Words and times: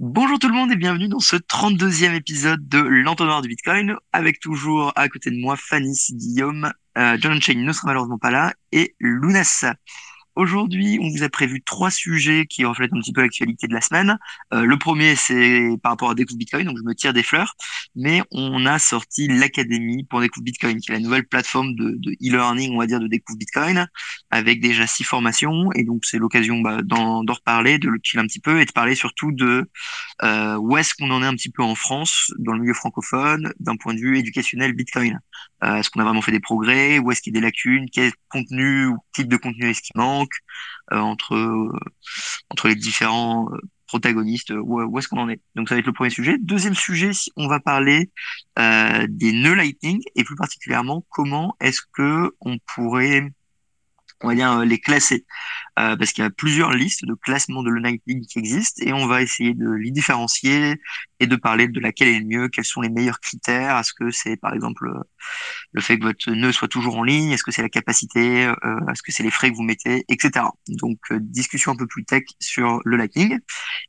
Bonjour 0.00 0.38
tout 0.38 0.46
le 0.46 0.54
monde 0.54 0.70
et 0.70 0.76
bienvenue 0.76 1.08
dans 1.08 1.18
ce 1.18 1.34
32e 1.34 2.14
épisode 2.14 2.68
de 2.68 2.78
l'entonnoir 2.78 3.42
du 3.42 3.48
Bitcoin 3.48 3.96
avec 4.12 4.38
toujours 4.38 4.92
à 4.94 5.08
côté 5.08 5.32
de 5.32 5.40
moi 5.40 5.56
Fanny, 5.56 5.98
Guillaume, 6.12 6.72
euh, 6.96 7.16
John 7.20 7.42
Chain 7.42 7.56
ne 7.56 7.72
sera 7.72 7.88
malheureusement 7.88 8.16
pas 8.16 8.30
là 8.30 8.54
et 8.70 8.94
Lunas. 9.00 9.64
Aujourd'hui, 10.38 11.00
on 11.02 11.08
vous 11.08 11.24
a 11.24 11.28
prévu 11.28 11.60
trois 11.62 11.90
sujets 11.90 12.46
qui 12.46 12.64
reflètent 12.64 12.92
un 12.92 13.00
petit 13.00 13.12
peu 13.12 13.22
l'actualité 13.22 13.66
de 13.66 13.74
la 13.74 13.80
semaine. 13.80 14.20
Euh, 14.54 14.62
le 14.62 14.78
premier, 14.78 15.16
c'est 15.16 15.70
par 15.82 15.90
rapport 15.90 16.10
à 16.10 16.14
Découvre 16.14 16.38
Bitcoin, 16.38 16.64
donc 16.64 16.78
je 16.78 16.84
me 16.84 16.94
tire 16.94 17.12
des 17.12 17.24
fleurs, 17.24 17.56
mais 17.96 18.22
on 18.30 18.64
a 18.64 18.78
sorti 18.78 19.26
l'Académie 19.26 20.04
pour 20.04 20.20
Découvre 20.20 20.44
Bitcoin, 20.44 20.78
qui 20.78 20.92
est 20.92 20.94
la 20.94 21.00
nouvelle 21.00 21.26
plateforme 21.26 21.74
de 21.74 22.12
e-learning, 22.22 22.72
on 22.72 22.78
va 22.78 22.86
dire, 22.86 23.00
de 23.00 23.08
Découvre 23.08 23.36
Bitcoin, 23.36 23.88
avec 24.30 24.60
déjà 24.60 24.86
six 24.86 25.02
formations, 25.02 25.72
et 25.74 25.82
donc 25.82 26.04
c'est 26.04 26.18
l'occasion 26.18 26.60
bah, 26.60 26.82
d'en 26.84 27.22
reparler, 27.22 27.80
de 27.80 27.88
le 27.88 27.98
un 28.14 28.26
petit 28.28 28.38
peu, 28.38 28.60
et 28.60 28.64
de 28.64 28.70
parler 28.70 28.94
surtout 28.94 29.32
de 29.32 29.68
euh, 30.22 30.56
où 30.56 30.76
est-ce 30.76 30.94
qu'on 30.94 31.10
en 31.10 31.20
est 31.20 31.26
un 31.26 31.34
petit 31.34 31.50
peu 31.50 31.64
en 31.64 31.74
France, 31.74 32.32
dans 32.38 32.52
le 32.52 32.60
milieu 32.60 32.74
francophone, 32.74 33.52
d'un 33.58 33.74
point 33.74 33.92
de 33.92 33.98
vue 33.98 34.16
éducationnel 34.18 34.72
Bitcoin. 34.72 35.18
Euh, 35.64 35.76
est-ce 35.76 35.90
qu'on 35.90 36.00
a 36.00 36.04
vraiment 36.04 36.22
fait 36.22 36.32
des 36.32 36.40
progrès? 36.40 37.00
Où 37.00 37.10
est-ce 37.10 37.22
qu'il 37.22 37.34
y 37.34 37.36
a 37.36 37.40
des 37.40 37.44
lacunes? 37.44 37.86
Quel 37.92 38.12
contenu 38.28 38.90
type 39.12 39.28
de 39.28 39.36
contenu 39.36 39.68
est-ce 39.68 39.82
qui 39.82 39.92
manque? 39.96 40.27
Euh, 40.92 40.98
entre 40.98 41.34
euh, 41.34 41.72
entre 42.50 42.68
les 42.68 42.74
différents 42.76 43.48
protagonistes 43.86 44.52
Où, 44.52 44.98
est-ce 44.98 45.08
qu'on 45.08 45.20
en 45.20 45.28
est 45.28 45.40
Donc 45.54 45.68
ça 45.68 45.74
va 45.74 45.78
être 45.80 45.86
le 45.86 45.92
premier 45.92 46.10
sujet. 46.10 46.36
Deuxième 46.40 46.74
sujet, 46.74 47.10
on 47.36 47.48
va 47.48 47.58
parler 47.58 48.10
des 48.56 49.32
nœuds 49.32 49.54
Lightning 49.54 50.02
et 50.14 50.24
plus 50.24 50.36
particulièrement 50.36 51.06
comment 51.08 51.56
est-ce 51.60 51.80
que 51.94 52.34
on 52.40 52.58
pourrait 52.74 53.32
on 54.22 54.28
va 54.28 54.34
dire 54.34 54.64
les 54.64 54.78
classer 54.78 55.24
euh, 55.78 55.96
parce 55.96 56.12
qu'il 56.12 56.24
y 56.24 56.26
a 56.26 56.30
plusieurs 56.30 56.72
listes 56.72 57.04
de 57.04 57.14
classement 57.14 57.62
de 57.62 57.70
Lightning 57.70 58.26
qui 58.26 58.38
existent 58.38 58.82
et 58.84 58.92
on 58.92 59.06
va 59.06 59.22
essayer 59.22 59.54
de 59.54 59.70
les 59.70 59.90
différencier 59.90 60.80
et 61.20 61.26
de 61.26 61.36
parler 61.36 61.68
de 61.68 61.80
laquelle 61.80 62.08
est 62.08 62.18
le 62.20 62.24
mieux, 62.24 62.48
quels 62.48 62.64
sont 62.64 62.80
les 62.80 62.88
meilleurs 62.88 63.20
critères. 63.20 63.76
Est-ce 63.78 63.92
que 63.92 64.10
c'est 64.10 64.36
par 64.36 64.54
exemple 64.54 64.88
le 65.72 65.80
fait 65.80 65.98
que 65.98 66.04
votre 66.04 66.30
nœud 66.30 66.52
soit 66.52 66.68
toujours 66.68 66.96
en 66.96 67.02
ligne? 67.02 67.30
Est-ce 67.30 67.42
que 67.42 67.50
c'est 67.50 67.62
la 67.62 67.68
capacité 67.68 68.46
euh, 68.46 68.80
Est-ce 68.90 69.02
que 69.02 69.12
c'est 69.12 69.22
les 69.22 69.30
frais 69.30 69.50
que 69.50 69.56
vous 69.56 69.62
mettez, 69.62 70.04
etc. 70.08 70.46
Donc 70.68 70.98
euh, 71.10 71.18
discussion 71.20 71.72
un 71.72 71.76
peu 71.76 71.86
plus 71.86 72.04
tech 72.04 72.24
sur 72.40 72.80
le 72.84 72.96
Lightning. 72.96 73.38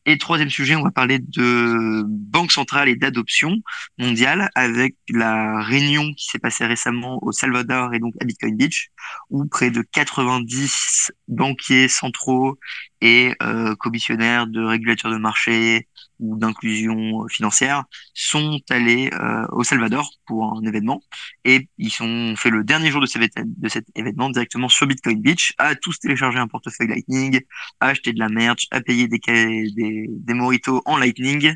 Et 0.06 0.18
troisième 0.18 0.50
sujet, 0.50 0.76
on 0.76 0.84
va 0.84 0.92
parler 0.92 1.20
de 1.20 2.04
banque 2.08 2.52
centrale 2.52 2.90
et 2.90 2.96
d'adoption 2.96 3.56
mondiale 3.98 4.50
avec 4.56 4.96
la 5.10 5.62
réunion 5.62 6.14
qui 6.14 6.26
s'est 6.28 6.40
passée 6.40 6.66
récemment 6.66 7.20
au 7.22 7.32
Salvador 7.32 7.94
et 7.94 8.00
donc 8.00 8.14
à 8.22 8.26
Bitcoin 8.26 8.56
Beach 8.56 8.90
où 9.30 9.46
près 9.46 9.72
de 9.72 9.82
90 9.82 11.12
banquiers 11.28 11.88
centraux 11.88 12.58
et 13.02 13.34
euh, 13.42 13.76
commissionnaires 13.76 14.48
de 14.48 14.62
régulateurs 14.64 15.12
de 15.12 15.18
marché 15.18 15.88
ou 16.20 16.38
d'inclusion 16.38 17.28
financière 17.30 17.86
sont 18.14 18.60
allés 18.70 19.10
euh, 19.14 19.46
au 19.52 19.64
Salvador 19.64 20.10
pour 20.26 20.58
un 20.58 20.62
événement 20.64 21.02
et 21.46 21.70
ils 21.78 21.94
ont 22.02 22.36
fait 22.36 22.50
le 22.50 22.64
dernier 22.64 22.92
jour 22.92 23.02
de, 23.02 23.08
de 23.46 23.70
cet 23.70 23.86
événement 23.96 24.30
directement 24.30 24.68
sur 24.68 24.86
Bitcoin 24.86 25.22
Beach 25.22 25.54
à 25.58 25.76
tous 25.76 26.00
télécharger 26.00 26.40
un 26.40 26.48
portefeuille 26.48 26.88
Lightning, 26.88 27.40
à 27.80 27.88
acheter 27.88 28.12
de 28.12 28.20
la 28.20 28.30
merch, 28.30 28.68
à 28.72 28.82
payer 28.82 29.08
des, 29.08 29.20
des, 29.20 30.08
des 30.10 30.34
moritos 30.34 30.82
en 30.86 30.98
Lightning 30.98 31.56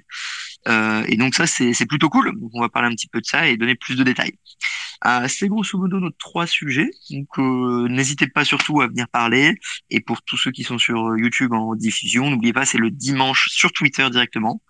euh, 0.67 1.03
et 1.07 1.17
donc 1.17 1.35
ça, 1.35 1.45
c'est 1.47 1.85
plutôt 1.85 2.09
cool. 2.09 2.39
Donc 2.39 2.51
on 2.53 2.61
va 2.61 2.69
parler 2.69 2.87
un 2.89 2.91
petit 2.91 3.07
peu 3.07 3.19
de 3.21 3.25
ça 3.25 3.47
et 3.47 3.57
donner 3.57 3.75
plus 3.75 3.95
de 3.95 4.03
détails. 4.03 4.33
Euh, 5.05 5.27
c'est 5.27 5.47
grosso 5.47 5.77
modo 5.77 5.99
nos 5.99 6.11
trois 6.11 6.47
sujets. 6.47 6.89
Donc 7.09 7.27
euh, 7.37 7.87
n'hésitez 7.89 8.27
pas 8.27 8.45
surtout 8.45 8.81
à 8.81 8.87
venir 8.87 9.07
parler. 9.09 9.55
Et 9.89 9.99
pour 9.99 10.21
tous 10.21 10.37
ceux 10.37 10.51
qui 10.51 10.63
sont 10.63 10.77
sur 10.77 11.17
YouTube 11.17 11.53
en 11.53 11.75
diffusion, 11.75 12.29
n'oubliez 12.29 12.53
pas, 12.53 12.65
c'est 12.65 12.77
le 12.77 12.89
dimanche 12.89 13.49
sur 13.49 13.73
Twitter 13.73 14.09
directement. 14.09 14.61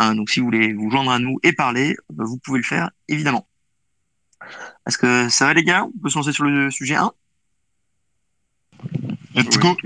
Euh, 0.00 0.14
donc 0.14 0.30
si 0.30 0.40
vous 0.40 0.46
voulez 0.46 0.74
vous 0.74 0.90
joindre 0.90 1.10
à 1.10 1.18
nous 1.18 1.38
et 1.42 1.52
parler, 1.52 1.96
bah, 2.12 2.24
vous 2.26 2.38
pouvez 2.38 2.58
le 2.58 2.64
faire 2.64 2.90
évidemment. 3.08 3.48
Est-ce 4.86 4.98
que 4.98 5.28
ça 5.28 5.46
va 5.46 5.54
les 5.54 5.64
gars? 5.64 5.84
On 5.84 5.98
peut 6.02 6.10
se 6.10 6.16
lancer 6.16 6.32
sur 6.32 6.44
le 6.44 6.70
sujet 6.70 6.94
1 6.94 7.12
Let's 9.34 9.58
go 9.58 9.76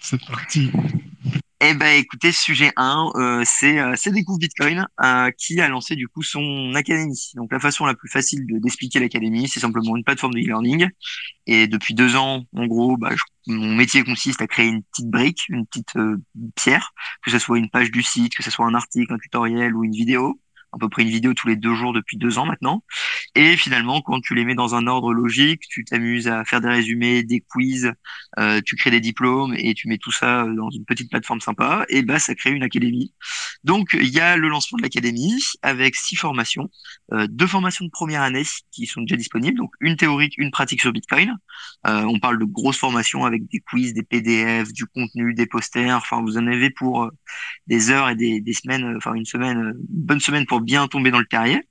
C'est 0.00 0.24
parti 0.26 0.70
eh 1.62 1.74
ben, 1.74 1.98
écoutez, 1.98 2.32
sujet 2.32 2.72
1, 2.76 3.10
euh, 3.16 3.42
c'est 3.44 3.78
euh, 3.78 3.94
Découvre 4.06 4.38
Bitcoin 4.38 4.86
euh, 5.04 5.30
qui 5.36 5.60
a 5.60 5.68
lancé 5.68 5.94
du 5.94 6.08
coup 6.08 6.22
son 6.22 6.72
académie. 6.74 7.32
Donc 7.34 7.52
la 7.52 7.60
façon 7.60 7.84
la 7.84 7.94
plus 7.94 8.08
facile 8.08 8.46
de 8.46 8.58
d'expliquer 8.58 8.98
l'académie, 8.98 9.46
c'est 9.46 9.60
simplement 9.60 9.94
une 9.94 10.02
plateforme 10.02 10.32
de 10.32 10.40
e-learning. 10.40 10.88
Et 11.46 11.66
depuis 11.66 11.92
deux 11.92 12.16
ans, 12.16 12.44
en 12.56 12.66
gros, 12.66 12.96
bah, 12.96 13.10
mon 13.46 13.74
métier 13.74 14.02
consiste 14.04 14.40
à 14.40 14.46
créer 14.46 14.68
une 14.68 14.82
petite 14.84 15.10
brique, 15.10 15.42
une 15.50 15.66
petite 15.66 15.96
euh, 15.96 16.16
pierre, 16.54 16.94
que 17.22 17.30
ce 17.30 17.38
soit 17.38 17.58
une 17.58 17.68
page 17.68 17.90
du 17.90 18.02
site, 18.02 18.34
que 18.34 18.42
ce 18.42 18.50
soit 18.50 18.66
un 18.66 18.74
article, 18.74 19.12
un 19.12 19.18
tutoriel 19.18 19.74
ou 19.76 19.84
une 19.84 19.92
vidéo 19.92 20.40
à 20.72 20.78
peu 20.78 20.88
près 20.88 21.02
une 21.02 21.08
vidéo 21.08 21.34
tous 21.34 21.48
les 21.48 21.56
deux 21.56 21.74
jours 21.74 21.92
depuis 21.92 22.16
deux 22.16 22.38
ans 22.38 22.46
maintenant. 22.46 22.84
Et 23.34 23.56
finalement, 23.56 24.00
quand 24.00 24.20
tu 24.20 24.34
les 24.34 24.44
mets 24.44 24.54
dans 24.54 24.74
un 24.74 24.86
ordre 24.86 25.12
logique, 25.12 25.62
tu 25.68 25.84
t'amuses 25.84 26.28
à 26.28 26.44
faire 26.44 26.60
des 26.60 26.68
résumés, 26.68 27.22
des 27.22 27.40
quiz, 27.40 27.92
euh, 28.38 28.60
tu 28.64 28.76
crées 28.76 28.90
des 28.90 29.00
diplômes 29.00 29.54
et 29.56 29.74
tu 29.74 29.88
mets 29.88 29.98
tout 29.98 30.12
ça 30.12 30.44
dans 30.44 30.70
une 30.70 30.84
petite 30.84 31.10
plateforme 31.10 31.40
sympa, 31.40 31.84
et 31.88 32.02
bah 32.02 32.18
ça 32.18 32.34
crée 32.34 32.50
une 32.50 32.62
académie. 32.62 33.12
Donc 33.64 33.96
il 34.00 34.08
y 34.08 34.20
a 34.20 34.36
le 34.36 34.48
lancement 34.48 34.78
de 34.78 34.82
l'académie 34.82 35.42
avec 35.62 35.94
six 35.96 36.16
formations, 36.16 36.70
euh, 37.12 37.26
deux 37.28 37.46
formations 37.46 37.84
de 37.84 37.90
première 37.90 38.22
année 38.22 38.44
qui 38.70 38.86
sont 38.86 39.02
déjà 39.02 39.16
disponibles, 39.16 39.58
donc 39.58 39.72
une 39.80 39.96
théorique, 39.96 40.34
une 40.38 40.50
pratique 40.50 40.80
sur 40.80 40.92
Bitcoin. 40.92 41.36
Euh, 41.86 42.04
on 42.04 42.18
parle 42.18 42.38
de 42.38 42.44
grosses 42.44 42.78
formations 42.78 43.24
avec 43.24 43.46
des 43.48 43.60
quiz, 43.60 43.94
des 43.94 44.02
PDF, 44.02 44.72
du 44.72 44.86
contenu, 44.86 45.34
des 45.34 45.46
posters. 45.46 45.96
Enfin, 45.96 46.22
vous 46.22 46.38
en 46.38 46.46
avez 46.46 46.70
pour 46.70 47.04
euh, 47.04 47.10
des 47.66 47.90
heures 47.90 48.08
et 48.08 48.16
des, 48.16 48.40
des 48.40 48.52
semaines, 48.52 48.96
enfin 48.96 49.14
une 49.14 49.24
semaine, 49.24 49.58
une 49.58 49.84
bonne 49.88 50.20
semaine 50.20 50.46
pour 50.46 50.59
bien 50.60 50.86
tomber 50.88 51.10
dans 51.10 51.18
le 51.18 51.26
terrier. 51.26 51.66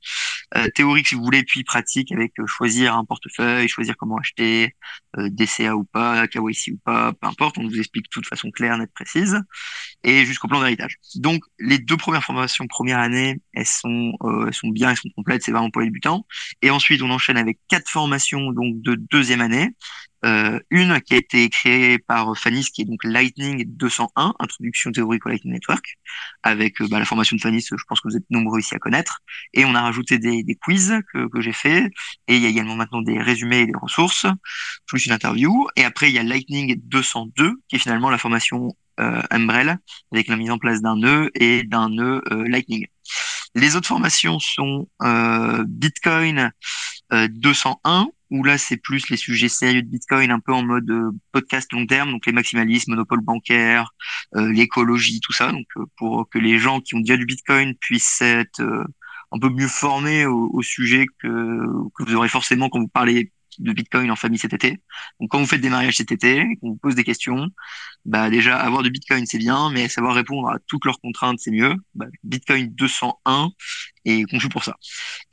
Euh, 0.57 0.67
théorique 0.73 1.07
si 1.07 1.15
vous 1.15 1.23
voulez, 1.23 1.43
puis 1.43 1.63
pratique 1.63 2.11
avec 2.11 2.33
euh, 2.39 2.47
choisir 2.47 2.95
un 2.95 3.05
portefeuille, 3.05 3.67
choisir 3.67 3.95
comment 3.97 4.17
acheter, 4.17 4.75
euh, 5.17 5.29
DCA 5.29 5.75
ou 5.75 5.83
pas, 5.83 6.27
KYC 6.27 6.73
ou 6.73 6.77
pas, 6.83 7.13
peu 7.13 7.27
importe, 7.27 7.59
on 7.59 7.67
vous 7.67 7.77
explique 7.77 8.09
tout 8.09 8.19
de 8.19 8.25
façon 8.25 8.49
claire, 8.49 8.77
nette, 8.77 8.91
précise, 8.93 9.39
et 10.03 10.25
jusqu'au 10.25 10.47
plan 10.47 10.59
d'héritage. 10.59 10.97
Donc 11.15 11.43
les 11.59 11.77
deux 11.77 11.97
premières 11.97 12.23
formations 12.23 12.65
première 12.67 12.99
année, 12.99 13.39
elles 13.53 13.65
sont, 13.65 14.13
elles 14.47 14.53
sont 14.53 14.69
bien, 14.69 14.89
elles 14.89 14.97
sont 14.97 15.09
complètes, 15.15 15.43
c'est 15.43 15.51
vraiment 15.51 15.69
pour 15.69 15.81
les 15.81 15.87
débutants. 15.87 16.25
Et 16.63 16.71
ensuite 16.71 17.01
on 17.03 17.11
enchaîne 17.11 17.37
avec 17.37 17.59
quatre 17.67 17.89
formations 17.89 18.51
donc 18.51 18.81
de 18.81 18.95
deuxième 18.95 19.41
année, 19.41 19.75
euh, 20.25 20.59
une 20.69 20.99
qui 21.01 21.13
a 21.13 21.17
été 21.17 21.49
créée 21.49 21.99
par 21.99 22.37
Fanis, 22.37 22.65
qui 22.73 22.81
est 22.81 22.85
donc 22.85 23.03
Lightning 23.03 23.65
201, 23.65 24.33
introduction 24.39 24.91
théorique 24.91 25.25
au 25.25 25.29
Lightning 25.29 25.53
Network, 25.53 25.97
avec 26.43 26.81
euh, 26.81 26.87
bah, 26.89 26.99
la 26.99 27.05
formation 27.05 27.35
de 27.35 27.41
Fanis, 27.41 27.65
je 27.69 27.83
pense 27.87 28.01
que 28.01 28.09
vous 28.09 28.17
êtes 28.17 28.29
nombreux 28.29 28.59
ici 28.59 28.75
à 28.75 28.79
connaître. 28.79 29.19
Et 29.53 29.65
on 29.65 29.75
a 29.75 29.81
rajouté 29.81 30.17
des, 30.19 30.43
des 30.43 30.55
quiz 30.55 30.93
que, 31.13 31.27
que 31.27 31.41
j'ai 31.41 31.53
fait, 31.53 31.91
et 32.27 32.35
il 32.35 32.41
y 32.41 32.45
a 32.45 32.49
également 32.49 32.75
maintenant 32.75 33.01
des 33.01 33.19
résumés 33.19 33.61
et 33.61 33.65
des 33.65 33.77
ressources, 33.81 34.25
plus 34.85 35.05
une 35.05 35.13
interview. 35.13 35.67
Et 35.75 35.83
après, 35.83 36.09
il 36.09 36.15
y 36.15 36.19
a 36.19 36.23
Lightning 36.23 36.79
202, 36.85 37.61
qui 37.67 37.75
est 37.75 37.79
finalement 37.79 38.09
la 38.09 38.17
formation 38.17 38.75
euh, 38.99 39.21
Umbrella, 39.31 39.77
avec 40.11 40.27
la 40.27 40.35
mise 40.35 40.51
en 40.51 40.57
place 40.57 40.81
d'un 40.81 40.97
nœud 40.97 41.31
et 41.33 41.63
d'un 41.63 41.89
nœud 41.89 42.21
euh, 42.31 42.45
Lightning. 42.49 42.85
Les 43.55 43.77
autres 43.77 43.87
formations 43.87 44.39
sont 44.39 44.89
euh, 45.01 45.63
Bitcoin 45.67 46.51
201, 47.11 48.09
où 48.31 48.43
là 48.43 48.57
c'est 48.57 48.77
plus 48.77 49.09
les 49.09 49.17
sujets 49.17 49.49
sérieux 49.49 49.81
de 49.81 49.87
Bitcoin, 49.87 50.31
un 50.31 50.39
peu 50.39 50.53
en 50.53 50.63
mode 50.63 50.89
euh, 50.89 51.11
podcast 51.31 51.71
long 51.73 51.85
terme, 51.85 52.11
donc 52.11 52.25
les 52.25 52.31
maximalismes, 52.31 52.91
monopole 52.91 53.21
bancaire, 53.21 53.91
euh, 54.35 54.51
l'écologie, 54.51 55.19
tout 55.19 55.33
ça, 55.33 55.51
donc 55.51 55.65
euh, 55.77 55.85
pour 55.97 56.29
que 56.29 56.39
les 56.39 56.59
gens 56.59 56.81
qui 56.81 56.95
ont 56.95 56.99
déjà 56.99 57.17
du 57.17 57.25
Bitcoin 57.25 57.75
puissent 57.75 58.21
être 58.21 58.61
un 59.31 59.39
peu 59.39 59.49
mieux 59.49 59.67
formés 59.67 60.25
au, 60.25 60.49
au 60.53 60.61
sujet 60.61 61.05
que, 61.19 61.27
que 61.95 62.03
vous 62.03 62.15
aurez 62.15 62.29
forcément 62.29 62.69
quand 62.69 62.79
vous 62.79 62.87
parlez 62.87 63.31
de 63.59 63.73
Bitcoin 63.73 64.09
en 64.09 64.15
famille 64.15 64.39
cet 64.39 64.53
été. 64.53 64.79
Donc 65.19 65.29
quand 65.29 65.39
vous 65.39 65.45
faites 65.45 65.61
des 65.61 65.69
mariages 65.69 65.97
cet 65.97 66.11
été, 66.11 66.57
qu'on 66.61 66.69
vous 66.69 66.77
pose 66.77 66.95
des 66.95 67.03
questions, 67.03 67.49
bah 68.05 68.29
déjà 68.29 68.57
avoir 68.57 68.83
du 68.83 68.89
Bitcoin 68.89 69.25
c'est 69.25 69.37
bien, 69.37 69.69
mais 69.71 69.89
savoir 69.89 70.15
répondre 70.15 70.49
à 70.49 70.57
toutes 70.67 70.85
leurs 70.85 70.99
contraintes 70.99 71.39
c'est 71.39 71.51
mieux. 71.51 71.75
Bah, 71.95 72.07
Bitcoin 72.23 72.73
201 72.73 73.51
est 74.05 74.29
conçu 74.29 74.49
pour 74.49 74.63
ça. 74.63 74.75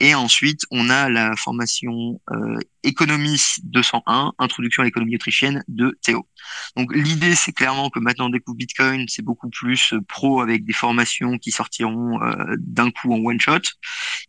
Et 0.00 0.14
ensuite 0.14 0.62
on 0.70 0.90
a 0.90 1.08
la 1.08 1.34
formation 1.36 2.20
euh, 2.30 2.58
économie 2.82 3.40
201, 3.64 4.32
introduction 4.38 4.82
à 4.82 4.84
l'économie 4.86 5.16
autrichienne 5.16 5.64
de 5.68 5.98
Théo. 6.02 6.28
Donc 6.76 6.94
l'idée 6.94 7.34
c'est 7.34 7.52
clairement 7.52 7.90
que 7.90 7.98
maintenant 7.98 8.26
on 8.26 8.30
découvre 8.30 8.56
Bitcoin, 8.56 9.06
c'est 9.08 9.22
beaucoup 9.22 9.50
plus 9.50 9.92
euh, 9.92 10.00
pro 10.08 10.40
avec 10.40 10.64
des 10.64 10.72
formations 10.72 11.38
qui 11.38 11.50
sortiront 11.50 12.22
euh, 12.22 12.54
d'un 12.58 12.90
coup 12.90 13.12
en 13.12 13.18
one 13.18 13.40
shot. 13.40 13.60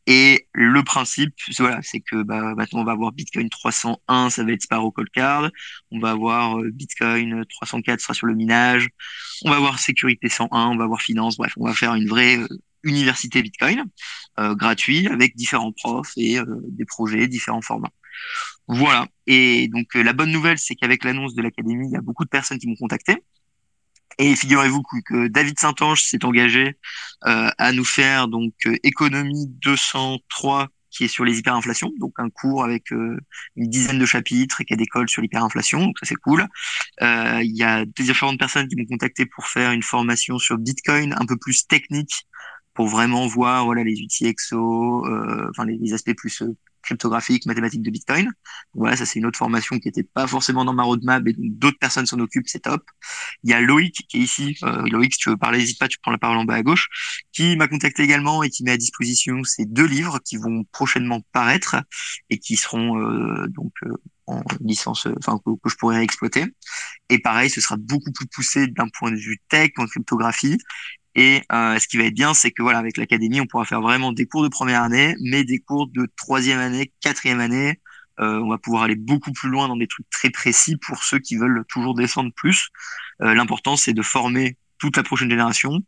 Et 0.05 0.47
le 0.53 0.83
principe, 0.83 1.35
voilà, 1.59 1.79
c'est 1.81 1.99
que 1.99 2.23
bah, 2.23 2.55
maintenant 2.55 2.81
on 2.81 2.83
va 2.83 2.93
avoir 2.93 3.11
Bitcoin 3.11 3.49
301, 3.49 4.29
ça 4.29 4.43
va 4.43 4.51
être 4.51 4.61
Sparrow 4.61 4.91
Cold 4.91 5.09
Card. 5.09 5.51
On 5.91 5.99
va 5.99 6.11
avoir 6.11 6.59
euh, 6.59 6.69
Bitcoin 6.71 7.45
304, 7.45 7.99
sera 7.99 8.13
sur 8.13 8.27
le 8.27 8.35
minage. 8.35 8.89
On 9.43 9.49
va 9.49 9.57
avoir 9.57 9.79
sécurité 9.79 10.29
101, 10.29 10.67
on 10.67 10.77
va 10.77 10.85
avoir 10.85 11.01
finance. 11.01 11.37
Bref, 11.37 11.53
on 11.57 11.65
va 11.65 11.73
faire 11.73 11.93
une 11.93 12.07
vraie 12.07 12.37
euh, 12.37 12.47
université 12.83 13.41
Bitcoin 13.41 13.83
euh, 14.39 14.55
gratuit 14.55 15.07
avec 15.07 15.35
différents 15.35 15.71
profs 15.71 16.13
et 16.17 16.39
euh, 16.39 16.45
des 16.69 16.85
projets, 16.85 17.27
différents 17.27 17.61
formats. 17.61 17.91
Voilà. 18.67 19.07
Et 19.27 19.67
donc 19.69 19.93
la 19.95 20.13
bonne 20.13 20.31
nouvelle, 20.31 20.57
c'est 20.57 20.75
qu'avec 20.75 21.03
l'annonce 21.03 21.35
de 21.35 21.41
l'académie, 21.41 21.87
il 21.87 21.93
y 21.93 21.97
a 21.97 22.01
beaucoup 22.01 22.25
de 22.25 22.29
personnes 22.29 22.59
qui 22.59 22.67
m'ont 22.67 22.75
contacté 22.75 23.23
Et 24.17 24.35
figurez-vous 24.35 24.83
que 25.05 25.27
David 25.27 25.59
Saint-Ange 25.59 26.03
s'est 26.03 26.25
engagé 26.25 26.77
euh, 27.25 27.49
à 27.57 27.71
nous 27.71 27.85
faire 27.85 28.27
donc 28.27 28.53
euh, 28.65 28.77
économie 28.83 29.47
203 29.61 30.67
qui 30.89 31.03
est 31.03 31.07
sur 31.09 31.25
les 31.25 31.37
hyperinflations, 31.37 31.91
donc 31.99 32.13
un 32.17 32.29
cours 32.29 32.63
avec 32.63 32.91
euh, 32.91 33.19
une 33.55 33.69
dizaine 33.69 33.99
de 33.99 34.05
chapitres 34.05 34.61
et 34.61 34.65
qui 34.65 34.73
a 34.73 34.77
des 34.77 34.87
cols 34.87 35.09
sur 35.09 35.21
l'hyperinflation, 35.21 35.85
donc 35.85 35.99
ça 35.99 36.07
c'est 36.07 36.15
cool. 36.15 36.47
Il 37.01 37.55
y 37.55 37.63
a 37.63 37.85
différentes 37.85 38.39
personnes 38.39 38.67
qui 38.67 38.75
m'ont 38.77 38.85
contacté 38.85 39.25
pour 39.25 39.45
faire 39.47 39.73
une 39.73 39.83
formation 39.83 40.39
sur 40.39 40.57
Bitcoin 40.57 41.13
un 41.19 41.25
peu 41.25 41.37
plus 41.37 41.67
technique 41.67 42.25
pour 42.77 42.87
vraiment 42.87 43.27
voir 43.27 43.65
voilà 43.65 43.83
les 43.83 43.99
outils 44.01 44.27
EXO, 44.27 45.03
enfin 45.49 45.65
les, 45.65 45.77
les, 45.77 45.93
aspects 45.93 46.15
plus 46.15 46.43
cryptographique, 46.87 47.45
mathématiques 47.45 47.81
de 47.81 47.91
Bitcoin. 47.91 48.31
Voilà, 48.73 48.95
ça 48.95 49.05
c'est 49.05 49.19
une 49.19 49.25
autre 49.25 49.37
formation 49.37 49.77
qui 49.77 49.87
n'était 49.87 50.03
pas 50.03 50.25
forcément 50.25 50.65
dans 50.65 50.73
ma 50.73 50.83
roadmap 50.83 51.27
et 51.27 51.35
d'autres 51.37 51.77
personnes 51.79 52.05
s'en 52.05 52.19
occupent, 52.19 52.47
c'est 52.47 52.61
top. 52.61 52.83
Il 53.43 53.51
y 53.51 53.53
a 53.53 53.59
Loïc 53.59 54.05
qui 54.07 54.17
est 54.17 54.21
ici. 54.21 54.57
Euh, 54.63 54.83
Loïc, 54.89 55.13
si 55.13 55.19
tu 55.19 55.29
veux 55.29 55.37
parler, 55.37 55.59
n'hésite 55.59 55.79
pas, 55.79 55.87
tu 55.87 55.97
prends 56.01 56.11
la 56.11 56.17
parole 56.17 56.37
en 56.37 56.45
bas 56.45 56.55
à 56.55 56.63
gauche, 56.63 56.87
qui 57.33 57.55
m'a 57.57 57.67
contacté 57.67 58.03
également 58.03 58.41
et 58.41 58.49
qui 58.49 58.63
met 58.63 58.71
à 58.71 58.77
disposition 58.77 59.43
ces 59.43 59.65
deux 59.65 59.85
livres 59.85 60.19
qui 60.23 60.37
vont 60.37 60.63
prochainement 60.71 61.21
paraître 61.33 61.75
et 62.29 62.39
qui 62.39 62.55
seront 62.55 62.99
euh, 62.99 63.47
donc 63.49 63.73
euh, 63.83 63.93
en 64.27 64.41
licence, 64.59 65.07
enfin 65.17 65.39
que, 65.45 65.51
que, 65.51 65.69
je 65.69 65.75
pourrais 65.75 66.03
exploiter. 66.03 66.45
Et 67.09 67.19
pareil, 67.19 67.49
ce 67.49 67.61
sera 67.61 67.77
beaucoup 67.77 68.11
plus 68.11 68.27
poussé 68.27 68.67
d'un 68.67 68.87
point 68.89 69.11
de 69.11 69.17
vue 69.17 69.39
tech, 69.49 69.71
en 69.77 69.85
cryptographie. 69.85 70.57
Et 71.17 71.41
euh, 71.51 71.79
ce 71.79 71.87
qui 71.87 71.97
va 71.97 72.03
être 72.03 72.13
bien, 72.13 72.35
c'est 72.35 72.51
que 72.51 72.61
voilà, 72.61 72.77
avec 72.77 72.95
l'académie, 72.95 73.41
on 73.41 73.47
pourra 73.47 73.65
faire 73.65 73.81
vraiment 73.81 74.11
des 74.13 74.27
cours 74.27 74.43
de 74.43 74.49
première 74.49 74.83
année, 74.83 75.15
mais 75.19 75.43
des 75.43 75.57
cours 75.57 75.87
de 75.87 76.07
troisième 76.15 76.59
année, 76.59 76.93
quatrième 77.01 77.39
année. 77.39 77.81
Euh, 78.19 78.39
on 78.39 78.49
va 78.49 78.59
pouvoir 78.59 78.83
aller 78.83 78.95
beaucoup 78.95 79.31
plus 79.31 79.49
loin 79.49 79.67
dans 79.67 79.75
des 79.75 79.87
trucs 79.87 80.07
très 80.11 80.29
précis 80.29 80.77
pour 80.77 81.03
ceux 81.03 81.17
qui 81.17 81.35
veulent 81.35 81.65
toujours 81.67 81.95
descendre 81.95 82.31
plus. 82.35 82.69
Euh, 83.23 83.33
L'important, 83.33 83.77
c'est 83.77 83.93
de 83.93 84.01
former 84.03 84.57
toute 84.77 84.95
la 84.95 85.01
prochaine 85.01 85.29
génération, 85.29 85.79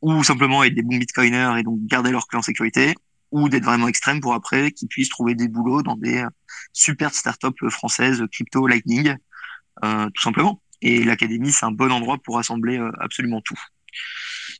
ou 0.00 0.24
simplement 0.24 0.64
être 0.64 0.74
des 0.74 0.82
bons 0.82 0.96
bitcoiners 0.96 1.58
et 1.58 1.62
donc 1.62 1.78
garder 1.84 2.10
leur 2.10 2.26
clé 2.26 2.38
en 2.38 2.42
sécurité, 2.42 2.94
ou 3.32 3.50
d'être 3.50 3.64
vraiment 3.64 3.86
extrême 3.86 4.20
pour 4.20 4.32
après 4.32 4.72
qu'ils 4.72 4.88
puissent 4.88 5.10
trouver 5.10 5.34
des 5.34 5.48
boulots 5.48 5.82
dans 5.82 5.96
des 5.96 6.24
super 6.72 7.12
startups 7.12 7.68
françaises 7.68 8.24
crypto 8.32 8.66
lightning, 8.66 9.14
euh, 9.84 10.08
tout 10.14 10.22
simplement. 10.22 10.62
Et 10.82 11.04
l'académie, 11.04 11.52
c'est 11.52 11.66
un 11.66 11.72
bon 11.72 11.92
endroit 11.92 12.18
pour 12.18 12.36
rassembler 12.36 12.78
euh, 12.78 12.90
absolument 13.00 13.42
tout. 13.42 13.58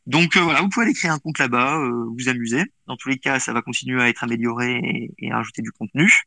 Donc 0.07 0.37
euh, 0.37 0.41
voilà, 0.41 0.61
vous 0.61 0.69
pouvez 0.69 0.87
aller 0.87 0.95
créer 0.95 1.11
un 1.11 1.19
compte 1.19 1.39
là-bas, 1.39 1.79
euh, 1.79 2.07
vous 2.19 2.29
amuser. 2.29 2.65
Dans 2.87 2.97
tous 2.97 3.09
les 3.09 3.19
cas, 3.19 3.39
ça 3.39 3.53
va 3.53 3.63
continuer 3.63 4.03
à 4.03 4.09
être 4.09 4.25
amélioré 4.25 4.79
et, 4.83 5.11
et 5.19 5.33
rajouter 5.33 5.63
du 5.63 5.73
contenu. 5.73 6.23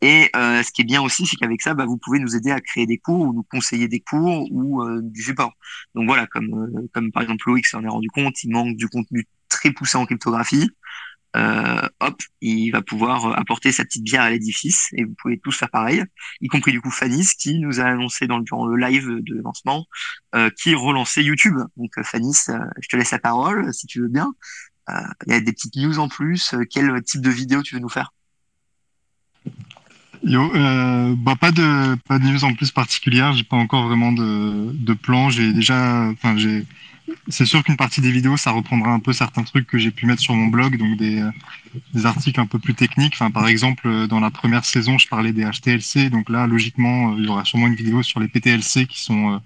Et 0.00 0.30
euh, 0.34 0.62
ce 0.62 0.72
qui 0.72 0.82
est 0.82 0.84
bien 0.84 1.00
aussi, 1.00 1.26
c'est 1.26 1.36
qu'avec 1.36 1.62
ça, 1.62 1.74
bah, 1.74 1.86
vous 1.86 1.96
pouvez 1.96 2.18
nous 2.18 2.34
aider 2.36 2.50
à 2.50 2.60
créer 2.60 2.86
des 2.86 2.98
cours 2.98 3.20
ou 3.20 3.32
nous 3.32 3.44
conseiller 3.44 3.88
des 3.88 4.00
cours 4.00 4.50
ou 4.50 4.84
du 5.00 5.22
support. 5.22 5.52
Donc 5.94 6.06
voilà, 6.06 6.26
comme 6.26 6.88
comme 6.92 7.12
par 7.12 7.22
exemple 7.22 7.44
Loïc 7.48 7.66
s'en 7.66 7.82
est 7.84 7.88
rendu 7.88 8.08
compte, 8.08 8.42
il 8.42 8.50
manque 8.50 8.76
du 8.76 8.88
contenu 8.88 9.26
très 9.48 9.70
poussé 9.70 9.96
en 9.96 10.06
cryptographie 10.06 10.70
euh, 11.36 11.88
hop, 12.00 12.22
il 12.40 12.70
va 12.70 12.82
pouvoir 12.82 13.26
euh, 13.26 13.32
apporter 13.32 13.72
sa 13.72 13.84
petite 13.84 14.04
bière 14.04 14.22
à 14.22 14.30
l'édifice 14.30 14.88
et 14.92 15.04
vous 15.04 15.14
pouvez 15.18 15.38
tous 15.38 15.56
faire 15.56 15.70
pareil, 15.70 16.04
y 16.40 16.48
compris 16.48 16.70
du 16.70 16.80
coup 16.80 16.90
Fanis 16.90 17.30
qui 17.38 17.58
nous 17.58 17.80
a 17.80 17.84
annoncé 17.84 18.26
dans 18.26 18.38
le, 18.38 18.44
durant 18.44 18.66
le 18.66 18.76
live 18.76 19.18
de 19.20 19.40
lancement 19.42 19.86
euh, 20.34 20.50
qui 20.50 20.74
relançait 20.74 21.24
YouTube. 21.24 21.58
Donc 21.76 21.92
Fanis, 22.04 22.46
je 22.80 22.88
te 22.88 22.96
laisse 22.96 23.10
la 23.10 23.18
parole 23.18 23.72
si 23.74 23.86
tu 23.86 24.00
veux 24.00 24.08
bien. 24.08 24.32
Il 25.26 25.32
y 25.32 25.34
a 25.34 25.40
des 25.40 25.52
petites 25.52 25.76
news 25.76 25.98
en 25.98 26.08
plus. 26.08 26.54
quel 26.70 27.02
type 27.02 27.22
de 27.22 27.30
vidéo 27.30 27.62
tu 27.62 27.74
veux 27.74 27.80
nous 27.80 27.88
faire? 27.88 28.12
Yo, 30.22 30.50
bah 31.16 31.36
pas 31.40 31.52
de 31.52 31.96
pas 32.06 32.18
de 32.18 32.24
news 32.24 32.44
en 32.44 32.54
plus 32.54 32.70
particulière. 32.70 33.32
J'ai 33.32 33.44
pas 33.44 33.56
encore 33.56 33.86
vraiment 33.88 34.12
de, 34.12 34.72
de 34.72 34.92
plan. 34.92 35.30
J'ai 35.30 35.52
déjà, 35.52 36.08
enfin 36.10 36.36
j'ai 36.36 36.66
c'est 37.28 37.46
sûr 37.46 37.62
qu'une 37.62 37.76
partie 37.76 38.00
des 38.00 38.10
vidéos, 38.10 38.36
ça 38.36 38.50
reprendra 38.50 38.90
un 38.90 39.00
peu 39.00 39.12
certains 39.12 39.42
trucs 39.44 39.66
que 39.66 39.78
j'ai 39.78 39.90
pu 39.90 40.06
mettre 40.06 40.20
sur 40.20 40.34
mon 40.34 40.46
blog, 40.46 40.76
donc 40.76 40.96
des, 40.96 41.20
euh, 41.20 41.30
des 41.94 42.06
articles 42.06 42.38
un 42.38 42.46
peu 42.46 42.58
plus 42.58 42.74
techniques. 42.74 43.14
Enfin, 43.14 43.30
par 43.30 43.48
exemple, 43.48 43.86
euh, 43.88 44.06
dans 44.06 44.20
la 44.20 44.30
première 44.30 44.64
saison, 44.64 44.98
je 44.98 45.08
parlais 45.08 45.32
des 45.32 45.44
HTLC, 45.44 46.10
donc 46.10 46.28
là, 46.28 46.46
logiquement, 46.46 47.12
euh, 47.12 47.16
il 47.18 47.24
y 47.24 47.28
aura 47.28 47.44
sûrement 47.44 47.66
une 47.66 47.74
vidéo 47.74 48.02
sur 48.02 48.20
les 48.20 48.28
PTLC 48.28 48.86
qui 48.86 49.02
sont 49.02 49.40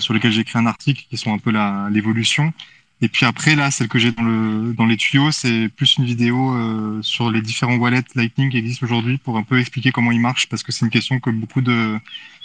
sur 0.00 0.12
lesquels 0.12 0.32
j'ai 0.32 0.42
écrit 0.42 0.58
un 0.58 0.66
article, 0.66 1.06
qui 1.08 1.16
sont 1.16 1.32
un 1.32 1.38
peu 1.38 1.50
l'évolution. 1.90 2.52
Et 3.00 3.08
puis 3.08 3.24
après, 3.24 3.54
là, 3.54 3.70
celle 3.70 3.88
que 3.88 3.98
j'ai 3.98 4.12
dans, 4.12 4.22
le, 4.22 4.74
dans 4.74 4.84
les 4.84 4.98
tuyaux, 4.98 5.30
c'est 5.30 5.70
plus 5.70 5.96
une 5.96 6.04
vidéo 6.04 7.00
sur 7.00 7.30
les 7.30 7.40
différents 7.40 7.76
wallets 7.76 8.02
Lightning 8.14 8.50
qui 8.50 8.58
existent 8.58 8.84
aujourd'hui 8.84 9.16
pour 9.16 9.38
un 9.38 9.44
peu 9.44 9.58
expliquer 9.58 9.90
comment 9.90 10.12
ils 10.12 10.20
marchent, 10.20 10.46
parce 10.50 10.62
que 10.62 10.72
c'est 10.72 10.84
une 10.84 10.90
question 10.90 11.20
que 11.20 11.30
beaucoup 11.30 11.62
de, 11.62 11.98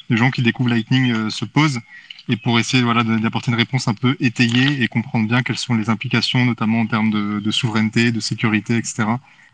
de 0.10 0.16
gens 0.16 0.32
qui 0.32 0.42
découvrent 0.42 0.70
Lightning 0.70 1.30
se 1.30 1.46
posent 1.46 1.80
et 2.30 2.38
pour 2.38 2.60
essayer 2.60 2.84
voilà, 2.84 3.04
d'apporter 3.04 3.52
une 3.52 3.58
réponse 3.58 3.88
un 3.88 3.94
peu 3.94 4.16
étayée 4.20 4.82
et 4.82 4.88
comprendre 4.88 5.28
bien 5.28 5.44
quelles 5.44 5.58
sont 5.58 5.76
les 5.76 5.90
implications, 5.90 6.46
notamment 6.46 6.82
en 6.82 6.88
termes 6.88 7.12
de, 7.12 7.52
souveraineté, 7.52 8.12
de 8.12 8.20
sécurité, 8.20 8.78
etc., 8.78 9.04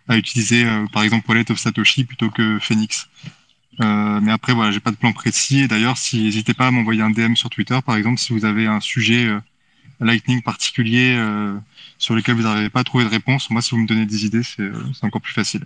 à 0.07 0.18
utiliser 0.18 0.66
euh, 0.66 0.86
par 0.92 1.04
exemple 1.04 1.30
Wallet 1.30 1.51
of 1.51 1.60
Satoshi 1.60 2.04
plutôt 2.04 2.30
que 2.31 2.57
Phoenix. 2.60 3.07
Euh, 3.81 4.19
mais 4.22 4.31
après, 4.31 4.54
voilà, 4.54 4.72
j'ai 4.72 4.80
pas 4.80 4.92
de 4.92 4.96
plan 4.96 5.13
précis. 5.13 5.60
Et 5.62 5.68
d'ailleurs, 5.68 5.98
si 5.98 6.24
n'hésitez 6.24 6.54
pas 6.54 6.68
à 6.68 6.72
m'envoyer 6.72 7.02
un 7.02 7.12
DM 7.12 7.36
sur 7.36 7.50
Twitter, 7.50 7.78
par 7.86 7.95
exemple, 7.95 8.19
si 8.19 8.34
vous 8.34 8.45
avez 8.45 8.66
un 8.66 8.80
sujet 8.80 9.25
euh, 9.25 9.40
Lightning 10.00 10.42
particulier 10.42 11.16
euh, 11.18 11.57
sur 11.98 12.16
lequel 12.16 12.36
vous 12.36 12.44
n'arrivez 12.44 12.69
pas 12.69 12.81
à 12.81 12.84
trouver 12.84 13.04
de 13.06 13.10
réponse, 13.10 13.50
moi, 13.50 13.62
si 13.62 13.72
vous 13.72 13.78
me 13.78 13.88
donnez 13.88 14.06
des 14.06 14.25
idées, 14.25 14.44
c'est 14.44 14.72
encore 15.04 15.22
plus 15.22 15.34
facile. 15.34 15.66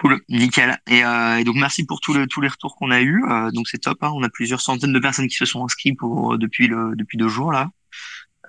Cool, 0.00 0.20
nickel. 0.28 0.78
Et, 0.88 1.04
euh, 1.04 1.38
et, 1.38 1.44
donc 1.44 1.56
merci 1.56 1.86
pour 1.86 2.00
tous 2.00 2.12
les 2.12 2.26
tous 2.26 2.42
les 2.42 2.48
retours 2.48 2.76
qu'on 2.76 2.90
a 2.90 3.00
eu. 3.00 3.24
Euh, 3.30 3.50
donc 3.50 3.66
c'est 3.68 3.78
top. 3.78 3.98
Hein. 4.02 4.10
On 4.14 4.22
a 4.22 4.28
plusieurs 4.28 4.60
centaines 4.60 4.92
de 4.92 4.98
personnes 4.98 5.26
qui 5.26 5.36
se 5.36 5.46
sont 5.46 5.64
inscrites 5.64 5.98
pour 5.98 6.34
euh, 6.34 6.38
depuis 6.38 6.66
le 6.68 6.94
depuis 6.94 7.16
deux 7.16 7.28
jours 7.28 7.50
là. 7.50 7.70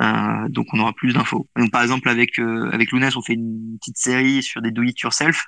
Euh, 0.01 0.49
donc 0.49 0.67
on 0.73 0.79
aura 0.79 0.93
plus 0.93 1.13
d'infos. 1.13 1.47
Donc 1.55 1.71
par 1.71 1.81
exemple 1.81 2.09
avec 2.09 2.37
euh, 2.39 2.69
avec 2.71 2.91
Lounès, 2.91 3.15
on 3.15 3.21
fait 3.21 3.33
une 3.33 3.77
petite 3.79 3.97
série 3.97 4.43
sur 4.43 4.61
des 4.61 4.71
do 4.71 4.83
it 4.83 4.99
yourself. 4.99 5.45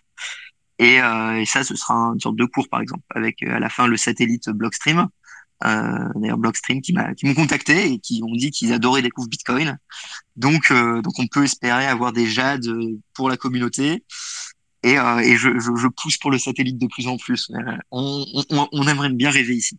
Et, 0.80 1.02
euh, 1.02 1.42
et 1.42 1.46
ça, 1.46 1.66
ce 1.66 1.76
sera 1.76 1.94
une 2.14 2.20
sorte 2.22 2.38
de 2.38 2.46
cours 2.46 2.70
par 2.70 2.80
exemple 2.82 3.04
avec 3.14 3.44
à 3.44 3.60
la 3.60 3.70
fin 3.70 3.86
le 3.88 3.98
satellite 3.98 4.50
Blockstream. 4.50 5.08
D'ailleurs 5.62 6.38
Blockstream 6.38 6.82
qui 6.82 6.94
m'a 6.94 7.14
qui 7.16 7.26
m'ont 7.26 7.34
contacté 7.34 7.92
et 7.92 8.00
qui 8.00 8.22
ont 8.24 8.34
dit 8.34 8.50
qu'ils 8.52 8.72
adoraient 8.72 9.02
découvrir 9.02 9.30
Bitcoin. 9.30 9.78
Donc 10.38 10.72
donc 10.72 11.20
on 11.20 11.28
peut 11.28 11.44
espérer 11.44 11.86
avoir 11.86 12.14
des 12.14 12.28
jades 12.28 12.66
pour 13.14 13.30
la 13.30 13.36
communauté 13.36 14.06
et, 14.84 14.98
euh, 14.98 15.20
et 15.20 15.36
je, 15.36 15.60
je, 15.60 15.76
je, 15.76 15.88
pousse 15.88 16.18
pour 16.18 16.32
le 16.32 16.38
satellite 16.38 16.78
de 16.78 16.88
plus 16.88 17.08
en 17.08 17.18
plus. 17.18 17.52
Euh, 17.52 17.78
on, 17.92 18.26
on, 18.50 18.68
on, 18.72 18.88
aimerait 18.88 19.10
bien 19.10 19.30
rêver 19.30 19.56
ici. 19.56 19.78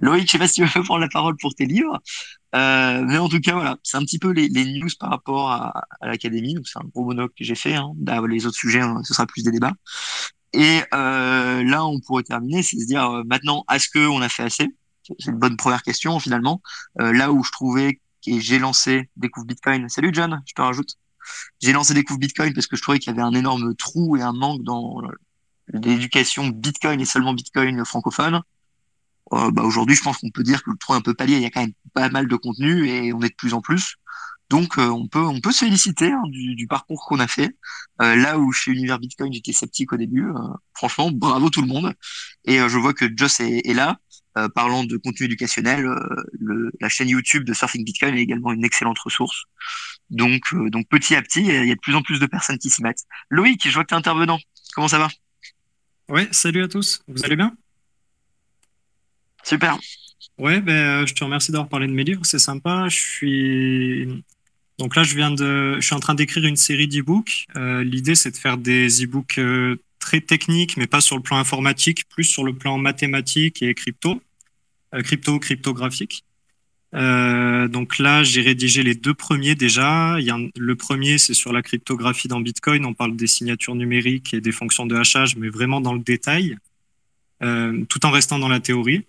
Loïc, 0.00 0.26
je 0.26 0.32
sais 0.32 0.38
pas 0.38 0.48
si 0.48 0.54
tu 0.54 0.64
veux 0.64 0.82
prendre 0.82 1.00
la 1.00 1.08
parole 1.08 1.36
pour 1.36 1.54
tes 1.54 1.66
livres, 1.66 2.00
euh, 2.56 3.04
mais 3.06 3.18
en 3.18 3.28
tout 3.28 3.40
cas 3.40 3.52
voilà, 3.52 3.76
c'est 3.84 3.96
un 3.96 4.00
petit 4.00 4.18
peu 4.18 4.30
les, 4.30 4.48
les 4.48 4.64
news 4.64 4.88
par 4.98 5.10
rapport 5.10 5.50
à, 5.50 5.84
à 6.00 6.08
l'académie. 6.08 6.54
Donc 6.54 6.66
c'est 6.66 6.78
un 6.78 6.88
gros 6.92 7.04
monocle 7.04 7.34
que 7.38 7.44
j'ai 7.44 7.54
fait. 7.54 7.74
Hein. 7.74 7.92
Bah, 7.96 8.20
les 8.26 8.46
autres 8.46 8.56
sujets, 8.56 8.80
hein, 8.80 9.00
ce 9.04 9.14
sera 9.14 9.26
plus 9.26 9.44
des 9.44 9.52
débats. 9.52 9.74
Et 10.52 10.82
euh, 10.94 11.62
là, 11.62 11.86
on 11.86 12.00
pourrait 12.00 12.24
terminer, 12.24 12.62
c'est 12.62 12.78
se 12.78 12.86
dire 12.86 13.08
euh, 13.08 13.22
maintenant, 13.24 13.64
est-ce 13.72 13.88
que 13.88 14.06
on 14.08 14.20
a 14.20 14.28
fait 14.28 14.42
assez? 14.42 14.68
C'est 15.18 15.30
une 15.30 15.38
bonne 15.38 15.56
première 15.56 15.82
question 15.82 16.18
finalement. 16.20 16.60
Euh, 17.00 17.12
là 17.12 17.32
où 17.32 17.42
je 17.44 17.50
trouvais 17.52 18.00
que 18.24 18.38
j'ai 18.40 18.58
lancé 18.58 19.08
Découvre 19.16 19.46
Bitcoin. 19.46 19.88
Salut 19.88 20.10
John, 20.12 20.42
je 20.46 20.54
te 20.54 20.60
rajoute. 20.60 20.96
J'ai 21.60 21.72
lancé 21.72 21.94
Découvre 21.94 22.20
Bitcoin 22.20 22.52
parce 22.54 22.66
que 22.66 22.76
je 22.76 22.82
trouvais 22.82 22.98
qu'il 22.98 23.12
y 23.12 23.14
avait 23.14 23.22
un 23.22 23.34
énorme 23.34 23.74
trou 23.74 24.16
et 24.16 24.22
un 24.22 24.32
manque 24.32 24.62
dans 24.62 25.02
l'éducation 25.72 26.48
Bitcoin 26.48 27.00
et 27.00 27.04
seulement 27.04 27.34
Bitcoin 27.34 27.84
francophone. 27.84 28.42
Euh, 29.32 29.50
bah 29.50 29.62
aujourd'hui, 29.62 29.94
je 29.94 30.02
pense 30.02 30.18
qu'on 30.18 30.30
peut 30.30 30.42
dire 30.42 30.62
que 30.62 30.70
le 30.70 30.76
trou 30.76 30.94
est 30.94 30.96
un 30.96 31.00
peu 31.00 31.14
pallié. 31.14 31.36
Il 31.36 31.42
y 31.42 31.46
a 31.46 31.50
quand 31.50 31.60
même 31.60 31.72
pas 31.94 32.08
mal 32.08 32.26
de 32.26 32.36
contenu 32.36 32.88
et 32.88 33.12
on 33.12 33.20
est 33.22 33.28
de 33.28 33.34
plus 33.34 33.54
en 33.54 33.60
plus. 33.60 33.96
Donc 34.48 34.78
euh, 34.78 34.88
on 34.88 35.06
peut 35.06 35.24
on 35.24 35.40
peut 35.40 35.52
se 35.52 35.64
féliciter 35.64 36.10
hein, 36.10 36.24
du, 36.26 36.66
parcours 36.66 37.06
qu'on 37.06 37.20
a 37.20 37.28
fait. 37.28 37.56
Euh, 38.02 38.16
là 38.16 38.38
où 38.38 38.50
chez 38.52 38.72
Univers 38.72 38.98
Bitcoin 38.98 39.32
j'étais 39.32 39.52
sceptique 39.52 39.92
au 39.92 39.96
début, 39.96 40.26
franchement 40.74 41.10
bravo 41.12 41.50
tout 41.50 41.60
le 41.60 41.68
monde. 41.68 41.94
Et 42.44 42.58
je 42.58 42.78
vois 42.78 42.94
que 42.94 43.06
Joss 43.14 43.40
est, 43.40 43.74
là. 43.74 43.98
parlant 44.54 44.82
de 44.82 44.96
contenu 44.96 45.26
éducationnel, 45.26 45.88
la 46.80 46.88
chaîne 46.88 47.08
YouTube 47.08 47.44
de 47.44 47.52
Surfing 47.52 47.84
Bitcoin 47.84 48.16
est 48.16 48.22
également 48.22 48.52
une 48.52 48.64
excellente 48.64 48.98
ressource. 48.98 49.44
Donc, 50.10 50.52
euh, 50.52 50.70
donc 50.70 50.88
petit 50.88 51.14
à 51.14 51.22
petit, 51.22 51.40
il 51.40 51.66
y 51.66 51.70
a 51.70 51.74
de 51.74 51.80
plus 51.80 51.94
en 51.94 52.02
plus 52.02 52.18
de 52.18 52.26
personnes 52.26 52.58
qui 52.58 52.68
s'y 52.68 52.82
mettent. 52.82 53.04
Loïc, 53.28 53.66
je 53.66 53.72
vois 53.72 53.84
que 53.84 53.88
tu 53.88 53.94
es 53.94 53.98
intervenant. 53.98 54.38
Comment 54.74 54.88
ça 54.88 54.98
va? 54.98 55.08
Ouais, 56.08 56.28
salut 56.32 56.64
à 56.64 56.68
tous. 56.68 57.02
Vous 57.06 57.24
allez 57.24 57.36
bien? 57.36 57.56
Super. 59.44 59.78
Ouais, 60.38 60.60
ben, 60.60 60.72
euh, 60.72 61.06
je 61.06 61.14
te 61.14 61.22
remercie 61.22 61.52
d'avoir 61.52 61.68
parlé 61.68 61.86
de 61.86 61.92
mes 61.92 62.04
livres. 62.04 62.24
C'est 62.24 62.38
sympa. 62.38 62.88
Je 62.88 62.96
suis 62.96 64.24
donc 64.78 64.96
là, 64.96 65.02
je 65.02 65.14
viens 65.14 65.30
de, 65.30 65.76
je 65.78 65.86
suis 65.86 65.94
en 65.94 66.00
train 66.00 66.14
d'écrire 66.14 66.44
une 66.46 66.56
série 66.56 66.88
d'e-books. 66.88 67.46
Euh, 67.56 67.84
L'idée, 67.84 68.14
c'est 68.14 68.30
de 68.30 68.36
faire 68.36 68.56
des 68.56 69.04
e-books 69.04 69.38
euh, 69.38 69.76
très 69.98 70.22
techniques, 70.22 70.78
mais 70.78 70.86
pas 70.86 71.02
sur 71.02 71.16
le 71.16 71.22
plan 71.22 71.36
informatique, 71.36 72.08
plus 72.08 72.24
sur 72.24 72.44
le 72.44 72.54
plan 72.54 72.78
mathématique 72.78 73.62
et 73.62 73.74
crypto, 73.74 74.22
crypto 75.04 75.38
cryptographique. 75.38 76.24
Euh, 76.94 77.68
donc 77.68 77.98
là, 77.98 78.22
j'ai 78.22 78.40
rédigé 78.40 78.82
les 78.82 78.94
deux 78.94 79.14
premiers 79.14 79.54
déjà. 79.54 80.16
Le 80.56 80.74
premier, 80.74 81.18
c'est 81.18 81.34
sur 81.34 81.52
la 81.52 81.62
cryptographie 81.62 82.28
dans 82.28 82.40
Bitcoin. 82.40 82.84
On 82.84 82.94
parle 82.94 83.16
des 83.16 83.26
signatures 83.26 83.74
numériques 83.74 84.34
et 84.34 84.40
des 84.40 84.52
fonctions 84.52 84.86
de 84.86 84.96
hachage, 84.96 85.36
mais 85.36 85.48
vraiment 85.48 85.80
dans 85.80 85.94
le 85.94 86.00
détail, 86.00 86.56
euh, 87.42 87.84
tout 87.88 88.04
en 88.06 88.10
restant 88.10 88.38
dans 88.38 88.48
la 88.48 88.60
théorie. 88.60 89.06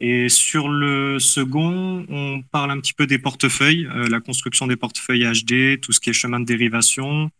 Et 0.00 0.28
sur 0.28 0.68
le 0.68 1.18
second, 1.18 2.04
on 2.08 2.42
parle 2.42 2.70
un 2.70 2.80
petit 2.80 2.92
peu 2.92 3.06
des 3.06 3.18
portefeuilles, 3.18 3.86
euh, 3.86 4.08
la 4.08 4.20
construction 4.20 4.66
des 4.66 4.76
portefeuilles 4.76 5.24
HD, 5.24 5.80
tout 5.80 5.92
ce 5.92 6.00
qui 6.00 6.10
est 6.10 6.14
chemin 6.14 6.40
de 6.40 6.46
dérivation, 6.46 7.30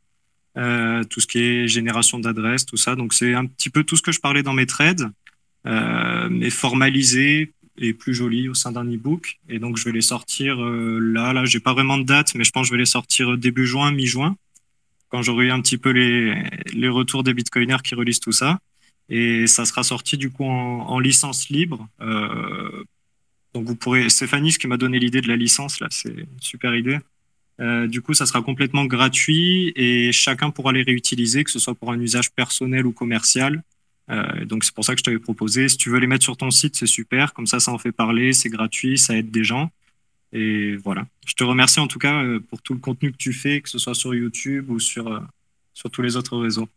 tout 1.10 1.20
ce 1.20 1.26
qui 1.26 1.40
est 1.40 1.66
génération 1.66 2.20
d'adresses, 2.20 2.64
tout 2.64 2.76
ça. 2.76 2.94
Donc 2.94 3.12
c'est 3.12 3.34
un 3.34 3.44
petit 3.44 3.70
peu 3.70 3.82
tout 3.82 3.96
ce 3.96 4.02
que 4.02 4.12
je 4.12 4.20
parlais 4.20 4.44
dans 4.44 4.52
mes 4.52 4.66
trades, 4.66 5.10
mais 5.64 6.48
formalisé 6.48 7.52
et 7.78 7.92
plus 7.92 8.14
joli 8.14 8.48
au 8.48 8.54
sein 8.54 8.72
d'un 8.72 8.84
e-book. 8.84 9.38
Et 9.48 9.58
donc 9.58 9.76
je 9.76 9.84
vais 9.84 9.92
les 9.92 10.00
sortir 10.00 10.62
euh, 10.62 10.98
là, 10.98 11.32
là, 11.32 11.44
j'ai 11.44 11.60
pas 11.60 11.72
vraiment 11.72 11.98
de 11.98 12.04
date, 12.04 12.34
mais 12.34 12.44
je 12.44 12.50
pense 12.50 12.62
que 12.62 12.68
je 12.68 12.72
vais 12.72 12.78
les 12.78 12.86
sortir 12.86 13.36
début 13.36 13.66
juin, 13.66 13.92
mi-juin, 13.92 14.36
quand 15.08 15.22
j'aurai 15.22 15.46
eu 15.46 15.50
un 15.50 15.60
petit 15.60 15.78
peu 15.78 15.90
les, 15.90 16.34
les 16.72 16.88
retours 16.88 17.22
des 17.22 17.34
bitcoiners 17.34 17.82
qui 17.82 17.94
relisent 17.94 18.20
tout 18.20 18.32
ça. 18.32 18.58
Et 19.08 19.46
ça 19.46 19.64
sera 19.66 19.82
sorti 19.82 20.16
du 20.16 20.30
coup 20.30 20.44
en, 20.44 20.86
en 20.88 20.98
licence 20.98 21.48
libre. 21.50 21.88
Euh, 22.00 22.84
donc 23.52 23.66
vous 23.66 23.76
pourrez, 23.76 24.08
Stéphanie, 24.08 24.52
ce 24.52 24.58
qui 24.58 24.66
m'a 24.66 24.76
donné 24.76 24.98
l'idée 24.98 25.20
de 25.20 25.28
la 25.28 25.36
licence 25.36 25.80
là, 25.80 25.88
c'est 25.90 26.10
une 26.10 26.40
super 26.40 26.74
idée. 26.74 26.98
Euh, 27.60 27.86
du 27.86 28.02
coup, 28.02 28.14
ça 28.14 28.26
sera 28.26 28.42
complètement 28.42 28.84
gratuit 28.84 29.72
et 29.76 30.10
chacun 30.12 30.50
pourra 30.50 30.72
les 30.72 30.82
réutiliser, 30.82 31.44
que 31.44 31.50
ce 31.50 31.58
soit 31.58 31.74
pour 31.74 31.92
un 31.92 32.00
usage 32.00 32.32
personnel 32.32 32.86
ou 32.86 32.92
commercial. 32.92 33.62
Euh, 34.10 34.44
donc 34.44 34.64
c'est 34.64 34.74
pour 34.74 34.84
ça 34.84 34.94
que 34.94 34.98
je 34.98 35.04
t'avais 35.04 35.18
proposé. 35.18 35.68
Si 35.68 35.76
tu 35.76 35.90
veux 35.90 35.98
les 35.98 36.06
mettre 36.06 36.24
sur 36.24 36.36
ton 36.36 36.50
site, 36.50 36.76
c'est 36.76 36.86
super. 36.86 37.32
Comme 37.32 37.46
ça, 37.46 37.60
ça 37.60 37.72
en 37.72 37.78
fait 37.78 37.92
parler, 37.92 38.32
c'est 38.32 38.48
gratuit, 38.50 38.98
ça 38.98 39.16
aide 39.16 39.30
des 39.30 39.44
gens. 39.44 39.70
Et 40.32 40.76
voilà. 40.76 41.06
Je 41.26 41.34
te 41.34 41.44
remercie 41.44 41.80
en 41.80 41.86
tout 41.86 41.98
cas 41.98 42.22
euh, 42.22 42.40
pour 42.40 42.60
tout 42.60 42.74
le 42.74 42.80
contenu 42.80 43.12
que 43.12 43.16
tu 43.16 43.32
fais, 43.32 43.60
que 43.60 43.68
ce 43.68 43.78
soit 43.78 43.94
sur 43.94 44.14
YouTube 44.14 44.68
ou 44.70 44.80
sur, 44.80 45.08
euh, 45.08 45.20
sur 45.72 45.90
tous 45.90 46.02
les 46.02 46.16
autres 46.16 46.36
réseaux. 46.36 46.68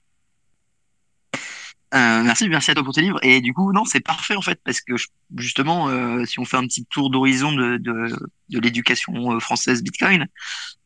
Euh, 1.93 2.21
merci, 2.21 2.49
merci 2.49 2.71
à 2.71 2.73
toi 2.73 2.83
pour 2.83 2.93
tes 2.93 3.01
livres. 3.01 3.19
Et 3.23 3.39
du 3.39 3.53
coup, 3.53 3.71
non, 3.71 3.85
c'est 3.85 4.01
parfait 4.01 4.35
en 4.35 4.41
fait, 4.41 4.59
parce 4.63 4.81
que 4.81 4.93
justement, 5.37 5.87
euh, 5.87 6.25
si 6.25 6.39
on 6.39 6.45
fait 6.45 6.57
un 6.57 6.67
petit 6.67 6.85
tour 6.85 7.09
d'horizon 7.09 7.53
de, 7.53 7.77
de, 7.77 8.59
l'éducation 8.59 9.31
euh, 9.31 9.39
française 9.39 9.81
Bitcoin, 9.83 10.27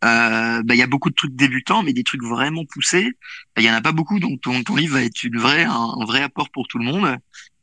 euh, 0.03 0.62
bah, 0.63 0.75
il 0.75 0.77
y 0.77 0.84
a 0.84 0.88
beaucoup 0.88 1.10
de 1.10 1.15
trucs 1.15 1.36
débutants, 1.36 1.81
mais 1.81 1.93
des 1.93 2.03
trucs 2.03 2.24
vraiment 2.24 2.65
poussés, 2.65 3.12
il 3.58 3.63
y 3.63 3.70
en 3.70 3.74
a 3.74 3.81
pas 3.81 3.93
beaucoup. 3.93 4.20
Donc 4.20 4.41
ton, 4.41 4.75
livre 4.75 4.93
va 4.93 5.03
être 5.03 5.24
une 5.24 5.39
vraie, 5.39 5.63
un 5.63 6.05
vrai 6.05 6.22
apport 6.22 6.50
pour 6.51 6.67
tout 6.67 6.77
le 6.77 6.86
monde. 6.86 7.17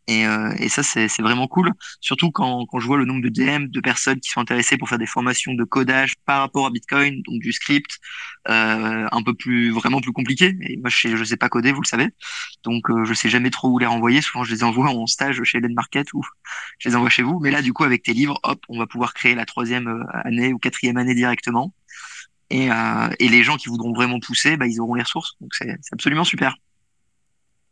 Et, 0.08 0.26
euh, 0.26 0.50
et 0.58 0.70
ça, 0.70 0.82
c'est 0.82 1.20
vraiment 1.20 1.46
cool. 1.48 1.70
Surtout 2.00 2.30
quand, 2.30 2.64
quand 2.66 2.80
je 2.80 2.86
vois 2.86 2.96
le 2.96 3.04
nombre 3.04 3.22
de 3.22 3.28
DM 3.28 3.66
de 3.66 3.80
personnes 3.80 4.18
qui 4.20 4.30
sont 4.30 4.40
intéressées 4.40 4.78
pour 4.78 4.88
faire 4.88 4.98
des 4.98 5.06
formations 5.06 5.52
de 5.52 5.64
codage 5.64 6.14
par 6.24 6.40
rapport 6.40 6.64
à 6.64 6.70
Bitcoin, 6.70 7.20
donc 7.22 7.40
du 7.40 7.52
script, 7.52 7.98
euh, 8.48 9.06
un 9.12 9.22
peu 9.22 9.34
plus, 9.34 9.70
vraiment 9.70 10.00
plus 10.00 10.12
compliqué. 10.12 10.56
Et 10.62 10.78
moi, 10.78 10.88
je 10.88 10.96
sais, 10.98 11.24
sais 11.26 11.36
pas 11.36 11.50
coder, 11.50 11.72
vous 11.72 11.82
le 11.82 11.86
savez. 11.86 12.08
Donc, 12.64 12.88
euh, 12.88 13.04
je 13.04 13.12
sais 13.12 13.28
jamais 13.28 13.50
trop 13.50 13.68
où 13.68 13.78
les 13.78 13.84
renvoyer. 13.84 14.22
Souvent, 14.22 14.44
je 14.44 14.54
les 14.54 14.64
envoie 14.64 14.88
en 14.88 15.06
stage 15.06 15.42
chez 15.44 15.58
Eden 15.58 15.74
Market 15.74 16.10
ou 16.14 16.22
je 16.78 16.88
les 16.88 16.96
envoie 16.96 17.10
chez 17.10 17.22
vous. 17.22 17.38
Mais 17.40 17.50
là, 17.50 17.60
du 17.60 17.74
coup, 17.74 17.84
avec 17.84 18.02
tes 18.02 18.14
livres, 18.14 18.40
hop, 18.44 18.64
on 18.70 18.78
va 18.78 18.86
pouvoir 18.86 19.12
créer 19.12 19.34
la 19.34 19.44
troisième 19.44 19.88
euh, 19.88 20.04
année 20.24 20.54
ou 20.54 20.58
quatrième 20.58 20.96
année 20.96 21.14
directement. 21.14 21.74
Et, 22.48 22.72
euh, 22.72 23.10
et 23.18 23.28
les 23.28 23.42
gens 23.42 23.58
qui 23.58 23.68
voudront 23.68 23.92
vraiment 23.92 24.20
pousser, 24.20 24.56
bah, 24.56 24.66
ils 24.66 24.80
auront 24.80 24.94
les 24.94 25.02
ressources. 25.02 25.36
Donc, 25.42 25.54
c'est 25.54 25.76
absolument 25.92 26.24
super. 26.24 26.56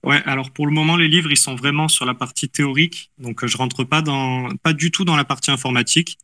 Ouais, 0.07 0.23
alors 0.25 0.53
pour 0.53 0.69
le 0.69 0.73
moment, 0.73 0.97
les 0.97 1.09
livres, 1.09 1.33
ils 1.33 1.37
sont 1.37 1.57
vraiment 1.57 1.89
sur 1.89 2.07
la 2.07 2.15
partie 2.15 2.49
théorique. 2.49 3.11
Donc, 3.19 3.45
je 3.45 3.57
rentre 3.57 3.83
pas 3.83 4.03
dans, 4.03 4.49
pas 4.63 4.73
du 4.73 4.93
tout 4.93 5.05
dans 5.05 5.17
la 5.17 5.25
partie 5.25 5.51
informatique. 5.51 6.17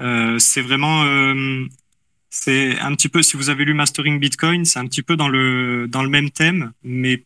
Euh, 0.00 0.38
c'est 0.38 0.62
vraiment, 0.62 1.04
euh, 1.04 1.66
c'est 2.30 2.78
un 2.78 2.94
petit 2.94 3.10
peu, 3.10 3.20
si 3.22 3.36
vous 3.36 3.50
avez 3.50 3.66
lu 3.66 3.74
Mastering 3.74 4.18
Bitcoin, 4.18 4.64
c'est 4.64 4.78
un 4.78 4.86
petit 4.86 5.02
peu 5.02 5.14
dans 5.14 5.28
le, 5.28 5.86
dans 5.88 6.02
le 6.02 6.08
même 6.08 6.30
thème, 6.30 6.72
mais 6.82 7.24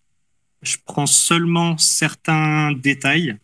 je 0.63 0.77
prends 0.85 1.07
seulement 1.07 1.79
certains 1.79 2.73
détails 2.73 3.37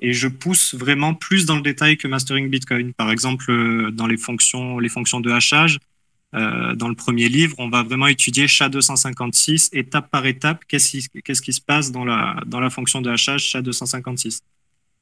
et 0.00 0.12
je 0.12 0.28
pousse 0.28 0.76
vraiment 0.76 1.14
plus 1.14 1.44
dans 1.44 1.56
le 1.56 1.62
détail 1.62 1.96
que 1.96 2.06
Mastering 2.06 2.48
Bitcoin. 2.50 2.92
Par 2.92 3.10
exemple, 3.10 3.50
euh, 3.50 3.90
dans 3.90 4.06
les 4.06 4.16
fonctions, 4.16 4.78
les 4.78 4.88
fonctions 4.88 5.18
de 5.18 5.32
hachage, 5.32 5.80
euh, 6.34 6.74
dans 6.76 6.88
le 6.88 6.94
premier 6.94 7.28
livre, 7.28 7.56
on 7.58 7.68
va 7.68 7.82
vraiment 7.82 8.06
étudier 8.06 8.46
SHA-256 8.46 9.70
étape 9.72 10.10
par 10.10 10.26
étape. 10.26 10.64
Qu'est-ce 10.68 11.42
qui, 11.42 11.52
se 11.52 11.60
passe 11.60 11.90
dans 11.90 12.04
la, 12.04 12.40
dans 12.46 12.60
la 12.60 12.70
fonction 12.70 13.00
de 13.00 13.10
hachage 13.10 13.52
SHA-256 13.52 14.40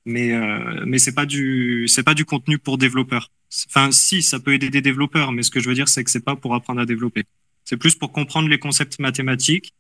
Mais, 0.06 0.32
euh, 0.32 0.85
mais 0.87 0.99
c'est 0.99 1.14
pas 1.14 1.26
du, 1.26 1.87
pas 2.04 2.14
du 2.14 2.25
contenu 2.25 2.58
pour 2.58 2.78
développeurs. 2.78 3.30
Enfin, 3.68 3.90
si, 3.92 4.23
ça 4.23 4.40
peut 4.40 4.54
aider 4.54 4.70
des 4.70 4.80
développeurs, 4.80 5.32
mais 5.32 5.42
ce 5.42 5.50
que 5.50 5.61
je 5.61 5.68
veux 5.68 5.75
dire, 5.75 5.88
c'est 5.88 6.02
que 6.02 6.11
c'est 6.11 6.25
pas 6.25 6.37
pour 6.37 6.54
apprendre 6.54 6.80
à 6.80 6.87
développer. 6.87 7.25
C'est 7.64 7.76
plus 7.76 7.94
pour 7.94 8.12
comprendre 8.12 8.49
les 8.49 8.58
concepts 8.58 8.99
mathématiques 8.99 9.75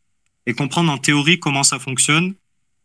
et 0.44 0.52
comprendre 0.52 0.92
en 0.92 0.98
théorie 0.98 1.38
comment 1.38 1.62
ça 1.62 1.78
fonctionne 1.78 2.34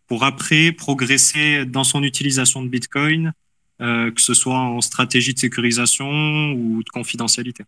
pour 0.08 0.24
après 0.24 0.72
progresser 0.72 1.65
dans 1.65 1.84
son 1.84 2.03
utilisation 2.03 2.62
de 2.62 2.70
Bitcoin, 2.70 3.34
euh, 3.82 4.12
que 4.12 4.22
ce 4.22 4.34
soit 4.34 4.60
en 4.60 4.79
stratégie 4.82 5.34
de 5.34 5.39
sécurisation 5.39 6.51
ou 6.51 6.84
de 6.84 6.89
confidentialité. 6.89 7.63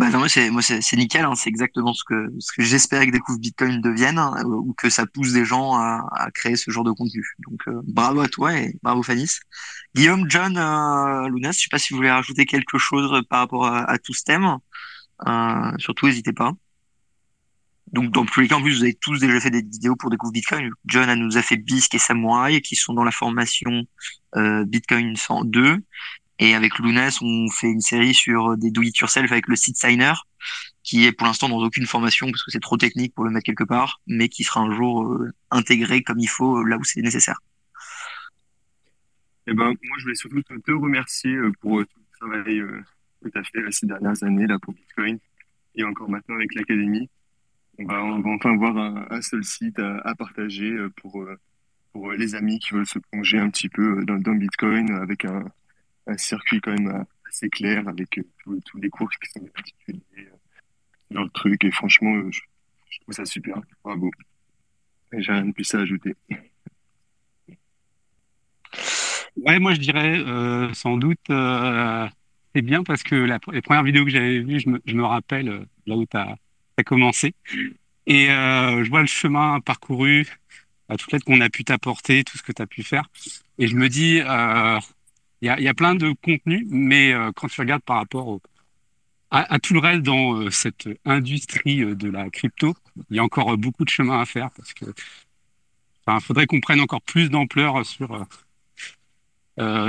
Bah 0.00 0.08
non, 0.08 0.20
moi 0.20 0.28
c'est 0.62 0.96
nickel, 0.96 1.26
hein, 1.26 1.34
c'est 1.34 1.50
exactement 1.50 1.92
ce 1.92 2.04
que 2.04 2.32
ce 2.38 2.54
que 2.54 2.62
j'espère 2.62 3.04
que 3.04 3.10
Découvre 3.10 3.38
Bitcoin 3.38 3.82
devienne 3.82 4.16
hein, 4.16 4.42
ou 4.46 4.72
que 4.72 4.88
ça 4.88 5.04
pousse 5.04 5.34
des 5.34 5.44
gens 5.44 5.74
à, 5.74 6.08
à 6.12 6.30
créer 6.30 6.56
ce 6.56 6.70
genre 6.70 6.84
de 6.84 6.90
contenu. 6.90 7.22
Donc 7.46 7.60
euh, 7.68 7.82
bravo 7.84 8.20
à 8.20 8.28
toi 8.28 8.54
et 8.56 8.78
bravo 8.82 9.02
Fanis. 9.02 9.40
Guillaume, 9.94 10.24
John, 10.30 10.56
euh, 10.56 11.28
Luna, 11.28 11.52
je 11.52 11.58
sais 11.58 11.68
pas 11.70 11.78
si 11.78 11.92
vous 11.92 11.98
voulez 11.98 12.10
rajouter 12.10 12.46
quelque 12.46 12.78
chose 12.78 13.22
par 13.28 13.40
rapport 13.40 13.66
à, 13.66 13.90
à 13.90 13.98
tout 13.98 14.14
ce 14.14 14.22
thème. 14.24 14.56
Euh, 15.26 15.72
surtout 15.76 16.06
n'hésitez 16.06 16.32
pas. 16.32 16.54
Donc 17.92 18.10
dans 18.10 18.24
tous 18.24 18.40
les 18.40 18.48
cas, 18.48 18.54
en 18.54 18.62
plus 18.62 18.78
vous 18.78 18.84
avez 18.84 18.94
tous 18.94 19.20
déjà 19.20 19.38
fait 19.38 19.50
des 19.50 19.60
vidéos 19.60 19.96
pour 19.96 20.08
Découvre 20.08 20.32
Bitcoin. 20.32 20.70
John 20.86 21.10
a 21.10 21.14
nous 21.14 21.36
a 21.36 21.42
fait 21.42 21.58
Bisque 21.58 21.94
et 21.94 21.98
Samurai 21.98 22.62
qui 22.62 22.74
sont 22.74 22.94
dans 22.94 23.04
la 23.04 23.10
formation 23.10 23.82
euh, 24.34 24.64
Bitcoin 24.64 25.14
102 25.14 25.76
et 26.40 26.54
avec 26.54 26.78
Lunas, 26.78 27.18
on 27.20 27.50
fait 27.50 27.70
une 27.70 27.82
série 27.82 28.14
sur 28.14 28.56
des 28.56 28.70
do 28.70 28.80
it 28.80 28.96
yourself 28.96 29.30
avec 29.30 29.46
le 29.46 29.56
site 29.56 29.76
Signer, 29.76 30.14
qui 30.82 31.04
est 31.04 31.12
pour 31.12 31.26
l'instant 31.26 31.50
dans 31.50 31.58
aucune 31.58 31.84
formation 31.84 32.28
parce 32.30 32.42
que 32.42 32.50
c'est 32.50 32.60
trop 32.60 32.78
technique 32.78 33.14
pour 33.14 33.24
le 33.24 33.30
mettre 33.30 33.44
quelque 33.44 33.64
part, 33.64 34.00
mais 34.06 34.30
qui 34.30 34.42
sera 34.42 34.60
un 34.60 34.72
jour 34.72 35.04
euh, 35.04 35.30
intégré 35.50 36.02
comme 36.02 36.18
il 36.18 36.28
faut 36.28 36.56
euh, 36.56 36.64
là 36.64 36.78
où 36.78 36.84
c'est 36.84 37.02
nécessaire. 37.02 37.38
Eh 39.46 39.52
ben, 39.52 39.64
moi, 39.66 39.96
je 39.98 40.02
voulais 40.04 40.14
surtout 40.14 40.42
te, 40.42 40.72
remercier 40.72 41.34
euh, 41.34 41.52
pour 41.60 41.80
tout 41.80 41.98
le 41.98 42.18
travail 42.18 42.62
que 43.22 43.28
tu 43.28 43.38
as 43.38 43.44
fait 43.44 43.72
ces 43.72 43.86
dernières 43.86 44.22
années 44.22 44.46
là, 44.46 44.58
pour 44.58 44.72
Bitcoin 44.72 45.18
et 45.74 45.84
encore 45.84 46.08
maintenant 46.08 46.36
avec 46.36 46.54
l'Académie. 46.54 47.10
On 47.78 47.84
va, 47.84 48.02
enfin 48.02 48.54
avoir 48.54 49.12
un, 49.12 49.20
seul 49.20 49.44
site 49.44 49.78
à, 49.78 50.14
partager 50.14 50.74
pour, 50.96 51.26
pour 51.92 52.12
les 52.12 52.34
amis 52.34 52.58
qui 52.58 52.74
veulent 52.74 52.86
se 52.86 52.98
plonger 52.98 53.38
un 53.38 53.48
petit 53.50 53.68
peu 53.68 54.04
dans, 54.04 54.18
dans 54.18 54.34
Bitcoin 54.34 54.90
avec 54.90 55.24
un, 55.24 55.44
un 56.10 56.18
circuit 56.18 56.60
quand 56.60 56.72
même 56.72 56.88
euh, 56.88 57.04
assez 57.28 57.48
clair 57.48 57.86
avec 57.88 58.18
euh, 58.18 58.24
tous, 58.44 58.78
les 58.78 58.90
cours 58.90 59.08
qui 59.10 59.30
sont 59.30 59.46
articulés 59.54 60.00
euh, 60.18 60.36
dans 61.10 61.22
le 61.22 61.30
truc. 61.30 61.64
Et 61.64 61.70
franchement, 61.70 62.30
je, 62.30 62.40
trouve 63.02 63.14
ça 63.14 63.24
super. 63.24 63.60
Bravo. 63.84 64.10
J'ai 65.12 65.32
rien 65.32 65.46
de 65.46 65.52
plus 65.52 65.74
à 65.74 65.80
ajouter. 65.80 66.14
Ouais, 69.36 69.60
moi 69.60 69.72
je 69.74 69.80
dirais 69.80 70.18
sans 70.74 70.96
doute 70.96 71.18
c'est 71.28 72.62
bien 72.62 72.82
parce 72.82 73.04
que 73.04 73.14
la, 73.14 73.38
les 73.52 73.62
premières 73.62 73.84
vidéos 73.84 74.04
que 74.04 74.10
j'avais 74.10 74.40
vues, 74.40 74.58
je 74.58 74.68
me, 74.68 74.82
je 74.84 74.94
me 74.94 75.04
rappelle 75.04 75.66
là 75.86 75.96
où 75.96 76.04
tu 76.04 76.16
as, 76.16 76.36
as, 76.76 76.82
commencé. 76.82 77.34
Et 78.06 78.26
je 78.26 78.88
vois 78.88 79.00
le 79.00 79.06
chemin 79.06 79.60
parcouru, 79.60 80.26
toute 80.98 81.12
l'aide 81.12 81.22
qu'on 81.22 81.40
a 81.40 81.48
pu 81.48 81.64
t'apporter, 81.64 82.24
tout 82.24 82.38
ce 82.38 82.42
que 82.42 82.52
tu 82.52 82.60
as 82.60 82.66
pu 82.66 82.82
faire. 82.82 83.08
Et 83.58 83.68
je 83.68 83.76
me 83.76 83.88
dis, 83.88 84.20
il 85.42 85.46
y 85.46 85.68
a, 85.68 85.74
plein 85.74 85.94
de 85.94 86.12
contenus, 86.22 86.66
mais 86.68 87.12
euh, 87.12 87.32
quand 87.34 87.48
tu 87.48 87.60
regardes 87.60 87.82
par 87.82 87.96
rapport 87.96 88.28
au, 88.28 88.42
à, 89.30 89.58
tout 89.58 89.74
le 89.74 89.80
reste 89.80 90.02
dans 90.02 90.34
euh, 90.34 90.50
cette 90.50 90.88
industrie 91.04 91.82
euh, 91.82 91.94
de 91.94 92.10
la 92.10 92.28
crypto, 92.30 92.74
il 93.10 93.16
y 93.16 93.18
a 93.18 93.24
encore 93.24 93.56
beaucoup 93.56 93.84
de 93.84 93.90
chemin 93.90 94.20
à 94.20 94.26
faire 94.26 94.50
parce 94.50 94.74
que 94.74 94.84
enfin, 96.04 96.20
faudrait 96.20 96.46
qu'on 96.46 96.60
prenne 96.60 96.80
encore 96.80 97.02
plus 97.02 97.30
d'ampleur 97.30 97.84
sur 97.86 98.26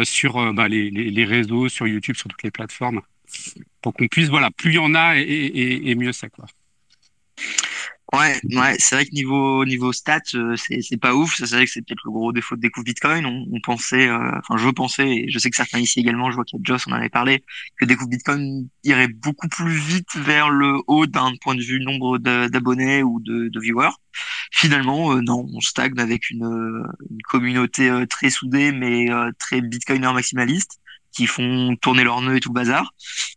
sur 0.03 0.53
bah, 0.53 0.67
les, 0.67 1.25
réseaux, 1.25 1.70
sur 1.70 1.88
YouTube, 1.88 2.17
sur 2.17 2.27
toutes 2.27 2.43
les 2.43 2.51
plateformes, 2.51 3.01
pour 3.81 3.93
qu'on 3.93 4.10
puisse 4.10 4.27
voilà, 4.27 4.51
plus 4.51 4.72
il 4.72 4.75
y 4.75 4.79
en 4.79 4.93
a 4.96 5.17
et, 5.17 5.22
et, 5.22 5.89
et 5.89 5.96
mieux 5.96 6.12
c'est 6.12 6.29
quoi. 6.29 6.46
Ouais, 8.13 8.41
ouais, 8.44 8.75
c'est 8.77 8.96
vrai 8.96 9.06
que 9.06 9.12
niveau 9.13 9.63
niveau 9.63 9.94
stats, 9.94 10.20
euh, 10.36 10.58
c'est 10.58 10.82
c'est 10.82 10.98
pas 10.98 11.15
ouf. 11.15 11.36
C'est 11.38 11.50
vrai 11.50 11.63
que 11.65 11.72
c'est 11.72 11.82
peut-être 11.82 12.01
le 12.03 12.12
gros 12.12 12.34
défaut 12.34 12.58
de 12.58 12.62
découvre 12.62 12.84
Bitcoin. 12.84 13.25
On, 13.25 13.46
on 13.53 13.62
pensait, 13.62 14.10
euh, 14.10 14.32
enfin 14.39 14.58
je 14.58 14.68
pensais, 14.68 15.08
et 15.10 15.30
je 15.30 15.39
sais 15.39 15.50
que 15.50 15.56
certains 15.56 15.80
ici 15.80 16.01
également, 16.01 16.30
je 16.30 16.36
vois 16.36 16.44
qu'il 16.44 16.60
y 16.60 16.62
a 16.62 16.63
Joss, 16.65 16.88
on 16.88 16.91
en 16.91 16.96
avait 16.96 17.08
parlé, 17.08 17.41
que 17.77 17.86
découvre 17.86 18.10
Bitcoin 18.10 18.68
irait 18.84 19.08
beaucoup 19.08 19.48
plus 19.48 19.72
vite 19.77 20.13
vers 20.18 20.50
le 20.50 20.82
haut 20.88 21.06
d'un 21.06 21.32
point 21.39 21.56
de 21.56 21.62
vue 21.62 21.80
nombre 21.80 22.18
d'abonnés 22.18 23.01
ou 23.01 23.22
de, 23.22 23.48
de, 23.48 23.60
viewers. 23.62 23.91
Finalement, 24.51 25.13
euh, 25.13 25.22
non, 25.22 25.46
on 25.53 25.62
stagne 25.62 25.98
avec 25.98 26.30
une, 26.30 26.44
une 27.10 27.22
communauté 27.30 27.89
euh, 27.89 28.06
très 28.06 28.30
soudée, 28.30 28.74
mais 28.74 29.10
euh, 29.10 29.32
très 29.39 29.62
Bitcoiner 29.62 30.12
maximaliste 30.13 30.80
qui 31.12 31.27
font 31.27 31.75
tourner 31.82 32.03
leurs 32.03 32.22
nœuds 32.22 32.38
et 32.38 32.39
tout 32.39 32.50
le 32.50 32.56
bazar, 32.56 32.94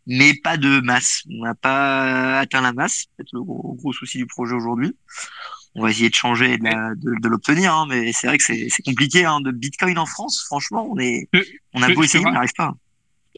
mais 0.07 0.35
pas 0.35 0.57
de 0.57 0.81
masse. 0.81 1.23
On 1.31 1.45
n'a 1.45 1.55
pas 1.55 2.39
atteint 2.39 2.61
la 2.61 2.73
masse, 2.73 3.07
c'est 3.17 3.33
le 3.33 3.43
gros, 3.43 3.75
gros, 3.75 3.93
souci 3.93 4.19
du 4.19 4.27
projet 4.27 4.55
aujourd'hui. 4.55 4.97
on 5.75 5.83
va 5.83 5.91
essayer 5.91 6.09
de 6.09 6.15
changer 6.15 6.57
de, 6.59 7.21
de, 7.21 7.29
l'obtenir, 7.29 7.75
hein, 7.75 7.87
mais 7.89 8.13
c'est 8.13 8.29
vrai 8.29 8.39
que 8.39 8.45
c'est 8.45 8.83
compliqué 8.85 9.25
hein, 9.25 9.41
de 9.41 9.51
Bitcoin 9.51 9.99
en 9.99 10.07
France. 10.07 10.45
Franchement, 10.47 10.89
on 10.91 10.99
est, 10.99 11.29
on 11.73 11.83
a 11.83 11.93
beau 11.93 12.03
essayer, 12.03 12.25
on 12.27 12.31
n'arrive 12.31 12.55
pas. 12.57 12.75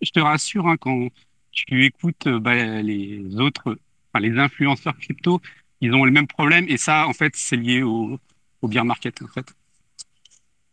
Je 0.03 0.11
te 0.11 0.21
rassure, 0.21 0.67
hein, 0.69 0.77
quand 0.79 1.09
tu 1.53 1.85
écoutes 1.85 2.29
bah, 2.29 2.83
les 2.83 3.25
autres, 3.37 3.79
enfin, 4.13 4.21
les 4.21 4.39
influenceurs 4.39 4.97
crypto, 4.99 5.41
ils 5.81 5.95
ont 5.95 6.05
le 6.05 6.11
même 6.11 6.27
problème 6.27 6.67
et 6.69 6.77
ça, 6.77 7.07
en 7.07 7.13
fait, 7.15 7.33
c'est 7.37 7.57
lié 7.57 7.83
au, 7.83 8.19
au 8.61 8.69
bear 8.69 8.85
market, 8.85 9.23
en 9.23 9.29
fait. 9.29 9.55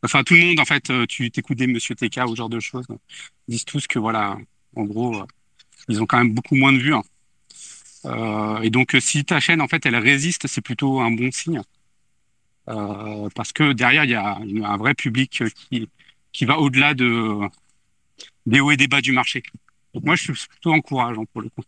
Enfin, 0.03 0.23
tout 0.23 0.33
le 0.33 0.41
monde, 0.41 0.59
en 0.59 0.65
fait, 0.65 0.89
euh, 0.89 1.05
tu 1.07 1.31
t'écoutes 1.31 1.57
des 1.57 1.67
Monsieur 1.67 1.95
TK 1.95 2.17
ou 2.27 2.31
ce 2.31 2.35
genre 2.35 2.49
de 2.49 2.59
choses, 2.59 2.85
disent 3.47 3.63
tous 3.63 3.87
que 3.87 3.99
voilà, 3.99 4.37
en 4.75 4.83
gros, 4.83 5.15
euh, 5.21 5.25
ils 5.87 6.01
ont 6.01 6.05
quand 6.05 6.17
même 6.17 6.33
beaucoup 6.33 6.55
moins 6.55 6.73
de 6.73 6.77
vues. 6.77 6.93
Hein. 6.93 7.03
Euh, 8.05 8.61
et 8.61 8.69
donc, 8.69 8.97
si 8.99 9.23
ta 9.23 9.39
chaîne, 9.39 9.61
en 9.61 9.67
fait, 9.67 9.85
elle 9.85 9.95
résiste, 9.95 10.47
c'est 10.47 10.61
plutôt 10.61 10.99
un 10.99 11.11
bon 11.11 11.31
signe. 11.31 11.61
Parce 12.65 13.51
que 13.51 13.73
derrière, 13.73 14.05
il 14.05 14.11
y 14.11 14.15
a 14.15 14.37
un 14.37 14.77
vrai 14.77 14.93
public 14.93 15.43
qui, 15.69 15.89
qui 16.31 16.45
va 16.45 16.59
au-delà 16.59 16.93
de, 16.93 17.39
des 18.45 18.59
hauts 18.59 18.71
et 18.71 18.77
des 18.77 18.87
bas 18.87 19.01
du 19.01 19.11
marché. 19.13 19.43
Donc, 19.93 20.03
moi, 20.03 20.15
je 20.15 20.23
suis 20.33 20.47
plutôt 20.47 20.73
encourageant 20.73 21.25
pour 21.25 21.41
le 21.41 21.49
coup. 21.49 21.63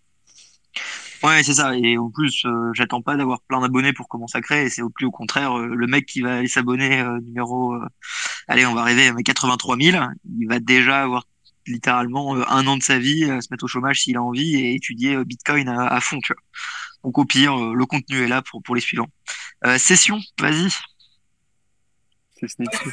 Ouais, 1.25 1.41
c'est 1.41 1.55
ça. 1.55 1.75
Et 1.75 1.97
en 1.97 2.11
plus, 2.11 2.45
euh, 2.45 2.69
j'attends 2.73 3.01
pas 3.01 3.17
d'avoir 3.17 3.41
plein 3.41 3.59
d'abonnés 3.59 3.93
pour 3.93 4.07
commencer 4.07 4.37
à 4.37 4.41
créer. 4.41 4.69
C'est 4.69 4.83
au 4.83 4.91
plus 4.91 5.07
au 5.07 5.11
contraire, 5.11 5.57
euh, 5.57 5.73
le 5.73 5.87
mec 5.87 6.05
qui 6.05 6.21
va 6.21 6.37
aller 6.37 6.47
s'abonner 6.47 6.99
euh, 6.99 7.19
numéro, 7.21 7.75
allez, 8.47 8.63
on 8.67 8.75
va 8.75 8.81
arriver 8.81 9.07
à 9.07 9.13
83 9.13 9.75
000, 9.75 10.05
il 10.39 10.47
va 10.47 10.59
déjà 10.59 11.01
avoir 11.01 11.23
littéralement 11.65 12.35
un 12.47 12.67
an 12.67 12.77
de 12.77 12.83
sa 12.83 12.99
vie, 12.99 13.21
se 13.21 13.47
mettre 13.49 13.63
au 13.63 13.67
chômage 13.67 14.01
s'il 14.01 14.17
a 14.17 14.21
envie 14.21 14.55
et 14.55 14.75
étudier 14.75 15.25
Bitcoin 15.25 15.67
à, 15.67 15.99
fond, 15.99 16.19
tu 16.19 16.31
vois. 16.31 16.41
Donc 17.03 17.17
au 17.17 17.25
pire, 17.25 17.57
le 17.57 17.85
contenu 17.87 18.19
est 18.19 18.27
là 18.27 18.43
pour, 18.43 18.61
pour 18.61 18.75
les 18.75 18.81
suivants. 18.81 19.09
session, 19.79 20.19
vas-y. 20.39 20.69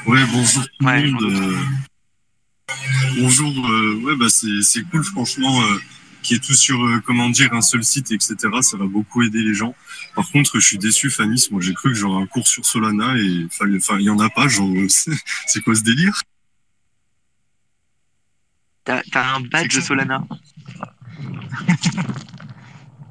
Ouais, 0.07 0.25
bonjour 0.33 0.63
tout 0.65 0.87
le 0.87 1.11
monde. 1.11 1.57
bonjour, 3.19 3.55
ouais, 4.05 4.17
bah 4.17 4.31
c'est 4.31 4.89
cool, 4.91 5.05
franchement 5.05 5.61
qui 6.23 6.35
est 6.35 6.43
tout 6.43 6.55
sur, 6.55 6.83
euh, 6.83 7.01
comment 7.05 7.29
dire, 7.29 7.53
un 7.53 7.61
seul 7.61 7.85
site, 7.85 8.13
etc. 8.13 8.37
Ça 8.61 8.77
va 8.77 8.87
beaucoup 8.87 9.23
aider 9.23 9.43
les 9.43 9.55
gens. 9.55 9.75
Par 10.15 10.31
contre, 10.31 10.61
je 10.61 10.67
suis 10.67 10.79
déçu, 10.79 11.11
Fanny. 11.11 11.45
Moi, 11.51 11.61
j'ai 11.61 11.75
cru 11.75 11.91
que 11.91 11.97
j'aurais 11.97 12.23
un 12.23 12.27
cours 12.27 12.47
sur 12.47 12.65
Solana 12.65 13.17
et 13.19 13.47
enfin, 13.47 13.99
il 13.99 14.05
y 14.05 14.11
en 14.11 14.19
a 14.19 14.31
pas. 14.31 14.49
Genre, 14.49 14.71
c'est 14.89 15.61
quoi 15.63 15.75
ce 15.75 15.83
délire? 15.83 16.23
T'as 18.85 19.03
un 19.15 19.41
badge 19.41 19.77
de 19.77 19.81
Solana 19.81 20.25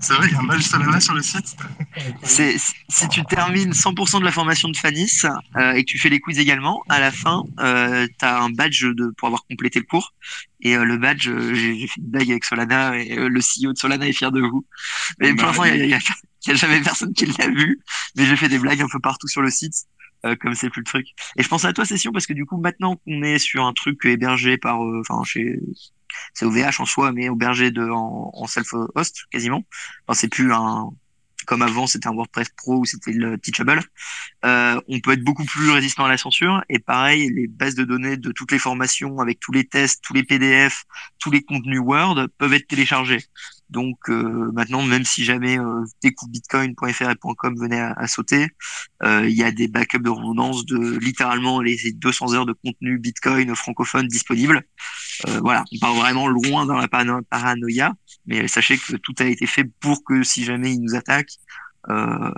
C'est 0.01 0.13
vrai, 0.13 0.27
il 0.27 0.33
y 0.33 0.35
a 0.35 0.39
un 0.39 0.43
badge 0.43 0.63
Solana 0.63 0.99
sur 0.99 1.13
le 1.13 1.21
site. 1.21 1.55
C'est 2.23 2.57
si 2.89 3.07
tu 3.09 3.23
termines 3.23 3.71
100% 3.71 4.19
de 4.19 4.25
la 4.25 4.31
formation 4.31 4.67
de 4.67 4.75
Fanis 4.75 5.21
euh, 5.57 5.73
et 5.73 5.83
que 5.83 5.91
tu 5.91 5.99
fais 5.99 6.09
les 6.09 6.19
quiz 6.19 6.39
également, 6.39 6.83
à 6.89 6.99
la 6.99 7.11
fin, 7.11 7.43
euh, 7.59 8.07
tu 8.19 8.25
as 8.25 8.41
un 8.41 8.49
badge 8.49 8.83
de, 8.83 9.13
pour 9.17 9.27
avoir 9.27 9.45
complété 9.45 9.79
le 9.79 9.85
cours. 9.85 10.13
Et 10.61 10.75
euh, 10.75 10.85
le 10.85 10.97
badge, 10.97 11.27
euh, 11.27 11.53
j'ai 11.53 11.87
fait 11.87 12.01
une 12.01 12.09
blague 12.09 12.31
avec 12.31 12.45
Solana 12.45 12.97
et 12.97 13.15
le 13.15 13.39
CEO 13.39 13.73
de 13.73 13.77
Solana 13.77 14.07
est 14.07 14.13
fier 14.13 14.31
de 14.31 14.41
vous. 14.41 14.65
Mais 15.19 15.35
pour 15.35 15.47
l'instant, 15.47 15.65
il 15.65 15.85
n'y 15.85 15.93
a, 15.93 15.97
a, 15.97 16.53
jamais 16.55 16.81
personne 16.81 17.13
qui 17.13 17.27
l'a 17.27 17.47
vu. 17.47 17.79
Mais 18.15 18.25
j'ai 18.25 18.35
fait 18.35 18.49
des 18.49 18.59
blagues 18.59 18.81
un 18.81 18.89
peu 18.89 18.99
partout 18.99 19.27
sur 19.27 19.43
le 19.43 19.51
site. 19.51 19.85
Comme 20.39 20.55
c'est 20.55 20.69
plus 20.69 20.81
le 20.81 20.85
truc. 20.85 21.07
Et 21.35 21.43
je 21.43 21.47
pense 21.47 21.65
à 21.65 21.73
toi, 21.73 21.85
Session, 21.85 22.11
parce 22.11 22.27
que 22.27 22.33
du 22.33 22.45
coup, 22.45 22.57
maintenant 22.57 22.95
qu'on 22.97 23.23
est 23.23 23.39
sur 23.39 23.65
un 23.65 23.73
truc 23.73 24.05
hébergé 24.05 24.57
par, 24.57 24.79
enfin, 24.79 25.23
chez 25.23 25.59
c'est 26.33 26.45
OVH 26.45 26.79
en 26.79 26.85
soi, 26.85 27.11
mais 27.11 27.25
hébergé 27.25 27.71
de, 27.71 27.89
en, 27.89 28.31
en 28.33 28.47
self-host 28.47 29.25
quasiment. 29.31 29.63
C'est 30.13 30.27
plus 30.27 30.51
un, 30.53 30.89
comme 31.45 31.61
avant, 31.61 31.87
c'était 31.87 32.07
un 32.07 32.13
WordPress 32.13 32.49
Pro 32.55 32.79
ou 32.79 32.85
c'était 32.85 33.11
le 33.11 33.37
Teachable. 33.37 33.83
Euh, 34.45 34.79
on 34.87 34.99
peut 34.99 35.13
être 35.13 35.23
beaucoup 35.23 35.45
plus 35.45 35.71
résistant 35.71 36.05
à 36.05 36.09
la 36.09 36.17
censure. 36.17 36.63
Et 36.69 36.79
pareil, 36.79 37.31
les 37.33 37.47
bases 37.47 37.75
de 37.75 37.83
données 37.83 38.17
de 38.17 38.31
toutes 38.31 38.51
les 38.51 38.59
formations, 38.59 39.19
avec 39.19 39.39
tous 39.39 39.51
les 39.51 39.65
tests, 39.65 40.03
tous 40.03 40.13
les 40.13 40.23
PDF, 40.23 40.83
tous 41.19 41.31
les 41.31 41.43
contenus 41.43 41.79
Word, 41.79 42.27
peuvent 42.37 42.53
être 42.53 42.67
téléchargés. 42.67 43.23
Donc 43.71 44.09
euh, 44.09 44.51
maintenant, 44.51 44.83
même 44.83 45.05
si 45.05 45.23
jamais 45.23 45.57
euh, 45.57 45.83
bitcoin.fr 46.03 47.09
et 47.09 47.15
.com 47.37 47.55
venaient 47.57 47.79
à, 47.79 48.07
sauter, 48.07 48.49
euh, 49.03 49.27
il 49.27 49.35
y 49.35 49.43
a 49.43 49.51
des 49.51 49.69
backups 49.69 50.03
de 50.03 50.09
redondance 50.09 50.65
de 50.65 50.97
littéralement 50.97 51.61
les 51.61 51.77
200 51.93 52.33
heures 52.33 52.45
de 52.45 52.53
contenu 52.53 52.99
Bitcoin 52.99 53.55
francophone 53.55 54.07
disponibles. 54.07 54.63
Euh, 55.27 55.39
voilà, 55.41 55.63
on 55.73 55.79
parle 55.79 55.97
vraiment 55.97 56.27
loin 56.27 56.65
dans 56.65 56.75
la 56.75 56.89
paranoïa, 56.89 57.93
mais 58.25 58.47
sachez 58.49 58.77
que 58.77 58.97
tout 58.97 59.15
a 59.19 59.25
été 59.25 59.47
fait 59.47 59.63
pour 59.79 60.03
que 60.03 60.21
si 60.23 60.43
jamais 60.43 60.73
ils 60.73 60.81
nous 60.81 60.95
attaquent, 60.95 61.37
euh, 61.89 62.31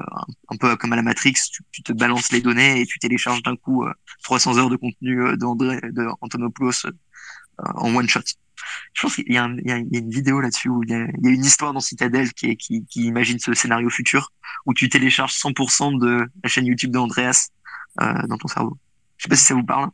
un 0.49 0.57
peu 0.57 0.75
comme 0.77 0.93
à 0.93 0.95
la 0.95 1.01
Matrix, 1.01 1.33
tu, 1.71 1.81
te 1.81 1.93
balances 1.93 2.31
les 2.31 2.41
données 2.41 2.79
et 2.79 2.85
tu 2.85 2.99
télécharges 2.99 3.41
d'un 3.41 3.55
coup 3.55 3.85
300 4.23 4.59
heures 4.59 4.69
de 4.69 4.75
contenu 4.75 5.35
d'André, 5.37 5.81
de 5.81 6.07
Antonopoulos 6.21 6.85
en 7.57 7.95
one 7.95 8.07
shot 8.07 8.21
je 8.93 9.01
pense 9.01 9.15
qu'il 9.15 9.31
y, 9.31 9.37
a 9.37 9.45
une 9.45 10.09
vidéo 10.09 10.39
là-dessus 10.39 10.69
où 10.69 10.83
il 10.83 10.89
y, 10.89 10.93
a, 10.93 11.07
une 11.23 11.45
histoire 11.45 11.73
dans 11.73 11.79
Citadel 11.79 12.33
qui, 12.33 12.57
imagine 12.95 13.39
ce 13.39 13.53
scénario 13.53 13.89
futur 13.89 14.31
où 14.65 14.73
tu 14.73 14.89
télécharges 14.89 15.33
100% 15.33 15.99
de 15.99 16.27
la 16.43 16.49
chaîne 16.49 16.65
YouTube 16.65 16.91
d'Andreas 16.91 17.49
euh, 18.01 18.27
dans 18.27 18.37
ton 18.37 18.47
cerveau. 18.47 18.77
Je 19.17 19.23
sais 19.23 19.29
pas 19.29 19.35
si 19.35 19.45
ça 19.45 19.53
vous 19.53 19.63
parle. 19.63 19.89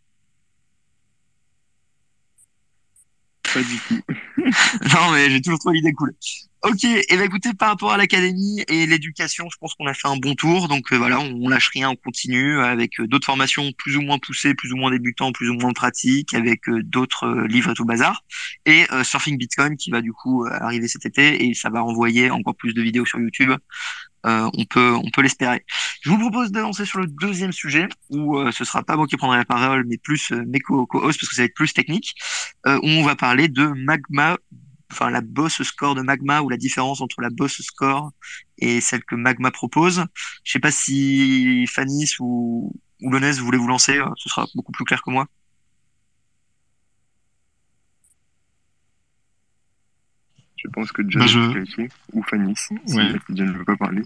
Pas 3.53 3.63
du 3.63 3.77
tout. 3.87 4.01
non, 4.37 5.11
mais 5.11 5.29
j'ai 5.29 5.41
toujours 5.41 5.59
trouvé 5.59 5.75
l'idée 5.77 5.93
cool. 5.93 6.13
Ok, 6.61 6.83
et 6.83 7.05
eh 7.07 7.15
ben 7.15 7.23
écoutez, 7.23 7.53
par 7.53 7.69
rapport 7.69 7.93
à 7.93 7.97
l'académie 7.97 8.65
et 8.67 8.85
l'éducation, 8.85 9.47
je 9.49 9.55
pense 9.61 9.75
qu'on 9.75 9.87
a 9.87 9.93
fait 9.93 10.09
un 10.09 10.17
bon 10.17 10.35
tour. 10.35 10.67
Donc 10.67 10.91
euh, 10.91 10.97
voilà, 10.97 11.17
on, 11.21 11.47
lâche 11.47 11.69
rien, 11.73 11.91
on 11.91 11.95
continue 11.95 12.59
avec 12.59 12.99
euh, 12.99 13.07
d'autres 13.07 13.25
formations 13.25 13.71
plus 13.77 13.95
ou 13.95 14.01
moins 14.01 14.19
poussées, 14.19 14.53
plus 14.55 14.73
ou 14.73 14.75
moins 14.75 14.91
débutants, 14.91 15.31
plus 15.31 15.49
ou 15.49 15.53
moins 15.53 15.71
pratiques, 15.71 16.33
avec 16.33 16.67
euh, 16.67 16.83
d'autres 16.83 17.45
livres 17.47 17.71
et 17.71 17.73
tout 17.75 17.85
bazar. 17.85 18.25
Et 18.65 18.85
Surfing 19.03 19.37
Bitcoin 19.37 19.77
qui 19.77 19.89
va 19.89 20.01
du 20.01 20.11
coup 20.11 20.45
arriver 20.49 20.89
cet 20.89 21.05
été 21.05 21.47
et 21.47 21.53
ça 21.53 21.69
va 21.69 21.79
renvoyer 21.79 22.29
encore 22.29 22.55
plus 22.55 22.73
de 22.73 22.81
vidéos 22.81 23.05
sur 23.05 23.19
YouTube. 23.19 23.53
On 24.23 24.65
peut 24.69 24.93
on 24.95 25.09
peut 25.11 25.21
l'espérer. 25.21 25.63
Je 26.01 26.09
vous 26.09 26.19
propose 26.19 26.51
d'avancer 26.51 26.85
sur 26.85 26.99
le 26.99 27.07
deuxième 27.07 27.51
sujet 27.51 27.87
où 28.09 28.39
ce 28.51 28.63
sera 28.65 28.83
pas 28.83 28.95
moi 28.95 29.07
qui 29.07 29.17
prendrai 29.17 29.37
la 29.37 29.45
parole, 29.45 29.85
mais 29.87 29.97
plus 29.97 30.31
mes 30.31 30.59
co-hosts 30.59 31.19
parce 31.19 31.29
que 31.29 31.35
ça 31.35 31.41
va 31.41 31.45
être 31.45 31.55
plus 31.55 31.73
technique. 31.73 32.15
où 32.65 32.87
on 32.87 33.03
va 33.03 33.15
parler 33.15 33.47
de 33.47 33.67
Magma 33.67 34.37
enfin 34.91 35.09
la 35.09 35.21
boss 35.21 35.61
score 35.63 35.95
de 35.95 36.01
Magma 36.01 36.41
ou 36.41 36.49
la 36.49 36.57
différence 36.57 37.01
entre 37.01 37.21
la 37.21 37.29
boss 37.29 37.61
score 37.61 38.11
et 38.57 38.81
celle 38.81 39.03
que 39.03 39.15
Magma 39.15 39.51
propose. 39.51 40.05
Je 40.43 40.51
sais 40.51 40.59
pas 40.59 40.71
si 40.71 41.65
Fanis 41.67 42.15
ou, 42.19 42.73
ou 43.01 43.11
Lonez 43.11 43.33
voulez 43.33 43.57
vous 43.57 43.67
lancer, 43.67 43.97
euh, 43.97 44.09
ce 44.17 44.29
sera 44.29 44.47
beaucoup 44.55 44.71
plus 44.71 44.85
clair 44.85 45.01
que 45.03 45.11
moi. 45.11 45.27
Je 50.63 50.67
pense 50.69 50.91
que 50.91 51.01
John 51.07 51.21
bah, 51.21 51.27
je... 51.27 51.87
ou 52.13 52.23
Fanis, 52.23 52.55
si 52.55 52.75
John 52.87 53.47
ne 53.47 53.57
veut 53.57 53.65
pas 53.65 53.77
parler. 53.77 54.01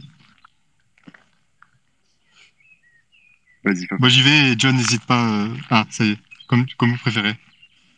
Vas-y. 3.63 3.87
Moi 3.97 4.09
j'y 4.09 4.21
vais 4.21 4.51
et 4.51 4.55
John 4.57 4.75
n'hésite 4.75 5.05
pas. 5.05 5.29
Euh, 5.29 5.55
ah, 5.69 5.85
ça 5.89 6.05
y 6.05 6.11
est, 6.11 6.19
comme, 6.47 6.65
comme 6.77 6.91
vous 6.91 6.97
préférez. 6.97 7.35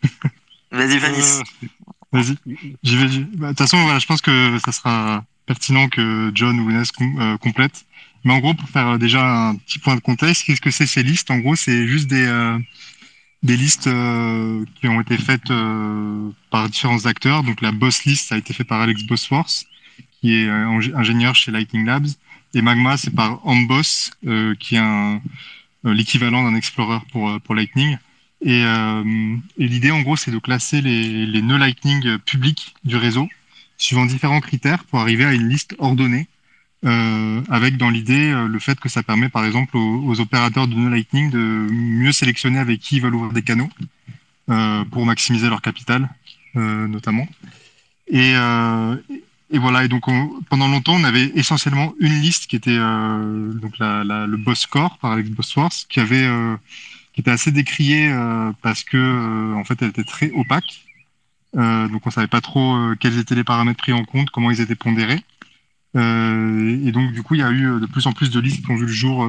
Vas-y, 0.72 1.00
Fanis. 1.00 1.42
Euh, 1.64 1.68
Vas-y, 2.12 2.38
j'y 2.84 2.98
vais. 2.98 3.08
Bah, 3.34 3.48
de 3.48 3.50
toute 3.50 3.58
façon, 3.58 3.82
voilà, 3.84 4.00
je 4.00 4.06
pense 4.06 4.22
que 4.22 4.58
ça 4.64 4.72
sera 4.72 5.26
pertinent 5.46 5.90
que 5.90 6.32
John 6.34 6.60
ou 6.60 6.70
Inès 6.70 6.92
euh, 7.02 7.38
complètent. 7.38 7.86
Mais 8.24 8.34
en 8.34 8.40
gros, 8.40 8.54
pour 8.54 8.70
faire 8.70 8.88
euh, 8.88 8.98
déjà 8.98 9.50
un 9.50 9.56
petit 9.56 9.80
point 9.80 9.96
de 9.96 10.02
contexte, 10.02 10.46
qu'est-ce 10.46 10.62
que 10.62 10.72
c'est 10.72 10.88
ces 10.88 11.04
listes? 11.04 11.30
En 11.30 11.38
gros, 11.38 11.56
c'est 11.56 11.88
juste 11.88 12.08
des, 12.08 12.26
euh, 12.26 12.58
des 13.44 13.58
listes 13.58 13.90
qui 14.76 14.88
ont 14.88 15.02
été 15.02 15.18
faites 15.18 15.52
par 16.50 16.70
différents 16.70 17.06
acteurs. 17.06 17.44
Donc 17.44 17.62
la 17.62 17.72
Boss 17.72 18.06
List 18.06 18.32
a 18.32 18.38
été 18.38 18.54
fait 18.54 18.64
par 18.64 18.82
Alex 18.82 19.04
Bosforce, 19.04 19.66
qui 20.20 20.36
est 20.36 20.50
ingénieur 20.50 21.36
chez 21.36 21.52
Lightning 21.52 21.86
Labs. 21.86 22.08
Et 22.54 22.62
Magma, 22.62 22.98
c'est 22.98 23.14
par 23.14 23.46
Amboss, 23.46 24.12
qui 24.60 24.78
est 24.78 25.20
l'équivalent 25.84 26.44
d'un 26.44 26.56
Explorer 26.56 27.00
pour, 27.12 27.40
pour 27.42 27.54
Lightning. 27.56 27.98
Euh, 28.46 29.38
et, 29.58 29.68
l'idée, 29.68 29.92
en 29.92 30.02
gros, 30.02 30.16
c'est 30.16 30.32
de 30.32 30.40
classer 30.40 30.82
les, 30.82 31.26
les 31.26 31.42
nœuds 31.42 31.58
Lightning 31.58 32.18
publics 32.20 32.76
du 32.84 32.96
réseau 32.96 33.28
suivant 33.78 34.06
différents 34.06 34.40
critères 34.40 34.84
pour 34.86 35.00
arriver 35.00 35.26
à 35.26 35.34
une 35.34 35.50
liste 35.50 35.76
ordonnée, 35.80 36.28
euh, 36.86 37.42
avec 37.50 37.78
dans 37.78 37.90
l'idée 37.90 38.32
euh, 38.32 38.48
le 38.48 38.60
fait 38.60 38.80
que 38.80 38.90
ça 38.90 39.04
permet, 39.04 39.30
par 39.30 39.46
exemple, 39.46 39.78
aux, 39.78 40.20
opérateurs 40.20 40.68
de 40.68 40.76
nœuds 40.76 40.90
Lightning 40.90 41.30
de 41.30 41.68
mieux 41.72 42.12
sélectionner 42.12 42.60
avec 42.60 42.80
qui 42.80 42.98
ils 42.98 43.02
veulent 43.02 43.16
ouvrir 43.16 43.34
des 43.34 43.42
canaux 43.42 43.70
pour 44.92 45.06
maximiser 45.08 45.50
leur 45.50 45.62
capital, 45.62 46.08
notamment. 46.54 47.28
Et, 48.08 48.34
et 48.34 49.58
voilà. 49.58 49.84
Et 49.84 49.88
donc, 49.88 50.04
pendant 50.50 50.68
longtemps, 50.68 50.94
on 50.94 51.04
avait 51.04 51.32
essentiellement 51.34 51.96
une 52.00 52.14
liste 52.22 52.46
qui 52.46 52.56
était 52.56 52.78
donc 52.78 53.80
la, 53.80 54.04
la, 54.04 54.28
le 54.28 54.38
Boss 54.38 54.68
Core 54.68 55.00
par 55.00 55.14
Alex 55.14 55.32
Bossforce, 55.32 55.88
qui 55.90 56.00
avait 56.00 56.28
qui 57.16 57.22
était 57.22 57.32
assez 57.32 57.52
décriée 57.52 58.12
euh, 58.12 58.52
parce 58.62 58.84
que 58.84 58.98
euh, 58.98 59.56
en 59.56 59.64
fait 59.64 59.82
elle 59.82 59.90
était 59.90 60.04
très 60.04 60.32
opaque. 60.32 60.84
Euh, 61.56 61.88
donc 61.88 62.06
on 62.06 62.12
savait 62.12 62.28
pas 62.28 62.42
trop 62.42 62.78
quels 63.00 63.18
étaient 63.18 63.36
les 63.36 63.46
paramètres 63.46 63.78
pris 63.78 63.94
en 63.94 64.04
compte, 64.04 64.30
comment 64.32 64.52
ils 64.52 64.60
étaient 64.60 64.76
pondérés. 64.76 65.22
Et 65.96 66.92
donc, 66.92 67.14
du 67.14 67.24
coup, 67.24 67.36
il 67.36 67.40
y 67.40 67.44
a 67.44 67.52
eu 67.52 67.80
de 67.80 67.86
plus 67.86 68.06
en 68.08 68.12
plus 68.12 68.30
de 68.30 68.40
listes 68.40 68.66
qui 68.66 68.72
ont 68.72 68.76
vu 68.76 68.86
le 68.86 68.92
jour 68.92 69.28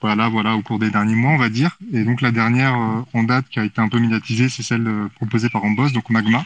voilà, 0.00 0.28
voilà, 0.28 0.56
au 0.56 0.62
cours 0.62 0.78
des 0.78 0.90
derniers 0.90 1.14
mois, 1.14 1.32
on 1.32 1.36
va 1.38 1.48
dire. 1.48 1.78
Et 1.92 2.04
donc, 2.04 2.20
la 2.20 2.30
dernière 2.30 2.76
en 3.12 3.22
date 3.22 3.48
qui 3.48 3.58
a 3.60 3.64
été 3.64 3.80
un 3.80 3.88
peu 3.88 3.98
médiatisée, 3.98 4.48
c'est 4.48 4.62
celle 4.62 4.88
proposée 5.16 5.50
par 5.50 5.64
Amboss, 5.64 5.92
donc 5.92 6.10
Magma, 6.10 6.44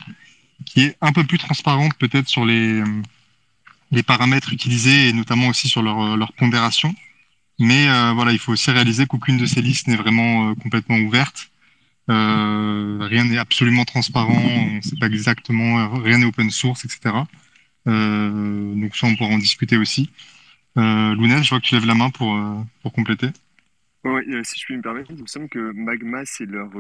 qui 0.67 0.83
est 0.83 0.97
un 1.01 1.13
peu 1.13 1.25
plus 1.25 1.39
transparente 1.39 1.95
peut-être 1.95 2.29
sur 2.29 2.45
les, 2.45 2.83
les 3.91 4.03
paramètres 4.03 4.53
utilisés 4.53 5.09
et 5.09 5.13
notamment 5.13 5.49
aussi 5.49 5.69
sur 5.69 5.83
leur, 5.83 6.17
leur 6.17 6.33
pondération. 6.33 6.95
Mais 7.59 7.87
voilà, 8.15 8.33
il 8.33 8.39
faut 8.39 8.53
aussi 8.53 8.71
réaliser 8.71 9.07
qu'aucune 9.07 9.39
de 9.39 9.47
ces 9.47 9.63
listes 9.63 9.87
n'est 9.87 9.97
vraiment 9.97 10.55
complètement 10.57 10.97
ouverte. 10.99 11.51
Euh, 12.11 12.99
rien 13.03 13.25
n'est 13.25 13.39
absolument 13.39 13.85
transparent, 13.85 14.35
on 14.35 14.77
ne 14.77 14.81
sait 14.81 14.97
pas 14.97 15.07
exactement, 15.07 15.89
rien 16.01 16.19
n'est 16.19 16.25
open 16.25 16.51
source, 16.51 16.85
etc. 16.85 17.15
Euh, 17.87 18.75
donc 18.75 18.97
ça, 18.97 19.07
on 19.07 19.17
pourra 19.17 19.31
en 19.31 19.39
discuter 19.39 19.77
aussi. 19.77 20.11
Euh, 20.77 21.15
Lounel, 21.15 21.43
je 21.43 21.51
vois 21.51 21.61
que 21.61 21.67
tu 21.67 21.75
lèves 21.75 21.87
la 21.87 21.95
main 21.95 22.11
pour, 22.11 22.35
euh, 22.35 22.61
pour 22.83 22.93
compléter. 22.93 23.29
Oui, 24.05 24.23
si 24.45 24.59
je 24.59 24.65
puis 24.65 24.77
me 24.77 24.83
permettre, 24.83 25.11
il 25.11 25.21
me 25.21 25.27
semble 25.27 25.49
que 25.49 25.73
Magma, 25.73 26.23
c'est 26.25 26.47
leur, 26.47 26.71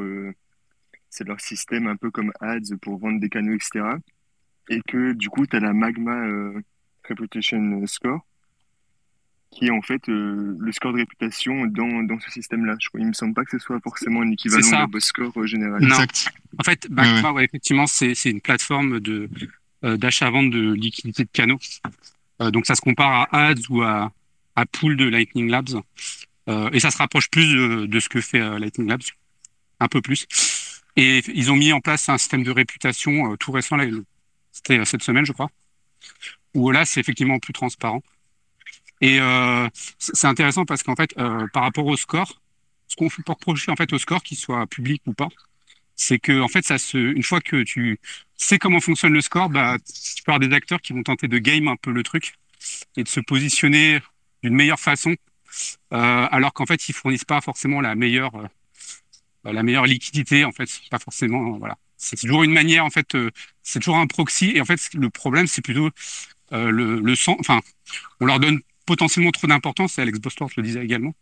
c'est 1.10 1.26
leur 1.26 1.40
système 1.40 1.86
un 1.86 1.96
peu 1.96 2.10
comme 2.10 2.32
Ads 2.40 2.76
pour 2.80 2.98
vendre 2.98 3.20
des 3.20 3.28
canaux, 3.28 3.54
etc. 3.54 3.84
Et 4.70 4.80
que 4.88 5.12
du 5.12 5.28
coup, 5.28 5.46
tu 5.46 5.56
as 5.56 5.60
la 5.60 5.74
Magma 5.74 6.24
Reputation 7.06 7.86
Score 7.86 8.24
qui 9.50 9.66
est 9.66 9.70
en 9.70 9.82
fait 9.82 10.08
euh, 10.08 10.56
le 10.58 10.72
score 10.72 10.92
de 10.92 10.98
réputation 10.98 11.66
dans, 11.66 12.02
dans 12.04 12.20
ce 12.20 12.30
système-là. 12.30 12.76
Je 12.78 12.88
crois, 12.88 13.00
il 13.00 13.06
me 13.06 13.12
semble 13.12 13.34
pas 13.34 13.44
que 13.44 13.50
ce 13.50 13.58
soit 13.58 13.80
forcément 13.80 14.22
un 14.22 14.30
équivalent 14.30 14.86
de 14.86 15.00
score 15.00 15.32
euh, 15.36 15.46
général. 15.46 15.82
Non. 15.82 15.96
En 16.58 16.64
fait, 16.64 16.88
Backma, 16.90 17.32
ouais, 17.32 17.44
effectivement, 17.44 17.86
c'est 17.86 18.14
une 18.26 18.40
plateforme 18.40 19.00
de 19.00 19.28
euh, 19.42 19.46
d'achat-vente 19.82 20.50
de 20.50 20.72
liquidité 20.72 21.24
de 21.24 21.30
canaux. 21.32 21.58
Euh, 22.40 22.50
donc 22.50 22.66
ça 22.66 22.74
se 22.74 22.80
compare 22.80 23.28
à 23.32 23.48
Ads 23.48 23.68
ou 23.68 23.82
à, 23.82 24.12
à 24.56 24.66
Pool 24.66 24.96
de 24.96 25.04
Lightning 25.04 25.50
Labs. 25.50 25.80
et 26.72 26.80
ça 26.80 26.90
se 26.90 26.98
rapproche 26.98 27.30
plus 27.30 27.54
de, 27.54 27.86
de 27.86 28.00
ce 28.00 28.08
que 28.08 28.20
fait 28.20 28.40
Lightning 28.58 28.88
Labs, 28.88 29.02
un 29.78 29.88
peu 29.88 30.00
plus. 30.00 30.26
Et 30.96 31.22
ils 31.32 31.50
ont 31.52 31.56
mis 31.56 31.72
en 31.72 31.80
place 31.80 32.08
un 32.08 32.18
système 32.18 32.42
de 32.42 32.50
réputation 32.50 33.36
tout 33.36 33.52
récent, 33.52 33.76
c'était 34.50 34.84
cette 34.84 35.02
semaine, 35.02 35.24
je 35.24 35.32
crois, 35.32 35.50
où 36.54 36.70
là, 36.70 36.84
c'est 36.84 37.00
effectivement 37.00 37.38
plus 37.38 37.52
transparent. 37.52 38.02
Et 39.00 39.18
euh, 39.20 39.68
c'est 39.98 40.26
intéressant 40.26 40.64
parce 40.64 40.82
qu'en 40.82 40.94
fait, 40.94 41.14
euh, 41.18 41.46
par 41.52 41.62
rapport 41.62 41.86
au 41.86 41.96
score, 41.96 42.40
ce 42.86 42.96
qu'on 42.96 43.08
peut 43.08 43.22
reprocher 43.26 43.70
en 43.70 43.76
fait 43.76 43.92
au 43.92 43.98
score, 43.98 44.22
qu'il 44.22 44.36
soit 44.36 44.66
public 44.66 45.02
ou 45.06 45.14
pas, 45.14 45.28
c'est 46.00 46.18
que 46.18 46.40
en 46.40 46.48
fait, 46.48 46.64
ça 46.64 46.78
se, 46.78 46.96
une 46.96 47.22
fois 47.22 47.40
que 47.42 47.62
tu 47.62 48.00
sais 48.34 48.58
comment 48.58 48.80
fonctionne 48.80 49.12
le 49.12 49.20
score, 49.20 49.50
bah, 49.50 49.76
tu 49.78 50.22
peux 50.22 50.32
avoir 50.32 50.40
des 50.40 50.54
acteurs 50.54 50.80
qui 50.80 50.94
vont 50.94 51.02
tenter 51.02 51.28
de 51.28 51.38
game 51.38 51.68
un 51.68 51.76
peu 51.76 51.92
le 51.92 52.02
truc 52.02 52.32
et 52.96 53.04
de 53.04 53.08
se 53.08 53.20
positionner 53.20 54.00
d'une 54.42 54.54
meilleure 54.54 54.80
façon, 54.80 55.14
euh, 55.92 56.28
alors 56.30 56.54
qu'en 56.54 56.64
fait, 56.64 56.88
ils 56.88 56.94
fournissent 56.94 57.26
pas 57.26 57.42
forcément 57.42 57.82
la 57.82 57.94
meilleure, 57.96 58.34
euh, 58.34 59.52
la 59.52 59.62
meilleure 59.62 59.84
liquidité. 59.84 60.46
En 60.46 60.52
fait, 60.52 60.70
pas 60.90 60.98
forcément, 60.98 61.58
voilà. 61.58 61.76
C'est 61.98 62.16
toujours 62.16 62.44
une 62.44 62.52
manière, 62.52 62.86
en 62.86 62.90
fait, 62.90 63.14
euh, 63.14 63.30
c'est 63.62 63.80
toujours 63.80 63.98
un 63.98 64.06
proxy. 64.06 64.52
Et 64.54 64.62
en 64.62 64.64
fait, 64.64 64.80
le 64.94 65.10
problème, 65.10 65.46
c'est 65.46 65.60
plutôt 65.60 65.90
euh, 66.52 66.70
le, 66.70 66.98
le 66.98 67.14
sang. 67.14 67.36
Enfin, 67.40 67.60
on 68.20 68.24
leur 68.24 68.40
donne 68.40 68.60
potentiellement 68.86 69.32
trop 69.32 69.48
d'importance, 69.48 69.98
et 69.98 70.02
Alex 70.02 70.18
Bostort 70.18 70.48
le 70.56 70.62
disait 70.62 70.82
également, 70.82 71.14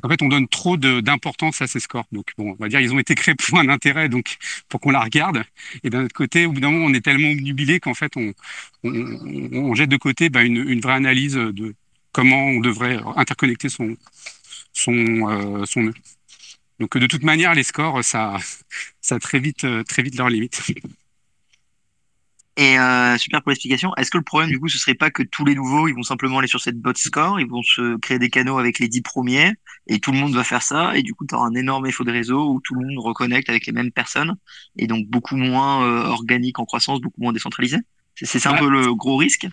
qu'en 0.00 0.08
fait, 0.08 0.22
on 0.22 0.28
donne 0.28 0.48
trop 0.48 0.76
d'importance 0.76 1.62
à 1.62 1.66
ces 1.66 1.80
scores. 1.80 2.06
Donc, 2.12 2.32
bon, 2.36 2.52
on 2.52 2.62
va 2.62 2.68
dire, 2.68 2.80
ils 2.80 2.92
ont 2.92 2.98
été 2.98 3.14
créés 3.14 3.34
pour 3.48 3.58
un 3.58 3.68
intérêt, 3.68 4.08
donc 4.08 4.36
pour 4.68 4.80
qu'on 4.80 4.90
la 4.90 5.00
regarde. 5.00 5.44
Et 5.82 5.90
d'un 5.90 6.04
autre 6.04 6.14
côté, 6.14 6.46
au 6.46 6.52
bout 6.52 6.60
d'un 6.60 6.70
moment, 6.70 6.86
on 6.86 6.94
est 6.94 7.04
tellement 7.04 7.30
obnubilé 7.30 7.80
qu'en 7.80 7.94
fait, 7.94 8.16
on, 8.16 8.32
on, 8.82 8.90
on, 9.52 9.74
jette 9.74 9.90
de 9.90 9.96
côté 9.96 10.28
bah, 10.28 10.42
une, 10.42 10.56
une, 10.68 10.80
vraie 10.80 10.94
analyse 10.94 11.34
de 11.34 11.74
comment 12.12 12.44
on 12.44 12.60
devrait 12.60 13.00
interconnecter 13.16 13.68
son, 13.68 13.96
son, 14.72 14.94
euh, 14.94 15.64
son 15.66 15.82
nœud. 15.82 15.94
Donc, 16.80 16.96
de 16.98 17.06
toute 17.06 17.22
manière, 17.22 17.54
les 17.54 17.62
scores, 17.62 18.02
ça, 18.04 18.36
ça 19.00 19.16
a 19.16 19.18
très 19.18 19.38
vite, 19.38 19.66
très 19.86 20.02
vite 20.02 20.16
leurs 20.16 20.28
limites. 20.28 20.62
Et 22.56 22.78
euh, 22.78 23.18
super 23.18 23.42
pour 23.42 23.50
l'explication. 23.50 23.92
Est-ce 23.96 24.12
que 24.12 24.18
le 24.18 24.22
problème 24.22 24.48
du 24.48 24.60
coup 24.60 24.68
ce 24.68 24.78
serait 24.78 24.94
pas 24.94 25.10
que 25.10 25.24
tous 25.24 25.44
les 25.44 25.56
nouveaux 25.56 25.88
ils 25.88 25.94
vont 25.94 26.04
simplement 26.04 26.38
aller 26.38 26.46
sur 26.46 26.60
cette 26.60 26.78
bot 26.78 26.94
score, 26.94 27.40
ils 27.40 27.48
vont 27.48 27.62
se 27.62 27.96
créer 27.96 28.20
des 28.20 28.30
canaux 28.30 28.58
avec 28.58 28.78
les 28.78 28.86
dix 28.86 29.02
premiers 29.02 29.54
et 29.88 29.98
tout 29.98 30.12
le 30.12 30.18
monde 30.18 30.34
va 30.34 30.44
faire 30.44 30.62
ça 30.62 30.96
et 30.96 31.02
du 31.02 31.14
coup 31.14 31.26
tu 31.26 31.34
auras 31.34 31.48
un 31.48 31.54
énorme 31.54 31.86
effet 31.86 32.04
de 32.04 32.12
réseau 32.12 32.48
où 32.48 32.60
tout 32.60 32.74
le 32.74 32.86
monde 32.86 33.04
reconnecte 33.04 33.48
avec 33.48 33.66
les 33.66 33.72
mêmes 33.72 33.90
personnes 33.90 34.36
et 34.76 34.86
donc 34.86 35.08
beaucoup 35.08 35.36
moins 35.36 35.84
euh, 35.84 36.04
organique 36.04 36.60
en 36.60 36.64
croissance, 36.64 37.00
beaucoup 37.00 37.20
moins 37.20 37.32
décentralisé? 37.32 37.78
C'est 38.14 38.38
ça 38.38 38.52
un 38.52 38.58
peu 38.58 38.68
le 38.68 38.94
gros 38.94 39.16
risque? 39.16 39.48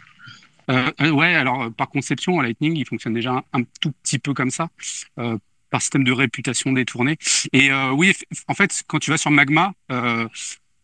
Euh, 0.70 0.92
euh 1.02 1.10
ouais, 1.10 1.34
alors 1.34 1.64
euh, 1.64 1.70
par 1.72 1.90
conception, 1.90 2.40
Lightning 2.40 2.76
il 2.76 2.86
fonctionne 2.86 3.16
déjà 3.16 3.32
un, 3.32 3.44
un 3.54 3.64
tout 3.82 3.92
petit 4.04 4.20
peu 4.20 4.36
comme 4.36 4.52
ça. 4.52 4.70
par 5.16 5.82
système 5.82 6.04
de 6.04 6.12
réputation 6.12 6.72
détournée. 6.74 7.18
Et 7.54 7.72
oui, 7.94 8.14
en 8.50 8.54
fait, 8.54 8.84
quand 8.88 9.00
tu 9.00 9.10
vas 9.10 9.18
sur 9.18 9.32
Magma, 9.32 9.74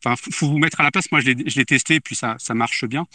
Enfin, 0.04 0.16
faut 0.32 0.48
vous 0.48 0.58
mettre 0.58 0.80
à 0.80 0.84
la 0.84 0.92
place. 0.92 1.12
Moi, 1.12 1.22
je 1.22 1.32
l'ai 1.32 1.66
testé 1.66 1.96
et 1.96 2.00
puis 2.00 2.16
ça, 2.16 2.38
marche 2.54 2.86
bien. 2.86 3.08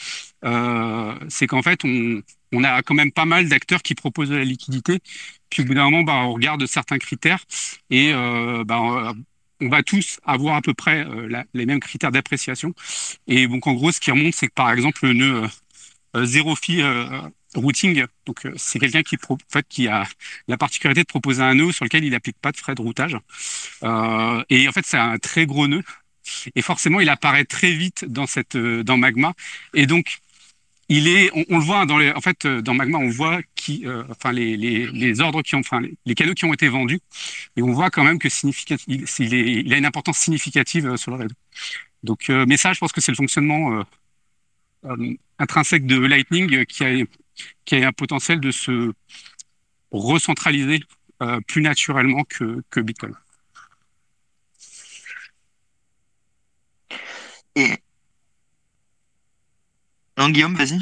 Euh, 0.45 1.15
c'est 1.29 1.47
qu'en 1.47 1.63
fait, 1.63 1.81
on, 1.85 2.65
a 2.65 2.83
quand 2.83 2.95
même 2.95 3.13
pas 3.13 3.25
mal 3.25 3.49
d'acteurs 3.49 3.83
qui 3.83 3.95
proposent 3.95 4.31
de 4.31 4.37
la 4.37 4.45
liquidité. 4.45 5.01
Puis 5.51 5.63
au 5.63 5.67
bout 5.67 5.75
d'un 5.75 5.85
moment, 5.85 6.03
bah, 6.03 6.15
on 6.25 6.33
regarde 6.33 6.65
certains 6.67 6.99
critères 6.99 7.45
et 7.91 8.13
euh, 8.13 8.65
bah, 8.65 8.81
on 9.61 9.69
va 9.69 9.83
tous 9.83 10.19
avoir 10.25 10.57
à 10.57 10.63
peu 10.63 10.75
près 10.75 11.07
euh, 11.07 11.43
les 11.55 11.67
mêmes 11.67 11.81
critères 11.81 12.11
d'appréciation. 12.11 12.75
Et 13.27 13.47
donc, 13.47 13.67
en 13.67 13.75
gros, 13.75 13.93
ce 13.93 14.01
qui 14.01 14.11
remonte, 14.11 14.35
c'est 14.35 14.49
que 14.49 14.55
par 14.55 14.71
exemple, 14.73 15.07
le 15.07 15.13
nœud 15.15 15.49
zéro 16.25 16.55
fee 16.57 16.83
routing, 17.55 18.05
donc 18.27 18.47
c'est 18.57 18.79
quelqu'un 18.79 19.03
qui 19.03 19.89
a 19.89 20.07
la 20.49 20.57
particularité 20.59 21.03
de 21.03 21.07
proposer 21.07 21.43
un 21.43 21.55
nœud 21.55 21.73
sur 21.73 21.85
lequel 21.85 22.05
il 22.05 22.11
n'applique 22.11 22.37
pas 22.39 22.53
de 22.53 22.57
frais 22.59 22.75
de 22.75 22.83
routage. 22.83 23.17
et 23.83 24.69
en 24.69 24.73
fait, 24.73 24.85
c'est 24.85 24.99
un 24.99 25.19
très 25.19 25.47
gros 25.47 25.69
nœud. 25.69 25.83
Et 26.55 26.63
forcément, 26.63 27.01
il 27.01 27.09
apparaît 27.09 27.45
très 27.45 27.73
vite 27.73 28.05
dans 28.05 28.27
cette 28.27 28.57
euh, 28.57 28.83
dans 28.83 28.97
Magma. 28.97 29.35
Et 29.75 29.87
donc, 29.87 30.19
il 30.89 31.09
est, 31.09 31.31
on, 31.49 31.59
le 31.59 31.65
voit 31.65 31.87
dans 31.87 31.99
les, 31.99 32.13
en 32.13 32.21
fait, 32.21 32.45
euh, 32.45 32.61
dans 32.61 32.75
Magma, 32.75 32.99
on 32.99 33.09
voit 33.09 33.41
qui, 33.55 33.87
euh, 33.87 34.05
enfin 34.11 34.33
les, 34.33 34.57
les, 34.57 34.87
les, 34.89 35.21
ordres 35.21 35.43
qui 35.43 35.55
ont, 35.55 35.61
enfin 35.61 35.81
les, 36.05 36.15
canaux 36.15 36.35
qui 36.35 36.45
ont 36.45 36.53
été 36.53 36.69
vendus, 36.69 37.01
et 37.57 37.63
on 37.63 37.73
voit 37.73 37.91
quand 37.91 38.05
même 38.05 38.19
que 38.19 38.29
il, 38.89 39.05
il 39.65 39.75
a 39.75 39.77
une 39.79 39.87
importance 39.87 40.19
significative 40.19 40.97
sur 40.97 41.13
le 41.13 41.17
réseau. 41.19 41.35
Donc, 42.03 42.29
mais 42.29 42.57
ça, 42.57 42.73
je 42.73 42.81
pense 42.81 42.93
que 42.93 43.01
c'est 43.01 43.13
le 43.13 43.17
fonctionnement 43.17 43.85
intrinsèque 45.39 45.87
de 45.87 45.99
Lightning 45.99 46.67
qui 46.67 46.85
a 46.85 47.05
qui 47.65 47.77
a 47.77 47.89
un 47.89 47.93
potentiel 47.93 48.41
de 48.41 48.51
se 48.51 48.93
recentraliser 49.93 50.81
plus 51.47 51.63
naturellement 51.63 52.25
que, 52.25 52.63
que 52.71 52.81
Bitcoin. 52.81 53.15
Et... 57.57 57.79
Non, 60.19 60.31
Guillaume, 60.31 60.55
vas-y. 60.55 60.79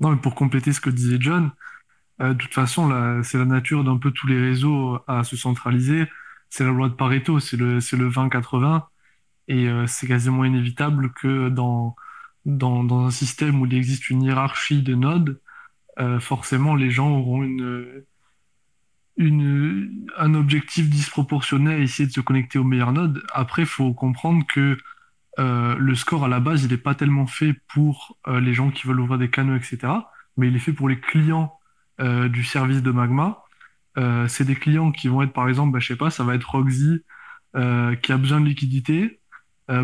Non, 0.00 0.10
mais 0.10 0.16
pour 0.16 0.34
compléter 0.34 0.72
ce 0.72 0.80
que 0.80 0.90
disait 0.90 1.18
John, 1.20 1.52
euh, 2.20 2.34
de 2.34 2.38
toute 2.38 2.54
façon, 2.54 3.22
c'est 3.22 3.38
la 3.38 3.44
nature 3.44 3.84
d'un 3.84 3.98
peu 3.98 4.10
tous 4.10 4.26
les 4.26 4.40
réseaux 4.40 4.98
à 5.06 5.24
se 5.24 5.36
centraliser. 5.36 6.06
C'est 6.50 6.64
la 6.64 6.70
loi 6.70 6.88
de 6.88 6.94
Pareto, 6.94 7.40
c'est 7.40 7.56
le, 7.56 7.74
le 7.74 8.10
20-80. 8.10 8.84
Et 9.48 9.68
euh, 9.68 9.86
c'est 9.86 10.06
quasiment 10.06 10.44
inévitable 10.44 11.12
que 11.12 11.48
dans, 11.48 11.96
dans, 12.44 13.06
un 13.06 13.10
système 13.10 13.60
où 13.60 13.66
il 13.66 13.74
existe 13.74 14.10
une 14.10 14.22
hiérarchie 14.22 14.82
de 14.82 14.94
nodes, 14.94 15.40
euh, 15.98 16.20
forcément, 16.20 16.74
les 16.74 16.90
gens 16.90 17.10
auront 17.10 17.42
une, 17.42 18.04
une, 19.16 20.08
un 20.16 20.34
objectif 20.34 20.90
disproportionné 20.90 21.74
à 21.74 21.78
essayer 21.78 22.06
de 22.08 22.12
se 22.12 22.20
connecter 22.20 22.58
aux 22.58 22.64
meilleurs 22.64 22.92
nodes. 22.92 23.22
Après, 23.32 23.62
il 23.62 23.68
faut 23.68 23.92
comprendre 23.94 24.44
que 24.46 24.76
euh, 25.38 25.76
le 25.78 25.94
score 25.94 26.24
à 26.24 26.28
la 26.28 26.40
base, 26.40 26.64
il 26.64 26.70
n'est 26.70 26.78
pas 26.78 26.94
tellement 26.94 27.26
fait 27.26 27.54
pour 27.68 28.16
euh, 28.26 28.40
les 28.40 28.54
gens 28.54 28.70
qui 28.70 28.86
veulent 28.86 29.00
ouvrir 29.00 29.18
des 29.18 29.30
canaux, 29.30 29.56
etc. 29.56 29.78
Mais 30.36 30.48
il 30.48 30.56
est 30.56 30.60
fait 30.60 30.72
pour 30.72 30.88
les 30.88 30.98
clients 30.98 31.58
euh, 32.00 32.28
du 32.28 32.44
service 32.44 32.82
de 32.82 32.90
Magma. 32.90 33.42
c'est 34.28 34.44
des 34.44 34.56
clients 34.56 34.92
qui 34.92 35.08
vont 35.08 35.22
être, 35.22 35.32
par 35.32 35.48
exemple, 35.48 35.72
bah, 35.72 35.78
je 35.80 35.88
sais 35.88 35.96
pas, 35.96 36.10
ça 36.10 36.24
va 36.24 36.34
être 36.34 36.50
Roxy 36.50 37.02
qui 38.02 38.12
a 38.12 38.18
besoin 38.18 38.40
de 38.40 38.46
liquidité 38.46 39.20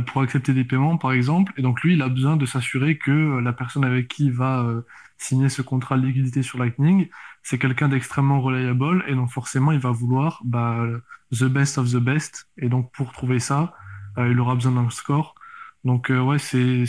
pour 0.06 0.20
accepter 0.22 0.52
des 0.52 0.64
paiements, 0.64 0.98
par 0.98 1.12
exemple. 1.12 1.52
Et 1.56 1.62
donc 1.62 1.82
lui, 1.82 1.94
il 1.94 2.02
a 2.02 2.08
besoin 2.10 2.36
de 2.36 2.44
s'assurer 2.44 2.98
que 2.98 3.38
la 3.40 3.54
personne 3.54 3.84
avec 3.84 4.08
qui 4.08 4.26
il 4.26 4.32
va 4.32 4.66
signer 5.16 5.48
ce 5.48 5.62
contrat 5.62 5.96
de 5.96 6.06
liquidité 6.06 6.42
sur 6.42 6.58
Lightning, 6.58 7.08
c'est 7.42 7.58
quelqu'un 7.58 7.88
d'extrêmement 7.88 8.42
reliable. 8.42 9.02
Et 9.08 9.14
donc 9.14 9.30
forcément, 9.30 9.72
il 9.72 9.78
va 9.78 9.90
vouloir 9.90 10.42
bah, 10.44 10.84
the 11.30 11.44
best 11.44 11.78
of 11.78 11.90
the 11.90 11.96
best. 11.96 12.46
Et 12.58 12.68
donc 12.68 12.92
pour 12.92 13.12
trouver 13.12 13.38
ça, 13.38 13.74
il 14.18 14.38
aura 14.38 14.54
besoin 14.54 14.72
d'un 14.72 14.90
score. 14.90 15.34
Donc 15.84 16.10
euh, 16.10 16.20
ouais, 16.20 16.38
c'est 16.38 16.84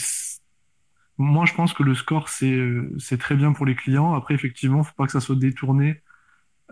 moi 1.17 1.45
je 1.45 1.53
pense 1.53 1.73
que 1.73 1.83
le 1.83 1.93
score 1.95 2.29
c'est 2.29 2.51
euh, 2.51 2.91
c'est 2.99 3.17
très 3.17 3.35
bien 3.35 3.53
pour 3.53 3.65
les 3.65 3.75
clients. 3.75 4.13
Après 4.13 4.33
effectivement, 4.35 4.83
faut 4.83 4.93
pas 4.95 5.05
que 5.05 5.11
ça 5.11 5.21
soit 5.21 5.35
détourné 5.35 6.01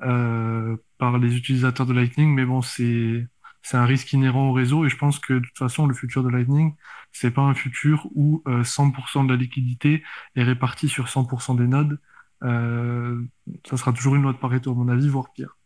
euh, 0.04 0.78
par 0.98 1.20
les 1.20 1.38
utilisateurs 1.38 1.86
de 1.86 1.94
Lightning, 1.94 2.34
mais 2.34 2.46
bon 2.46 2.62
c'est 2.62 3.28
c'est 3.64 3.78
un 3.78 3.86
risque 3.86 4.14
inhérent 4.14 4.50
au 4.50 4.54
réseau 4.54 4.86
et 4.86 4.90
je 4.90 4.98
pense 4.98 5.20
que 5.20 5.34
de 5.36 5.40
toute 5.40 5.58
façon, 5.58 5.88
le 5.88 5.94
futur 5.96 6.24
de 6.24 6.30
Lightning, 6.30 6.76
c'est 7.12 7.32
pas 7.32 7.44
un 7.44 7.54
futur 7.54 8.08
où 8.16 8.44
100% 8.48 9.26
de 9.26 9.32
la 9.32 9.38
liquidité 9.38 10.04
est 10.36 10.44
répartie 10.44 10.90
sur 10.90 11.08
100% 11.10 11.56
des 11.56 11.68
nodes. 11.68 12.00
ça 12.42 13.78
sera 13.78 13.94
toujours 13.94 14.16
une 14.16 14.24
loi 14.24 14.34
de 14.34 14.38
Pareto, 14.40 14.72
à 14.72 14.76
mon 14.76 14.90
avis, 14.90 15.08
voire 15.10 15.32
pire. 15.34 15.58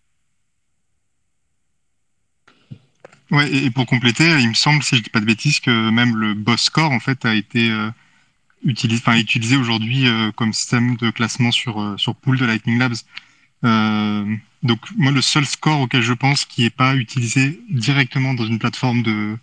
Ouais, 3.31 3.51
et, 3.51 3.71
pour 3.71 3.85
compléter, 3.87 4.39
il 4.39 4.49
me 4.49 4.53
semble, 4.53 4.83
si 4.83 4.97
je 4.97 5.01
dis 5.01 5.09
pas 5.09 5.19
de 5.19 5.25
bêtises, 5.25 5.59
que 5.59 5.89
même 5.89 6.15
le 6.15 6.33
boss 6.35 6.61
score 6.61 6.91
en 6.91 6.99
fait 6.99 7.25
a 7.25 7.33
été 7.33 7.71
euh, 7.71 7.89
utilisé, 8.63 9.01
utilisé 9.17 9.57
aujourd'hui 9.57 10.07
euh, 10.07 10.31
comme 10.31 10.53
système 10.53 10.95
de 10.97 11.09
classement 11.09 11.51
sur 11.51 11.81
euh, 11.81 11.97
sur 11.97 12.15
pool 12.15 12.37
de 12.37 12.45
Lightning 12.45 12.77
Labs. 12.77 12.95
donc 14.63 14.79
moi, 14.97 15.11
le 15.11 15.21
seul 15.21 15.45
score 15.45 15.81
auquel 15.81 16.01
je 16.03 16.13
pense 16.13 16.45
qui 16.45 16.65
est 16.65 16.69
pas 16.69 16.95
utilisé 16.95 17.59
directement 17.69 18.33
dans 18.35 18.45
une 18.45 18.59
plateforme 18.59 19.01
de 19.03 19.37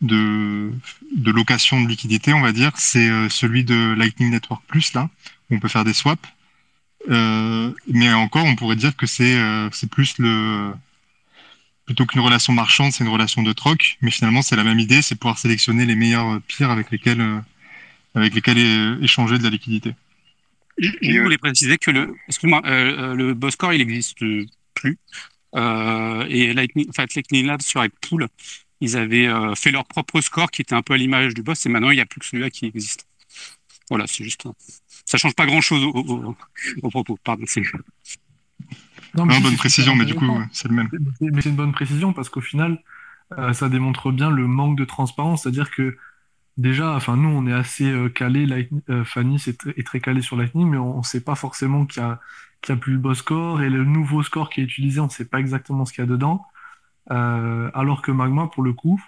de, 0.00 0.72
de 1.16 1.32
location 1.32 1.82
de 1.82 1.88
liquidité, 1.88 2.32
on 2.32 2.40
va 2.40 2.52
dire, 2.52 2.70
c'est 2.76 3.28
celui 3.30 3.64
de 3.64 3.94
Lightning 3.98 4.30
Network 4.30 4.62
Plus 4.68 4.92
là, 4.94 5.10
où 5.50 5.56
on 5.56 5.60
peut 5.60 5.68
faire 5.68 5.84
des 5.84 5.92
swaps. 5.92 6.22
mais 7.08 8.12
encore, 8.12 8.44
on 8.44 8.54
pourrait 8.56 8.76
dire 8.76 8.96
que 8.96 9.06
c'est 9.06 9.36
c'est 9.72 9.90
plus 9.90 10.18
le 10.18 10.72
plutôt 11.88 12.04
qu'une 12.04 12.20
relation 12.20 12.52
marchande, 12.52 12.92
c'est 12.92 13.02
une 13.02 13.08
relation 13.08 13.42
de 13.42 13.50
troc. 13.54 13.96
Mais 14.02 14.10
finalement, 14.10 14.42
c'est 14.42 14.56
la 14.56 14.62
même 14.62 14.78
idée, 14.78 15.00
c'est 15.00 15.14
pouvoir 15.14 15.38
sélectionner 15.38 15.86
les 15.86 15.96
meilleurs 15.96 16.38
pires 16.42 16.70
avec 16.70 16.90
lesquels, 16.90 17.22
euh, 17.22 17.40
avec 18.14 18.34
lesquels 18.34 18.58
échanger 19.02 19.38
de 19.38 19.42
la 19.42 19.48
liquidité. 19.48 19.94
Je, 20.76 21.22
voulais 21.22 21.38
préciser 21.38 21.78
que 21.78 21.90
le, 21.90 22.14
excuse-moi, 22.28 22.60
euh, 22.66 23.12
euh, 23.12 23.14
le 23.14 23.32
Boscore, 23.32 23.72
il 23.72 23.78
n'existe 23.78 24.18
plus. 24.74 24.98
et 25.54 26.52
Lightning, 26.52 26.86
enfin, 26.90 27.06
Lightning 27.16 27.46
Labs 27.46 27.62
sur 27.62 27.82
Pool, 28.02 28.28
ils 28.82 28.98
avaient 28.98 29.30
fait 29.56 29.70
leur 29.70 29.86
propre 29.86 30.20
score 30.20 30.50
qui 30.50 30.60
était 30.60 30.74
un 30.74 30.82
peu 30.82 30.92
à 30.92 30.98
l'image 30.98 31.32
du 31.32 31.42
boss, 31.42 31.64
et 31.64 31.70
maintenant 31.70 31.90
il 31.90 31.94
n'y 31.94 32.02
a 32.02 32.06
plus 32.06 32.20
que 32.20 32.26
celui-là 32.26 32.50
qui 32.50 32.66
existe. 32.66 33.06
Voilà, 33.88 34.06
c'est 34.06 34.24
juste. 34.24 34.46
Ça 35.06 35.16
change 35.16 35.34
pas 35.34 35.46
grand-chose 35.46 35.82
au, 35.82 36.36
au, 36.82 36.90
propos. 36.90 37.18
Pardon. 37.24 37.46
Non, 39.14 39.26
mais 39.26 39.40
bonne 39.40 39.56
précision, 39.56 39.94
mais 39.94 40.04
du 40.04 40.14
coup, 40.14 40.26
c'est 40.52 40.68
le 40.68 40.74
même. 40.74 40.88
Mais 41.20 41.40
c'est 41.40 41.50
une 41.50 41.56
bonne 41.56 41.72
précision 41.72 42.12
parce 42.12 42.28
qu'au 42.28 42.40
final, 42.40 42.78
euh, 43.36 43.52
ça 43.52 43.68
démontre 43.68 44.10
bien 44.10 44.30
le 44.30 44.46
manque 44.46 44.78
de 44.78 44.84
transparence. 44.84 45.42
C'est-à-dire 45.42 45.70
que 45.70 45.96
déjà, 46.56 46.94
enfin, 46.94 47.16
nous, 47.16 47.28
on 47.28 47.46
est 47.46 47.52
assez 47.52 47.90
euh, 47.90 48.08
calé. 48.08 48.70
Euh, 48.88 49.04
Fanny 49.04 49.36
est, 49.46 49.86
très 49.86 50.00
calé 50.00 50.22
sur 50.22 50.36
Lightning, 50.36 50.68
mais 50.68 50.78
on 50.78 50.98
ne 50.98 51.02
sait 51.02 51.20
pas 51.22 51.34
forcément 51.34 51.86
qu'il 51.86 52.02
y 52.02 52.04
a, 52.04 52.20
qu'il 52.62 52.74
y 52.74 52.78
a 52.78 52.80
plus 52.80 52.94
le 52.94 52.98
beau 52.98 53.14
score 53.14 53.62
et 53.62 53.70
le 53.70 53.84
nouveau 53.84 54.22
score 54.22 54.50
qui 54.50 54.60
est 54.60 54.64
utilisé, 54.64 55.00
on 55.00 55.04
ne 55.04 55.10
sait 55.10 55.26
pas 55.26 55.40
exactement 55.40 55.84
ce 55.84 55.92
qu'il 55.92 56.02
y 56.02 56.06
a 56.06 56.10
dedans. 56.10 56.44
alors 57.08 58.02
que 58.02 58.10
Magma, 58.12 58.48
pour 58.48 58.62
le 58.62 58.72
coup, 58.72 59.00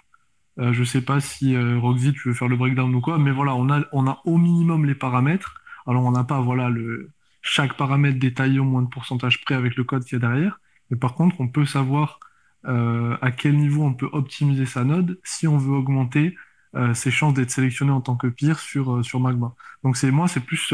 je 0.57 0.79
ne 0.79 0.85
sais 0.85 1.01
pas 1.01 1.19
si 1.19 1.57
Roxy, 1.57 2.13
tu 2.13 2.29
veux 2.29 2.33
faire 2.33 2.47
le 2.47 2.55
breakdown 2.57 2.93
ou 2.95 3.01
quoi, 3.01 3.17
mais 3.17 3.31
voilà, 3.31 3.55
on 3.55 3.69
a, 3.69 3.81
on 3.91 4.07
a 4.07 4.21
au 4.25 4.37
minimum 4.37 4.85
les 4.85 4.95
paramètres. 4.95 5.61
Alors, 5.87 6.03
on 6.05 6.11
n'a 6.11 6.23
pas, 6.23 6.39
voilà, 6.41 6.69
le 6.69 7.11
chaque 7.41 7.75
paramètre 7.75 8.19
détaillé 8.19 8.59
au 8.59 8.63
moins 8.63 8.81
de 8.81 8.87
pourcentage 8.87 9.41
près 9.41 9.55
avec 9.55 9.75
le 9.75 9.83
code 9.83 10.03
qu'il 10.03 10.13
y 10.13 10.15
a 10.17 10.27
derrière. 10.27 10.59
Mais 10.89 10.97
par 10.97 11.15
contre, 11.15 11.39
on 11.39 11.47
peut 11.47 11.65
savoir 11.65 12.19
euh, 12.67 13.17
à 13.21 13.31
quel 13.31 13.57
niveau 13.57 13.83
on 13.83 13.93
peut 13.93 14.09
optimiser 14.11 14.65
sa 14.65 14.83
node 14.83 15.19
si 15.23 15.47
on 15.47 15.57
veut 15.57 15.73
augmenter 15.73 16.35
euh, 16.75 16.93
ses 16.93 17.09
chances 17.09 17.33
d'être 17.33 17.49
sélectionné 17.49 17.91
en 17.91 18.01
tant 18.01 18.15
que 18.15 18.27
pire 18.27 18.59
sur, 18.59 18.97
euh, 18.97 19.03
sur 19.03 19.19
Magma. 19.19 19.55
Donc 19.83 19.97
c'est 19.97 20.11
moi, 20.11 20.27
c'est 20.27 20.41
plus 20.41 20.73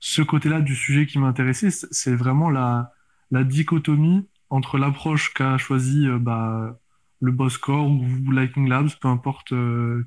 ce 0.00 0.22
côté-là 0.22 0.60
du 0.60 0.74
sujet 0.74 1.06
qui 1.06 1.18
m'intéressait. 1.18 1.70
C'est 1.70 2.14
vraiment 2.14 2.50
la, 2.50 2.92
la 3.30 3.44
dichotomie 3.44 4.28
entre 4.48 4.78
l'approche 4.78 5.32
qu'a 5.32 5.58
choisi 5.58 6.08
bah, 6.20 6.76
le 7.20 7.32
Boss 7.32 7.56
Core 7.58 7.88
ou 7.88 8.30
Lightning 8.32 8.68
Labs, 8.68 8.90
peu 9.00 9.08
importe 9.08 9.54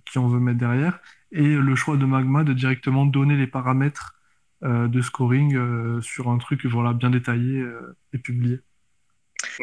qui 0.06 0.18
on 0.18 0.28
veut 0.28 0.40
mettre 0.40 0.60
derrière, 0.60 1.00
et 1.32 1.56
le 1.56 1.76
choix 1.76 1.96
de 1.96 2.06
Magma 2.06 2.44
de 2.44 2.54
directement 2.54 3.06
donner 3.06 3.38
les 3.38 3.48
paramètres 3.48 4.16
de 4.64 5.02
scoring 5.02 5.56
euh, 5.56 6.02
sur 6.02 6.30
un 6.30 6.38
truc 6.38 6.66
voilà, 6.66 6.94
bien 6.94 7.10
détaillé 7.10 7.60
euh, 7.60 7.98
et 8.14 8.18
publié. 8.18 8.60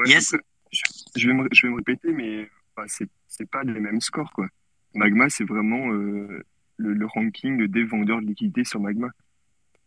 yes. 0.06 0.36
je, 1.16 1.26
vais 1.26 1.34
me, 1.34 1.48
je 1.52 1.66
vais 1.66 1.70
me 1.70 1.76
répéter, 1.76 2.12
mais 2.12 2.48
enfin, 2.76 2.86
c'est 3.26 3.50
pas 3.50 3.62
les 3.62 3.80
mêmes 3.80 4.00
scores. 4.00 4.32
Quoi. 4.32 4.48
Magma, 4.94 5.28
c'est 5.30 5.44
vraiment 5.44 5.88
le, 5.88 6.44
le, 6.76 7.06
ranking 7.06 7.66
des 7.66 7.84
vendeurs 7.84 8.20
de 8.20 8.26
liquidités 8.26 8.64
sur 8.64 8.80
Magma. 8.80 9.08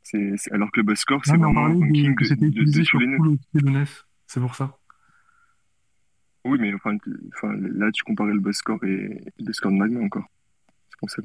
C'est 0.01 0.35
alors 0.51 0.71
que 0.71 0.79
le 0.79 0.83
buzz 0.83 0.97
score, 0.97 1.23
c'est 1.23 1.37
vraiment 1.37 1.65
un 1.65 1.73
ranking 1.73 2.15
que 2.15 2.25
c'était 2.25 2.47
utilisé 2.47 2.83
sur 2.83 2.99
le 2.99 3.37
C'est 4.27 4.39
pour 4.39 4.55
ça. 4.55 4.77
Oui, 6.45 6.57
mais 6.59 6.73
enfin, 6.73 6.97
enfin, 7.35 7.53
là, 7.55 7.89
tu 7.91 8.03
comparais 8.03 8.33
le 8.33 8.39
buzz 8.39 8.55
score 8.55 8.83
et 8.83 9.23
le 9.39 9.53
score 9.53 9.71
de 9.71 9.77
Magma 9.77 10.01
encore. 10.01 10.25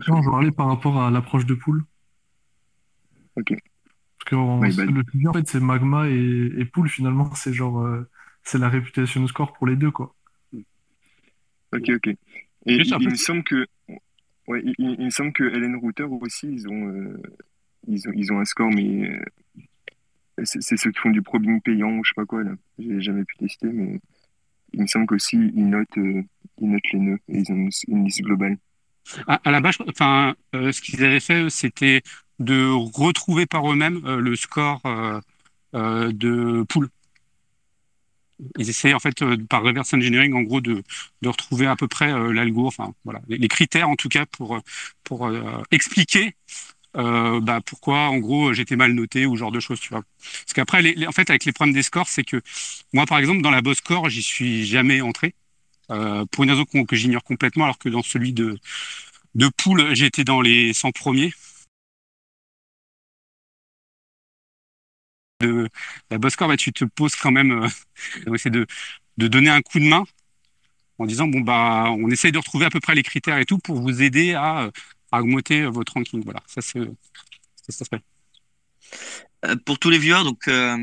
Non, 0.08 0.22
je 0.22 0.30
parlais 0.30 0.50
par 0.50 0.66
rapport 0.66 1.00
à 1.00 1.10
l'approche 1.10 1.46
de 1.46 1.54
pool. 1.54 1.84
Ok. 3.36 3.54
Que 4.28 4.34
le 4.36 5.04
plus 5.04 5.26
en 5.26 5.32
fait, 5.32 5.48
c'est 5.48 5.58
Magma 5.60 6.06
et, 6.06 6.52
et 6.58 6.64
Pool, 6.66 6.86
finalement, 6.90 7.34
c'est 7.34 7.54
genre, 7.54 7.80
euh, 7.80 8.06
c'est 8.42 8.58
la 8.58 8.68
réputation 8.68 9.26
score 9.26 9.54
pour 9.54 9.66
les 9.66 9.74
deux, 9.74 9.90
quoi. 9.90 10.14
Ok, 11.72 11.88
ok. 11.88 12.08
Et 12.08 12.16
il, 12.66 13.08
me 13.08 13.14
semble 13.14 13.42
que, 13.42 13.66
ouais, 14.46 14.62
il, 14.76 15.02
me 15.02 15.08
semble 15.08 15.32
que 15.32 15.44
Helen 15.44 15.76
Router 15.76 16.02
aussi, 16.02 16.46
ils 16.46 16.68
ont, 16.68 16.88
euh, 16.88 17.22
ils 17.86 18.06
ont, 18.06 18.12
ils 18.14 18.30
ont 18.30 18.38
un 18.38 18.44
score, 18.44 18.68
mais 18.70 19.08
euh, 19.08 20.44
c'est 20.44 20.76
ceux 20.76 20.90
qui 20.90 20.98
font 20.98 21.08
du 21.08 21.22
probing 21.22 21.62
payant 21.62 21.92
ou 21.92 22.04
je 22.04 22.10
sais 22.10 22.14
pas 22.14 22.26
quoi, 22.26 22.44
là. 22.44 22.52
J'ai 22.78 23.00
jamais 23.00 23.24
pu 23.24 23.34
tester, 23.38 23.68
mais 23.68 23.98
il 24.74 24.82
me 24.82 24.86
semble 24.86 25.06
qu'aussi, 25.06 25.38
ils 25.54 25.70
notent, 25.70 25.96
ils 25.96 26.70
notent 26.70 26.92
les 26.92 26.98
nœuds 26.98 27.18
et 27.28 27.38
ils 27.38 27.50
ont 27.50 27.68
une, 27.88 28.04
liste 28.04 28.20
globale. 28.20 28.58
À, 29.26 29.50
la 29.50 29.62
base, 29.62 29.78
enfin, 29.88 30.34
ce 30.52 30.82
qu'ils 30.82 31.02
avaient 31.02 31.18
fait, 31.18 31.48
c'était 31.48 32.02
de 32.38 32.70
retrouver 32.70 33.46
par 33.46 33.70
eux-mêmes 33.70 34.02
euh, 34.06 34.20
le 34.20 34.36
score 34.36 34.80
euh, 34.84 35.20
euh, 35.74 36.12
de 36.12 36.64
pool. 36.68 36.88
Ils 38.56 38.70
essaient 38.70 38.94
en 38.94 39.00
fait 39.00 39.24
par 39.48 39.62
reverse 39.62 39.92
engineering 39.92 40.32
en 40.34 40.42
gros 40.42 40.60
de, 40.60 40.84
de 41.22 41.28
retrouver 41.28 41.66
à 41.66 41.74
peu 41.74 41.88
près 41.88 42.12
l'algo, 42.32 42.68
enfin 42.68 42.94
voilà, 43.04 43.20
les, 43.26 43.48
critères 43.48 43.88
en 43.88 43.96
tout 43.96 44.08
cas 44.08 44.26
pour 44.26 44.60
pour 45.02 45.28
expliquer 45.72 46.36
bah, 46.94 47.60
pourquoi 47.66 48.10
en 48.10 48.18
gros 48.18 48.52
j'étais 48.52 48.76
mal 48.76 48.92
noté 48.92 49.26
ou 49.26 49.34
genre 49.34 49.50
de 49.50 49.58
choses 49.58 49.80
tu 49.80 49.88
vois 49.88 50.04
parce 50.20 50.52
qu'après 50.54 51.06
en 51.08 51.10
fait 51.10 51.30
avec 51.30 51.46
les 51.46 51.52
problèmes 51.52 51.74
des 51.74 51.82
scores 51.82 52.06
c'est 52.06 52.22
que 52.22 52.40
moi 52.92 53.06
par 53.06 53.18
exemple 53.18 53.42
dans 53.42 53.50
la 53.50 53.60
boss 53.60 53.78
score 53.78 54.08
j'y 54.08 54.22
suis 54.22 54.64
jamais 54.64 55.00
entré 55.00 55.34
pour 55.88 56.44
une 56.44 56.50
raison 56.50 56.64
que, 56.64 56.94
j'ignore 56.94 57.24
complètement 57.24 57.64
alors 57.64 57.78
que 57.78 57.88
dans 57.88 58.04
celui 58.04 58.32
de 58.32 58.56
de 59.34 59.48
pool 59.48 59.96
j'étais 59.96 60.22
dans 60.22 60.40
les 60.40 60.72
100 60.72 60.92
premiers 60.92 61.32
de 65.40 65.68
la 66.10 66.18
boss 66.18 66.32
score, 66.32 66.48
bah, 66.48 66.56
tu 66.56 66.72
te 66.72 66.84
poses 66.84 67.14
quand 67.16 67.30
même, 67.30 67.52
euh, 67.52 68.34
essayer 68.34 68.50
de, 68.50 68.66
donner 69.16 69.50
un 69.50 69.62
coup 69.62 69.78
de 69.78 69.86
main 69.86 70.04
en 70.98 71.06
disant 71.06 71.26
bon 71.28 71.40
bah 71.40 71.86
on 71.90 72.10
essaye 72.10 72.32
de 72.32 72.38
retrouver 72.38 72.66
à 72.66 72.70
peu 72.70 72.80
près 72.80 72.94
les 72.94 73.02
critères 73.02 73.38
et 73.38 73.44
tout 73.44 73.58
pour 73.58 73.80
vous 73.80 74.02
aider 74.02 74.34
à, 74.34 74.70
à 75.12 75.20
augmenter 75.20 75.66
votre 75.66 75.92
ranking. 75.94 76.22
Voilà, 76.24 76.40
ça 76.46 76.60
c'est 76.60 76.80
fait. 77.70 78.02
Euh, 79.37 79.37
pour 79.64 79.78
tous 79.78 79.88
les 79.90 79.98
viewers, 79.98 80.24
donc 80.24 80.48
euh, 80.48 80.76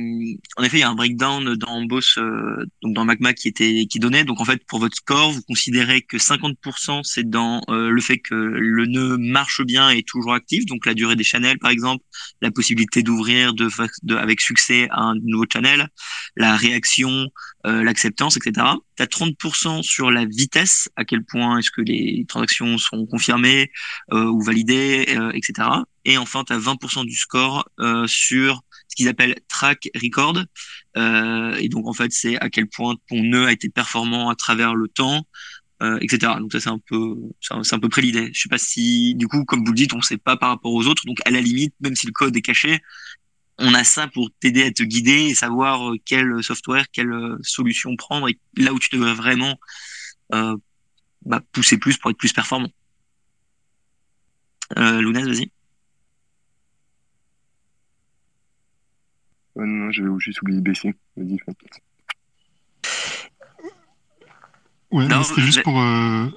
en 0.56 0.64
effet, 0.64 0.78
il 0.78 0.80
y 0.80 0.84
a 0.84 0.90
un 0.90 0.96
breakdown 0.96 1.56
dans 1.56 1.84
Boss, 1.84 2.18
euh, 2.18 2.66
donc 2.82 2.94
dans 2.94 3.04
Magma 3.04 3.34
qui 3.34 3.50
était 3.50 3.86
qui 3.86 4.00
donnait. 4.00 4.24
Donc 4.24 4.40
en 4.40 4.46
fait, 4.46 4.64
pour 4.66 4.80
votre 4.80 4.96
score, 4.96 5.32
vous 5.32 5.42
considérez 5.42 6.02
que 6.02 6.18
50% 6.18 7.02
c'est 7.04 7.30
dans 7.30 7.62
le 7.68 8.00
fait 8.02 8.18
que 8.20 8.34
le 8.34 8.86
nœud 8.86 9.18
marche 9.18 9.62
bien 9.62 9.92
et 9.92 10.00
est 10.00 10.08
toujours 10.08 10.34
actif, 10.34 10.66
donc 10.66 10.86
la 10.86 10.94
durée 10.94 11.16
des 11.16 11.24
channels 11.24 11.60
par 11.60 11.72
exemple, 11.72 12.04
la 12.42 12.52
possibilité 12.52 13.04
d'ouvrir 13.04 13.54
de, 13.54 13.70
de, 14.04 14.16
avec 14.16 14.40
succès 14.40 14.88
un 14.92 15.16
nouveau 15.22 15.46
channel, 15.52 15.90
la 16.38 16.56
réaction, 16.56 17.28
l'acceptance, 17.64 18.38
etc. 18.38 18.68
Tu 18.96 19.04
as 19.04 19.08
30% 19.08 19.82
sur 19.84 20.12
la 20.12 20.26
vitesse, 20.26 20.88
à 20.96 21.04
quel 21.04 21.24
point 21.24 21.58
est-ce 21.58 21.72
que 21.72 21.82
les 21.82 22.26
transactions 22.28 22.78
sont 22.78 23.06
confirmées 23.06 23.72
ou 24.12 24.42
validées, 24.42 25.18
etc. 25.34 25.68
Et 26.06 26.18
enfin, 26.18 26.44
tu 26.44 26.54
as 26.54 26.60
20% 26.60 27.06
du 27.06 27.16
score 27.16 27.68
euh, 27.80 28.06
sur 28.06 28.45
ce 28.88 28.96
qu'ils 28.96 29.08
appellent 29.08 29.36
track 29.48 29.90
record. 29.96 30.44
Euh, 30.98 31.56
et 31.56 31.70
donc, 31.70 31.88
en 31.88 31.94
fait, 31.94 32.12
c'est 32.12 32.38
à 32.40 32.50
quel 32.50 32.68
point 32.68 32.96
ton 33.10 33.22
nœud 33.22 33.48
a 33.48 33.52
été 33.52 33.70
performant 33.70 34.30
à 34.30 34.36
travers 34.36 34.76
le 34.76 34.88
temps, 34.88 35.28
euh, 35.84 35.98
etc. 36.02 36.34
Donc 36.40 36.52
ça, 36.52 36.60
c'est 36.60 36.70
un 36.70 36.80
peu, 36.80 37.16
c'est 37.42 37.76
un 37.76 37.80
peu 37.80 37.90
près 37.90 38.02
l'idée. 38.02 38.30
Je 38.34 38.42
sais 38.42 38.50
pas 38.50 38.58
si, 38.58 39.16
du 39.16 39.28
coup, 39.28 39.46
comme 39.46 39.66
vous 39.66 39.72
le 39.72 39.78
dites, 39.78 39.94
on 39.94 40.02
sait 40.02 40.18
pas 40.18 40.38
par 40.38 40.50
rapport 40.50 40.74
aux 40.74 40.88
autres. 40.88 41.06
Donc, 41.06 41.20
à 41.26 41.32
la 41.32 41.42
limite, 41.42 41.74
même 41.82 41.96
si 41.96 42.08
le 42.08 42.14
code 42.14 42.36
est 42.36 42.42
caché, 42.42 42.82
on 43.58 43.74
a 43.74 43.84
ça 43.84 44.08
pour 44.08 44.30
t'aider 44.40 44.64
à 44.64 44.72
te 44.72 44.84
guider 44.84 45.28
et 45.28 45.36
savoir 45.36 45.92
euh, 45.92 45.98
quel 46.06 46.44
software, 46.44 46.86
quelle 46.92 47.12
euh, 47.12 47.38
solution 47.42 47.96
prendre 47.96 48.28
et 48.30 48.38
là 48.58 48.74
où 48.74 48.80
tu 48.80 48.90
devrais 48.92 49.14
vraiment 49.14 49.58
euh, 50.34 50.58
bah, 51.26 51.42
pousser 51.52 51.78
plus 51.78 51.98
pour 51.98 52.12
être 52.12 52.18
plus 52.18 52.34
performant. 52.34 52.70
Euh, 54.78 55.12
vas-y. 55.12 55.52
Non, 59.56 59.66
non, 59.66 59.92
j'avais 59.92 60.10
juste 60.20 60.42
oublié 60.42 60.60
de 60.60 60.64
baisser. 60.64 60.94
Vas-y, 61.16 61.38
Ouais, 64.92 65.08
c'était 65.24 65.42
juste 65.42 65.64
pour, 65.64 65.82
euh, 65.82 66.28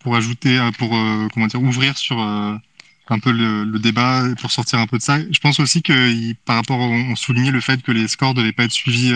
pour 0.00 0.16
ajouter, 0.16 0.58
euh, 0.58 0.70
pour 0.72 0.96
euh, 0.96 1.28
comment 1.34 1.46
dire, 1.46 1.62
ouvrir 1.62 1.98
sur 1.98 2.18
un 2.18 3.18
peu 3.18 3.32
le, 3.32 3.64
le, 3.64 3.78
débat 3.78 4.24
pour 4.40 4.50
sortir 4.50 4.78
un 4.78 4.86
peu 4.86 4.96
de 4.96 5.02
ça. 5.02 5.18
Je 5.18 5.38
pense 5.40 5.60
aussi 5.60 5.82
que 5.82 6.32
par 6.44 6.56
rapport, 6.56 6.78
on 6.78 7.16
soulignait 7.16 7.50
le 7.50 7.60
fait 7.60 7.82
que 7.82 7.92
les 7.92 8.08
scores 8.08 8.34
devaient 8.34 8.52
pas 8.52 8.64
être 8.64 8.72
suivis, 8.72 9.12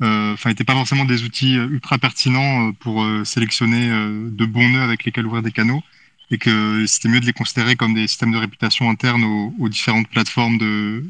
enfin, 0.00 0.50
n'étaient 0.50 0.64
pas 0.64 0.74
forcément 0.74 1.06
des 1.06 1.24
outils 1.24 1.54
ultra 1.54 1.98
pertinents 1.98 2.72
pour 2.74 3.04
sélectionner 3.24 3.88
de 3.88 4.44
bons 4.44 4.68
nœuds 4.68 4.82
avec 4.82 5.04
lesquels 5.04 5.26
ouvrir 5.26 5.42
des 5.42 5.52
canaux 5.52 5.82
et 6.30 6.36
que 6.36 6.84
c'était 6.86 7.08
mieux 7.08 7.20
de 7.20 7.26
les 7.26 7.32
considérer 7.32 7.74
comme 7.74 7.94
des 7.94 8.06
systèmes 8.06 8.32
de 8.32 8.36
réputation 8.36 8.90
internes 8.90 9.24
aux, 9.24 9.54
aux 9.58 9.68
différentes 9.70 10.08
plateformes 10.08 10.58
de 10.58 11.02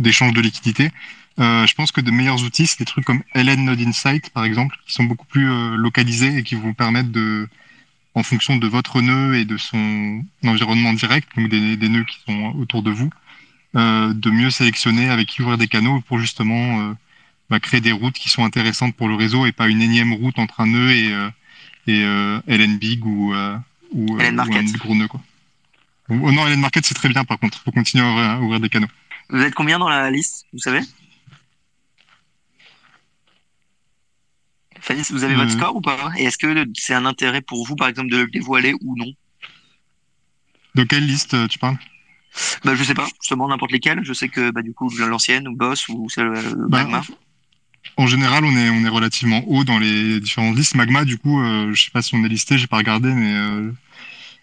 d'échange 0.00 0.32
de, 0.32 0.40
liquidités. 0.40 0.90
Euh, 1.38 1.66
je 1.66 1.74
pense 1.74 1.92
que 1.92 2.00
de 2.00 2.10
meilleurs 2.10 2.42
outils, 2.42 2.66
c'est 2.66 2.78
des 2.78 2.84
trucs 2.84 3.04
comme 3.04 3.22
LN 3.34 3.64
Node 3.64 3.80
Insight, 3.80 4.30
par 4.30 4.44
exemple, 4.44 4.76
qui 4.86 4.92
sont 4.92 5.04
beaucoup 5.04 5.26
plus 5.26 5.50
euh, 5.50 5.76
localisés 5.76 6.38
et 6.38 6.42
qui 6.42 6.54
vont 6.54 6.74
permettre 6.74 7.10
de, 7.10 7.48
en 8.14 8.22
fonction 8.22 8.56
de 8.56 8.66
votre 8.66 9.00
nœud 9.00 9.36
et 9.36 9.44
de 9.44 9.56
son 9.56 10.22
environnement 10.44 10.92
direct, 10.92 11.28
donc 11.36 11.48
des, 11.48 11.76
des 11.76 11.88
nœuds 11.88 12.04
qui 12.04 12.18
sont 12.26 12.54
autour 12.58 12.82
de 12.82 12.90
vous, 12.90 13.10
euh, 13.76 14.12
de 14.12 14.30
mieux 14.30 14.50
sélectionner 14.50 15.08
avec 15.08 15.28
qui 15.28 15.42
ouvrir 15.42 15.56
des 15.56 15.68
canaux 15.68 16.00
pour 16.00 16.18
justement 16.18 16.94
bah, 17.48 17.60
créer 17.60 17.80
des 17.80 17.92
routes 17.92 18.18
qui 18.18 18.28
sont 18.28 18.44
intéressantes 18.44 18.94
pour 18.96 19.08
le 19.08 19.14
réseau 19.14 19.46
et 19.46 19.52
pas 19.52 19.68
une 19.68 19.80
énième 19.80 20.12
route 20.12 20.38
entre 20.38 20.60
un 20.60 20.66
nœud 20.66 20.90
et, 20.90 21.14
et 21.86 22.02
LN 22.02 22.78
Big 22.78 23.06
ou, 23.06 23.32
ou, 23.92 24.16
LN 24.18 24.34
Market. 24.34 24.62
ou 24.62 24.68
un 24.68 24.78
gros 24.78 24.94
nœud. 24.94 25.08
Quoi. 25.08 25.20
Oh, 26.10 26.32
non, 26.32 26.44
LN 26.46 26.60
Market, 26.60 26.84
c'est 26.84 26.94
très 26.94 27.08
bien 27.08 27.24
par 27.24 27.38
contre. 27.38 27.58
Il 27.60 27.64
faut 27.64 27.72
continuer 27.72 28.04
à 28.04 28.10
ouvrir, 28.10 28.30
à 28.30 28.40
ouvrir 28.40 28.60
des 28.60 28.68
canaux. 28.68 28.88
Vous 29.32 29.42
êtes 29.42 29.54
combien 29.54 29.78
dans 29.78 29.88
la 29.88 30.10
liste, 30.10 30.46
vous 30.52 30.58
savez? 30.58 30.80
Fanny, 34.80 35.02
vous 35.10 35.24
avez 35.24 35.34
votre 35.34 35.50
score 35.52 35.76
ou 35.76 35.80
pas? 35.80 36.10
Et 36.16 36.24
est-ce 36.24 36.38
que 36.38 36.64
c'est 36.74 36.94
un 36.94 37.04
intérêt 37.06 37.42
pour 37.42 37.66
vous, 37.66 37.76
par 37.76 37.88
exemple, 37.88 38.10
de 38.10 38.18
le 38.18 38.26
dévoiler 38.26 38.74
ou 38.80 38.96
non? 38.96 39.12
De 40.74 40.84
quelle 40.84 41.06
liste 41.06 41.34
euh, 41.34 41.46
tu 41.46 41.58
parles? 41.58 41.76
Bah, 42.64 42.74
Je 42.74 42.82
sais 42.82 42.94
pas, 42.94 43.06
justement, 43.20 43.48
n'importe 43.48 43.72
lesquelles. 43.72 44.00
Je 44.02 44.12
sais 44.12 44.28
que 44.28 44.50
bah, 44.50 44.62
du 44.62 44.72
coup, 44.72 44.88
l'ancienne 44.96 45.46
ou 45.48 45.54
Boss 45.54 45.88
ou 45.88 46.08
celle 46.08 46.28
euh, 46.28 46.54
bah, 46.68 46.84
Magma. 46.84 47.02
En 47.96 48.06
général, 48.06 48.44
on 48.44 48.56
est, 48.56 48.70
on 48.70 48.84
est 48.84 48.88
relativement 48.88 49.42
haut 49.46 49.64
dans 49.64 49.78
les 49.78 50.20
différentes 50.20 50.56
listes. 50.56 50.74
Magma, 50.74 51.04
du 51.04 51.18
coup, 51.18 51.40
euh, 51.40 51.72
je 51.72 51.84
sais 51.84 51.90
pas 51.90 52.02
si 52.02 52.14
on 52.14 52.24
est 52.24 52.28
listé, 52.28 52.58
j'ai 52.58 52.66
pas 52.66 52.78
regardé, 52.78 53.12
mais 53.12 53.34
euh, 53.34 53.72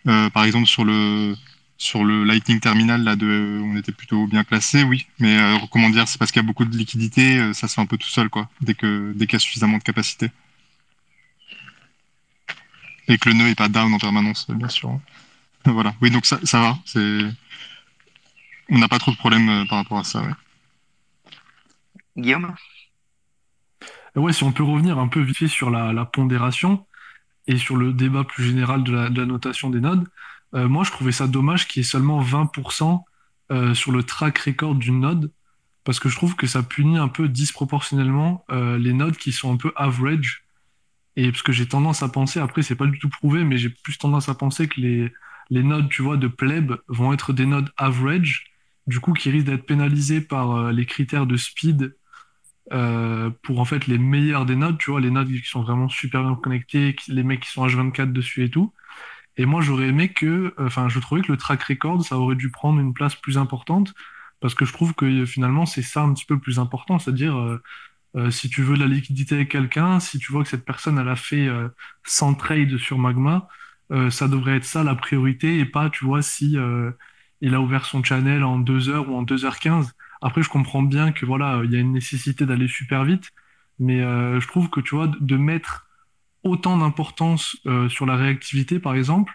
euh, 0.07 0.29
par 0.29 0.43
exemple 0.43 0.67
sur 0.67 0.85
le 0.85 1.35
sur 1.77 2.03
le 2.03 2.23
Lightning 2.23 2.59
Terminal, 2.59 3.03
là, 3.03 3.15
de, 3.15 3.61
on 3.63 3.77
était 3.77 3.91
plutôt 3.91 4.25
bien 4.27 4.43
classé, 4.43 4.83
oui. 4.83 5.07
Mais 5.19 5.37
euh, 5.37 5.57
comment 5.71 5.89
dire, 5.89 6.07
c'est 6.07 6.17
parce 6.17 6.31
qu'il 6.31 6.41
y 6.41 6.45
a 6.45 6.47
beaucoup 6.47 6.65
de 6.65 6.75
liquidité, 6.75 7.37
euh, 7.37 7.53
ça 7.53 7.67
se 7.67 7.75
fait 7.75 7.81
un 7.81 7.85
peu 7.85 7.97
tout 7.97 8.07
seul, 8.07 8.29
quoi, 8.29 8.49
dès 8.61 8.73
que 8.73 9.13
dès 9.15 9.27
qu'il 9.27 9.33
y 9.33 9.35
a 9.37 9.39
suffisamment 9.39 9.77
de 9.77 9.83
capacité. 9.83 10.31
Et 13.07 13.17
que 13.17 13.29
le 13.29 13.35
nœud 13.35 13.47
est 13.47 13.55
pas 13.55 13.69
down 13.69 13.93
en 13.93 13.99
permanence, 13.99 14.49
bien 14.49 14.69
sûr. 14.69 14.99
Voilà. 15.65 15.93
Oui, 16.01 16.09
donc 16.11 16.25
ça, 16.25 16.39
ça 16.43 16.61
va. 16.61 16.77
On 18.69 18.77
n'a 18.77 18.87
pas 18.87 18.99
trop 18.99 19.11
de 19.11 19.17
problèmes 19.17 19.49
euh, 19.49 19.65
par 19.65 19.79
rapport 19.79 19.99
à 19.99 20.03
ça. 20.05 20.21
Ouais. 20.21 20.33
Guillaume? 22.15 22.53
Ouais, 24.15 24.33
si 24.33 24.43
on 24.43 24.51
peut 24.53 24.63
revenir 24.63 24.97
un 24.97 25.09
peu 25.09 25.21
vite 25.21 25.37
fait 25.37 25.47
sur 25.47 25.69
la, 25.69 25.91
la 25.91 26.05
pondération 26.05 26.85
et 27.47 27.57
sur 27.57 27.75
le 27.75 27.93
débat 27.93 28.23
plus 28.23 28.45
général 28.45 28.83
de 28.83 28.91
la, 28.91 29.09
de 29.09 29.21
la 29.21 29.27
notation 29.27 29.69
des 29.69 29.79
nodes. 29.79 30.07
Euh, 30.55 30.67
moi, 30.67 30.83
je 30.83 30.91
trouvais 30.91 31.11
ça 31.11 31.27
dommage 31.27 31.67
qu'il 31.67 31.81
y 31.81 31.85
ait 31.85 31.89
seulement 31.89 32.21
20% 32.21 33.03
euh, 33.51 33.73
sur 33.73 33.91
le 33.91 34.03
track 34.03 34.37
record 34.39 34.75
d'une 34.75 35.01
node, 35.01 35.31
parce 35.83 35.99
que 35.99 36.09
je 36.09 36.15
trouve 36.15 36.35
que 36.35 36.47
ça 36.47 36.63
punit 36.63 36.97
un 36.97 37.07
peu 37.07 37.27
disproportionnellement 37.27 38.45
euh, 38.51 38.77
les 38.77 38.93
nodes 38.93 39.17
qui 39.17 39.31
sont 39.31 39.53
un 39.53 39.57
peu 39.57 39.71
average. 39.75 40.43
Et 41.15 41.31
parce 41.31 41.41
que 41.41 41.51
j'ai 41.51 41.67
tendance 41.67 42.03
à 42.03 42.09
penser, 42.09 42.39
après, 42.39 42.61
c'est 42.61 42.75
pas 42.75 42.85
du 42.85 42.99
tout 42.99 43.09
prouvé, 43.09 43.43
mais 43.43 43.57
j'ai 43.57 43.69
plus 43.69 43.97
tendance 43.97 44.29
à 44.29 44.35
penser 44.35 44.67
que 44.67 44.79
les, 44.79 45.11
les 45.49 45.63
nodes, 45.63 45.89
tu 45.89 46.01
vois, 46.01 46.17
de 46.17 46.27
pleb 46.27 46.73
vont 46.87 47.11
être 47.13 47.33
des 47.33 47.45
nodes 47.45 47.71
average, 47.77 48.45
du 48.85 48.99
coup, 48.99 49.13
qui 49.13 49.29
risquent 49.31 49.47
d'être 49.47 49.65
pénalisés 49.65 50.21
par 50.21 50.71
les 50.71 50.85
critères 50.85 51.25
de 51.25 51.35
speed 51.35 51.95
pour 52.69 53.59
en 53.59 53.65
fait 53.65 53.87
les 53.87 53.97
meilleurs 53.97 54.45
des 54.45 54.55
nodes, 54.55 54.77
tu 54.77 54.91
vois, 54.91 55.01
les 55.01 55.09
nodes 55.09 55.27
qui 55.27 55.41
sont 55.43 55.63
vraiment 55.63 55.89
super 55.89 56.21
bien 56.23 56.35
connectés, 56.35 56.95
les 57.07 57.23
mecs 57.23 57.41
qui 57.41 57.49
sont 57.49 57.65
H24 57.65 58.11
dessus 58.11 58.43
et 58.43 58.49
tout. 58.49 58.73
Et 59.37 59.45
moi, 59.45 59.61
j'aurais 59.61 59.87
aimé 59.87 60.11
que, 60.13 60.53
enfin, 60.57 60.89
je 60.89 60.99
trouvais 60.99 61.21
que 61.21 61.31
le 61.31 61.37
track 61.37 61.63
record, 61.63 62.03
ça 62.03 62.17
aurait 62.17 62.35
dû 62.35 62.49
prendre 62.51 62.79
une 62.79 62.93
place 62.93 63.15
plus 63.15 63.37
importante, 63.37 63.93
parce 64.39 64.55
que 64.55 64.65
je 64.65 64.73
trouve 64.73 64.93
que 64.93 65.25
finalement, 65.25 65.65
c'est 65.65 65.81
ça 65.81 66.01
un 66.03 66.13
petit 66.13 66.25
peu 66.25 66.39
plus 66.39 66.59
important, 66.59 66.99
c'est-à-dire, 66.99 67.37
euh, 67.37 67.61
euh, 68.15 68.31
si 68.31 68.49
tu 68.49 68.63
veux 68.63 68.75
de 68.75 68.81
la 68.81 68.87
liquidité 68.87 69.35
avec 69.35 69.49
quelqu'un, 69.49 69.99
si 69.99 70.19
tu 70.19 70.31
vois 70.31 70.43
que 70.43 70.49
cette 70.49 70.65
personne, 70.65 70.97
elle 70.99 71.09
a 71.09 71.15
fait 71.15 71.47
euh, 71.47 71.69
100 72.05 72.35
trades 72.35 72.77
sur 72.77 72.97
Magma, 72.97 73.47
euh, 73.91 74.09
ça 74.09 74.27
devrait 74.27 74.57
être 74.57 74.65
ça 74.65 74.83
la 74.83 74.95
priorité, 74.95 75.59
et 75.59 75.65
pas, 75.65 75.89
tu 75.89 76.05
vois, 76.05 76.21
si 76.21 76.57
euh, 76.57 76.91
il 77.41 77.53
a 77.55 77.61
ouvert 77.61 77.85
son 77.85 78.03
channel 78.03 78.43
en 78.43 78.59
2 78.59 78.89
heures 78.89 79.09
ou 79.09 79.15
en 79.15 79.23
2h15. 79.23 79.91
Après, 80.21 80.41
je 80.41 80.49
comprends 80.49 80.81
bien 80.83 81.11
que 81.11 81.25
voilà, 81.25 81.61
il 81.63 81.71
y 81.71 81.75
a 81.75 81.79
une 81.79 81.93
nécessité 81.93 82.45
d'aller 82.45 82.67
super 82.67 83.05
vite, 83.05 83.31
mais 83.79 84.01
euh, 84.01 84.39
je 84.39 84.47
trouve 84.47 84.69
que, 84.69 84.81
tu 84.81 84.95
vois, 84.95 85.07
de 85.07 85.37
mettre 85.37 85.86
autant 86.47 86.77
d'importance 86.77 87.57
euh, 87.65 87.89
sur 87.89 88.05
la 88.05 88.15
réactivité, 88.15 88.79
par 88.79 88.95
exemple, 88.95 89.33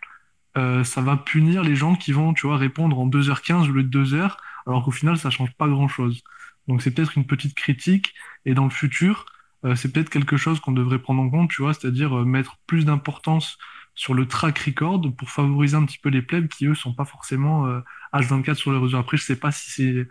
euh, 0.56 0.84
ça 0.84 1.00
va 1.00 1.16
punir 1.16 1.62
les 1.62 1.76
gens 1.76 1.94
qui 1.94 2.12
vont, 2.12 2.34
tu 2.34 2.46
vois, 2.46 2.56
répondre 2.56 2.98
en 2.98 3.08
2h15 3.08 3.68
au 3.68 3.72
lieu 3.72 3.84
de 3.84 4.04
2h, 4.04 4.36
alors 4.66 4.84
qu'au 4.84 4.90
final, 4.90 5.16
ça 5.18 5.30
change 5.30 5.52
pas 5.54 5.68
grand-chose. 5.68 6.22
Donc 6.68 6.82
c'est 6.82 6.90
peut-être 6.92 7.16
une 7.16 7.26
petite 7.26 7.54
critique, 7.54 8.14
et 8.44 8.54
dans 8.54 8.64
le 8.64 8.70
futur, 8.70 9.26
euh, 9.64 9.74
c'est 9.74 9.92
peut-être 9.92 10.10
quelque 10.10 10.36
chose 10.36 10.60
qu'on 10.60 10.72
devrait 10.72 10.98
prendre 10.98 11.22
en 11.22 11.30
compte, 11.30 11.50
tu 11.50 11.62
vois, 11.62 11.74
c'est-à-dire 11.74 12.14
mettre 12.24 12.58
plus 12.66 12.84
d'importance 12.84 13.58
sur 13.94 14.14
le 14.14 14.26
track 14.26 14.58
record 14.58 15.02
pour 15.16 15.30
favoriser 15.30 15.76
un 15.76 15.84
petit 15.84 15.98
peu 15.98 16.08
les 16.08 16.22
plebs 16.22 16.48
qui, 16.48 16.66
eux, 16.66 16.74
sont 16.74 16.94
pas 16.94 17.04
forcément 17.04 17.66
H24 18.14 18.54
sur 18.54 18.72
les 18.72 18.78
réseaux. 18.78 18.96
Après, 18.96 19.18
je 19.18 19.22
sais 19.22 19.36
pas 19.36 19.52
si 19.52 19.70
c'est 19.70 20.08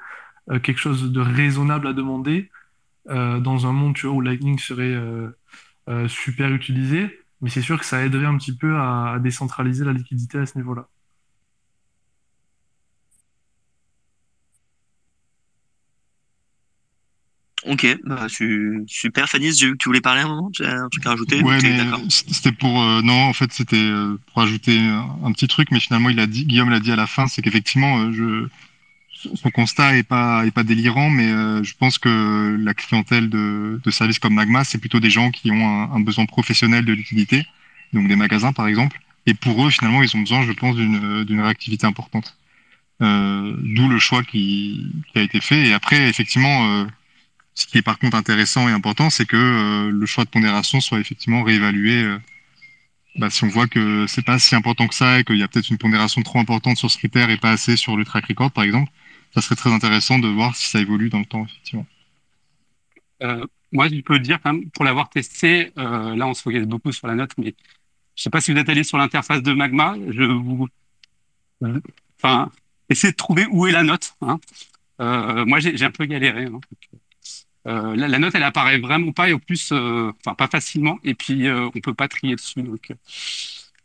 quelque 0.61 0.77
chose 0.77 1.11
de 1.11 1.19
raisonnable 1.19 1.87
à 1.87 1.93
demander 1.93 2.51
dans 3.07 3.65
un 3.65 3.73
monde, 3.73 3.97
où 4.03 4.21
Lightning 4.21 4.59
serait 4.59 4.95
euh, 5.89 6.07
super 6.07 6.51
utilisé, 6.53 7.19
mais 7.41 7.49
c'est 7.49 7.61
sûr 7.61 7.79
que 7.79 7.85
ça 7.85 8.03
aiderait 8.03 8.25
un 8.25 8.37
petit 8.37 8.55
peu 8.55 8.75
à, 8.77 9.13
à 9.13 9.19
décentraliser 9.19 9.85
la 9.85 9.93
liquidité 9.93 10.37
à 10.39 10.45
ce 10.45 10.57
niveau-là. 10.57 10.87
Ok, 17.67 17.85
bah, 18.03 18.25
super. 18.87 19.29
Fanny, 19.29 19.53
j'ai 19.53 19.67
vu 19.67 19.73
que 19.73 19.77
tu 19.77 19.89
voulais 19.89 20.01
parler 20.01 20.21
un 20.21 20.27
moment, 20.27 20.49
tu 20.51 20.65
as 20.65 20.83
un 20.83 20.89
truc 20.89 21.05
à 21.05 21.11
rajouter? 21.11 21.43
Ouais, 21.43 21.59
c'était 22.09 22.51
pour 22.51 22.81
euh, 22.81 23.01
non, 23.03 23.25
en 23.25 23.33
fait, 23.33 23.51
c'était 23.53 23.75
euh, 23.75 24.17
pour 24.27 24.41
ajouter 24.41 24.79
un, 24.79 25.17
un, 25.23 25.31
petit 25.31 25.47
truc, 25.47 25.69
mais 25.71 25.79
finalement, 25.79 26.09
il 26.09 26.19
a 26.19 26.25
dit, 26.25 26.45
Guillaume 26.45 26.71
l'a 26.71 26.79
dit 26.79 26.91
à 26.91 26.95
la 26.95 27.05
fin, 27.05 27.27
c'est 27.27 27.41
qu'effectivement, 27.43 27.99
euh, 27.99 28.11
je 28.11 28.47
son 29.35 29.49
constat 29.51 29.97
est 29.97 30.03
pas 30.03 30.45
est 30.45 30.51
pas 30.51 30.63
délirant, 30.63 31.09
mais 31.09 31.29
euh, 31.31 31.63
je 31.63 31.73
pense 31.75 31.97
que 31.97 32.57
la 32.59 32.73
clientèle 32.73 33.29
de, 33.29 33.79
de 33.83 33.91
services 33.91 34.19
comme 34.19 34.33
Magma, 34.33 34.63
c'est 34.63 34.77
plutôt 34.77 34.99
des 34.99 35.09
gens 35.09 35.31
qui 35.31 35.51
ont 35.51 35.67
un, 35.67 35.91
un, 35.93 35.99
besoin 35.99 36.25
professionnel 36.25 36.85
de 36.85 36.93
liquidité, 36.93 37.45
donc 37.93 38.07
des 38.07 38.15
magasins 38.15 38.53
par 38.53 38.67
exemple. 38.67 38.99
Et 39.27 39.33
pour 39.33 39.65
eux, 39.65 39.69
finalement, 39.69 40.01
ils 40.03 40.15
ont 40.15 40.19
besoin, 40.21 40.43
je 40.43 40.51
pense, 40.51 40.75
d'une 40.75 41.23
d'une 41.23 41.41
réactivité 41.41 41.85
importante. 41.85 42.37
Euh, 43.01 43.55
D'où 43.57 43.87
le 43.87 43.99
choix 43.99 44.23
qui, 44.23 44.91
qui, 45.11 45.19
a 45.19 45.21
été 45.23 45.41
fait. 45.41 45.67
Et 45.67 45.73
après, 45.73 46.07
effectivement, 46.07 46.67
euh, 46.67 46.85
ce 47.55 47.65
qui 47.67 47.77
est 47.77 47.81
par 47.81 47.99
contre 47.99 48.15
intéressant 48.17 48.69
et 48.69 48.71
important, 48.71 49.09
c'est 49.09 49.25
que 49.25 49.37
euh, 49.37 49.91
le 49.91 50.05
choix 50.05 50.23
de 50.23 50.29
pondération 50.29 50.79
soit 50.81 50.99
effectivement 50.99 51.43
réévalué. 51.43 52.03
Euh, 52.03 52.19
bah, 53.17 53.29
si 53.29 53.43
on 53.43 53.49
voit 53.49 53.67
que 53.67 54.05
c'est 54.07 54.23
pas 54.23 54.39
si 54.39 54.55
important 54.55 54.87
que 54.87 54.95
ça 54.95 55.19
et 55.19 55.23
qu'il 55.23 55.37
y 55.37 55.43
a 55.43 55.47
peut-être 55.47 55.69
une 55.69 55.77
pondération 55.77 56.21
trop 56.21 56.39
importante 56.39 56.77
sur 56.77 56.89
ce 56.89 56.97
critère 56.97 57.29
et 57.29 57.37
pas 57.37 57.51
assez 57.51 57.75
sur 57.75 57.97
le 57.97 58.05
track 58.05 58.25
record, 58.27 58.51
par 58.51 58.63
exemple, 58.63 58.89
ça 59.33 59.41
serait 59.41 59.55
très 59.55 59.71
intéressant 59.71 60.19
de 60.19 60.27
voir 60.27 60.55
si 60.55 60.69
ça 60.69 60.79
évolue 60.79 61.09
dans 61.09 61.19
le 61.19 61.25
temps, 61.25 61.45
effectivement. 61.45 61.85
Euh, 63.23 63.45
moi, 63.71 63.87
je 63.87 64.01
peux 64.01 64.19
dire, 64.19 64.39
quand 64.41 64.53
même, 64.53 64.69
pour 64.71 64.83
l'avoir 64.83 65.09
testé, 65.09 65.71
euh, 65.77 66.15
là, 66.15 66.27
on 66.27 66.33
se 66.33 66.41
focalise 66.41 66.67
beaucoup 66.67 66.91
sur 66.91 67.07
la 67.07 67.15
note, 67.15 67.31
mais 67.37 67.55
je 68.15 68.23
sais 68.23 68.29
pas 68.29 68.41
si 68.41 68.51
vous 68.51 68.57
êtes 68.57 68.69
allé 68.69 68.83
sur 68.83 68.97
l'interface 68.97 69.41
de 69.41 69.53
Magma, 69.53 69.95
je 70.09 70.23
vous, 70.23 70.67
enfin, 72.17 72.51
essayez 72.89 73.11
de 73.11 73.17
trouver 73.17 73.45
où 73.51 73.67
est 73.67 73.71
la 73.71 73.83
note. 73.83 74.15
Hein. 74.21 74.39
Euh, 74.99 75.45
moi, 75.45 75.59
j'ai 75.59 75.83
un 75.83 75.91
peu 75.91 76.05
galéré. 76.05 76.45
Hein. 76.45 76.59
Euh, 77.67 77.95
la, 77.95 78.07
la, 78.07 78.19
note, 78.19 78.33
elle 78.35 78.43
apparaît 78.43 78.79
vraiment 78.79 79.11
pas 79.11 79.29
et 79.29 79.33
au 79.33 79.39
plus, 79.39 79.71
euh, 79.71 80.11
enfin, 80.19 80.33
pas 80.33 80.47
facilement, 80.47 80.97
et 81.03 81.13
puis 81.13 81.47
euh, 81.47 81.69
on 81.75 81.79
peut 81.79 81.93
pas 81.93 82.07
trier 82.07 82.35
dessus. 82.35 82.63
Donc 82.63 82.91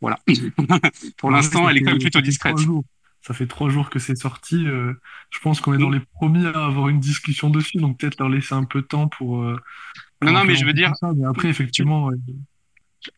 voilà. 0.01 0.19
pour 1.19 1.31
l'instant, 1.31 1.69
elle 1.69 1.79
est 1.79 1.83
quand 1.83 1.91
même 1.91 1.99
plutôt 1.99 2.21
discrète 2.21 2.57
ça 3.27 3.35
fait 3.35 3.47
trois 3.47 3.71
jours 3.71 3.91
que 3.91 3.99
c'est 3.99 4.15
sorti. 4.15 4.67
Euh, 4.69 4.95
je 5.31 5.41
pense 5.41 5.61
qu'on 5.61 5.75
est 5.75 5.79
dans 5.79 5.91
les 5.91 6.01
premiers 6.01 6.47
à 6.47 6.67
avoir 6.67 6.89
une 6.89 7.01
discussion 7.01 7.51
dessus, 7.51 7.79
donc 7.79 7.99
peut-être 7.99 8.21
leur 8.21 8.29
laisser 8.29 8.55
un 8.55 8.63
peu 8.63 8.83
de 8.83 8.87
temps 8.87 9.09
pour. 9.09 9.43
Euh, 9.43 9.61
non, 10.23 10.31
non, 10.31 10.45
mais 10.45 10.55
je 10.55 10.65
veux 10.65 10.73
dire. 10.73 10.95
Ça, 10.97 11.11
mais 11.17 11.27
après, 11.27 11.49
effectivement. 11.49 12.07
Ouais. 12.07 12.17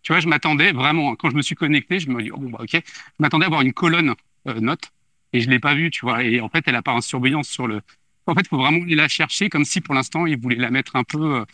Tu 0.03 0.13
vois, 0.13 0.21
je 0.21 0.29
m'attendais 0.29 0.73
vraiment, 0.73 1.15
quand 1.15 1.29
je 1.29 1.37
me 1.37 1.43
suis 1.43 1.55
connecté, 1.55 1.99
je 1.99 2.11
me 2.11 2.23
dis, 2.23 2.31
oh, 2.31 2.39
bon, 2.39 2.51
bah, 2.51 2.59
ok, 2.63 2.71
je 2.73 2.81
m'attendais 3.19 3.45
à 3.45 3.49
avoir 3.49 3.61
une 3.61 3.75
colonne 3.75 4.15
euh, 4.47 4.61
note 4.61 4.91
et 5.35 5.41
je 5.41 5.51
l'ai 5.51 5.59
pas 5.59 5.75
vue, 5.75 5.91
tu 5.91 6.07
vois. 6.07 6.25
Et 6.25 6.41
en 6.41 6.49
fait, 6.49 6.65
elle 6.67 6.77
apparaît 6.77 6.97
en 6.97 7.03
surveillance 7.03 7.49
sur 7.49 7.67
le. 7.67 7.83
En 8.27 8.35
fait, 8.35 8.41
il 8.41 8.49
faut 8.49 8.59
vraiment 8.59 8.83
aller 8.83 8.95
la 8.95 9.09
chercher 9.09 9.51
comme 9.51 9.67
si 9.67 9.83
pour 9.83 9.95
l'instant, 9.95 10.25
ils 10.25 10.39
voulaient 10.39 10.57
la 10.57 10.71
mettre 10.71 10.97
un 10.97 11.05
peu, 11.05 11.45